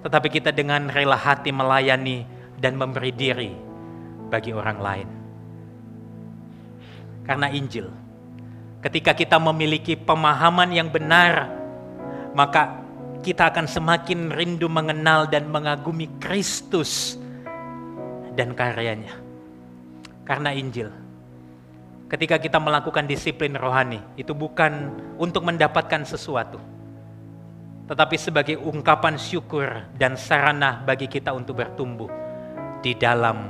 tetapi 0.02 0.26
kita 0.26 0.50
dengan 0.50 0.90
rela 0.90 1.14
hati 1.14 1.54
melayani 1.54 2.26
dan 2.58 2.74
memberi 2.74 3.14
diri 3.14 3.54
bagi 4.26 4.50
orang 4.50 4.78
lain. 4.82 5.08
Karena 7.22 7.46
Injil, 7.54 8.03
ketika 8.84 9.16
kita 9.16 9.40
memiliki 9.40 9.96
pemahaman 9.96 10.68
yang 10.68 10.92
benar, 10.92 11.48
maka 12.36 12.84
kita 13.24 13.48
akan 13.48 13.64
semakin 13.64 14.28
rindu 14.28 14.68
mengenal 14.68 15.24
dan 15.24 15.48
mengagumi 15.48 16.12
Kristus 16.20 17.16
dan 18.36 18.52
karyanya. 18.52 19.16
Karena 20.28 20.52
Injil, 20.52 20.92
ketika 22.12 22.36
kita 22.36 22.60
melakukan 22.60 23.08
disiplin 23.08 23.56
rohani, 23.56 24.04
itu 24.20 24.36
bukan 24.36 24.92
untuk 25.16 25.48
mendapatkan 25.48 26.04
sesuatu, 26.04 26.60
tetapi 27.88 28.20
sebagai 28.20 28.60
ungkapan 28.60 29.16
syukur 29.16 29.88
dan 29.96 30.20
sarana 30.20 30.84
bagi 30.84 31.08
kita 31.08 31.32
untuk 31.32 31.64
bertumbuh 31.64 32.12
di 32.84 32.92
dalam 32.92 33.48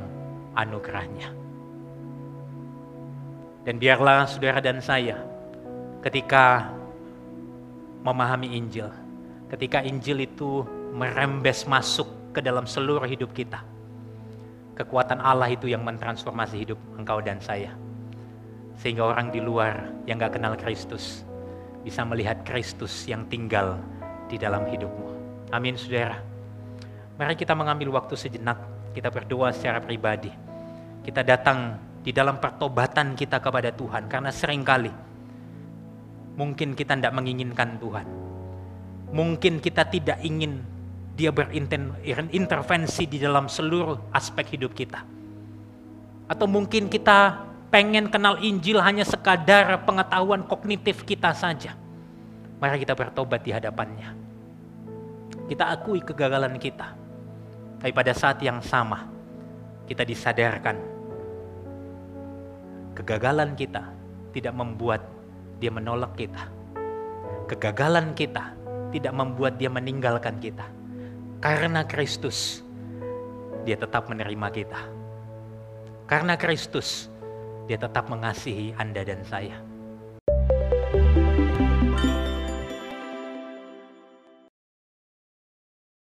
anugerahnya. 0.55 1.43
Dan 3.65 3.81
biarlah 3.81 4.29
saudara 4.29 4.61
dan 4.61 4.79
saya 4.85 5.25
ketika 6.05 6.69
memahami 8.05 8.53
Injil, 8.61 8.93
ketika 9.49 9.81
Injil 9.81 10.29
itu 10.29 10.69
merembes 10.93 11.65
masuk 11.65 12.37
ke 12.37 12.45
dalam 12.45 12.69
seluruh 12.69 13.09
hidup 13.09 13.33
kita, 13.33 13.65
kekuatan 14.77 15.17
Allah 15.25 15.49
itu 15.49 15.65
yang 15.65 15.81
mentransformasi 15.81 16.61
hidup 16.61 16.79
engkau 17.01 17.25
dan 17.25 17.41
saya. 17.41 17.73
Sehingga 18.77 19.09
orang 19.09 19.33
di 19.33 19.41
luar 19.41 19.89
yang 20.05 20.21
gak 20.21 20.37
kenal 20.37 20.61
Kristus 20.61 21.25
bisa 21.81 22.05
melihat 22.05 22.45
Kristus 22.45 23.09
yang 23.09 23.25
tinggal 23.33 23.81
di 24.29 24.37
dalam 24.37 24.69
hidupmu. 24.69 25.09
Amin 25.57 25.79
saudara. 25.81 26.21
Mari 27.17 27.39
kita 27.39 27.55
mengambil 27.57 27.95
waktu 27.95 28.12
sejenak, 28.19 28.59
kita 28.93 29.09
berdoa 29.09 29.55
secara 29.55 29.79
pribadi. 29.79 30.33
Kita 31.07 31.23
datang 31.23 31.79
di 32.05 32.12
dalam 32.12 32.36
pertobatan 32.36 33.16
kita 33.16 33.40
kepada 33.40 33.72
Tuhan 33.72 34.07
karena 34.12 34.28
sering 34.28 34.61
kali 34.61 34.92
mungkin 36.34 36.74
kita 36.74 36.98
tidak 36.98 37.14
menginginkan 37.14 37.78
Tuhan. 37.78 38.07
Mungkin 39.14 39.62
kita 39.62 39.86
tidak 39.86 40.18
ingin 40.26 40.59
dia 41.14 41.30
berintervensi 41.30 43.07
di 43.07 43.22
dalam 43.22 43.46
seluruh 43.46 44.11
aspek 44.11 44.59
hidup 44.59 44.74
kita. 44.74 45.07
Atau 46.26 46.50
mungkin 46.50 46.90
kita 46.90 47.46
pengen 47.70 48.11
kenal 48.11 48.42
Injil 48.42 48.82
hanya 48.82 49.07
sekadar 49.07 49.86
pengetahuan 49.86 50.42
kognitif 50.42 51.07
kita 51.07 51.30
saja. 51.30 51.78
Mari 52.59 52.82
kita 52.82 52.98
bertobat 52.98 53.46
di 53.46 53.55
hadapannya. 53.55 54.11
Kita 55.46 55.70
akui 55.70 56.02
kegagalan 56.02 56.59
kita. 56.59 56.90
Tapi 57.78 57.92
pada 57.94 58.11
saat 58.16 58.42
yang 58.42 58.59
sama, 58.64 59.07
kita 59.86 60.02
disadarkan 60.02 60.93
kegagalan 62.95 63.59
kita 63.59 63.82
tidak 64.30 64.55
membuat 64.55 65.03
dia 65.59 65.70
menolak 65.70 66.14
kita. 66.14 66.47
Kegagalan 67.51 68.14
kita 68.16 68.55
tidak 68.95 69.12
membuat 69.12 69.59
dia 69.59 69.68
meninggalkan 69.68 70.38
kita. 70.38 70.64
Karena 71.42 71.84
Kristus, 71.84 72.64
dia 73.68 73.76
tetap 73.76 74.09
menerima 74.09 74.49
kita. 74.55 74.80
Karena 76.09 76.38
Kristus, 76.38 77.12
dia 77.68 77.76
tetap 77.76 78.09
mengasihi 78.09 78.72
Anda 78.78 79.05
dan 79.05 79.20
saya. 79.26 79.74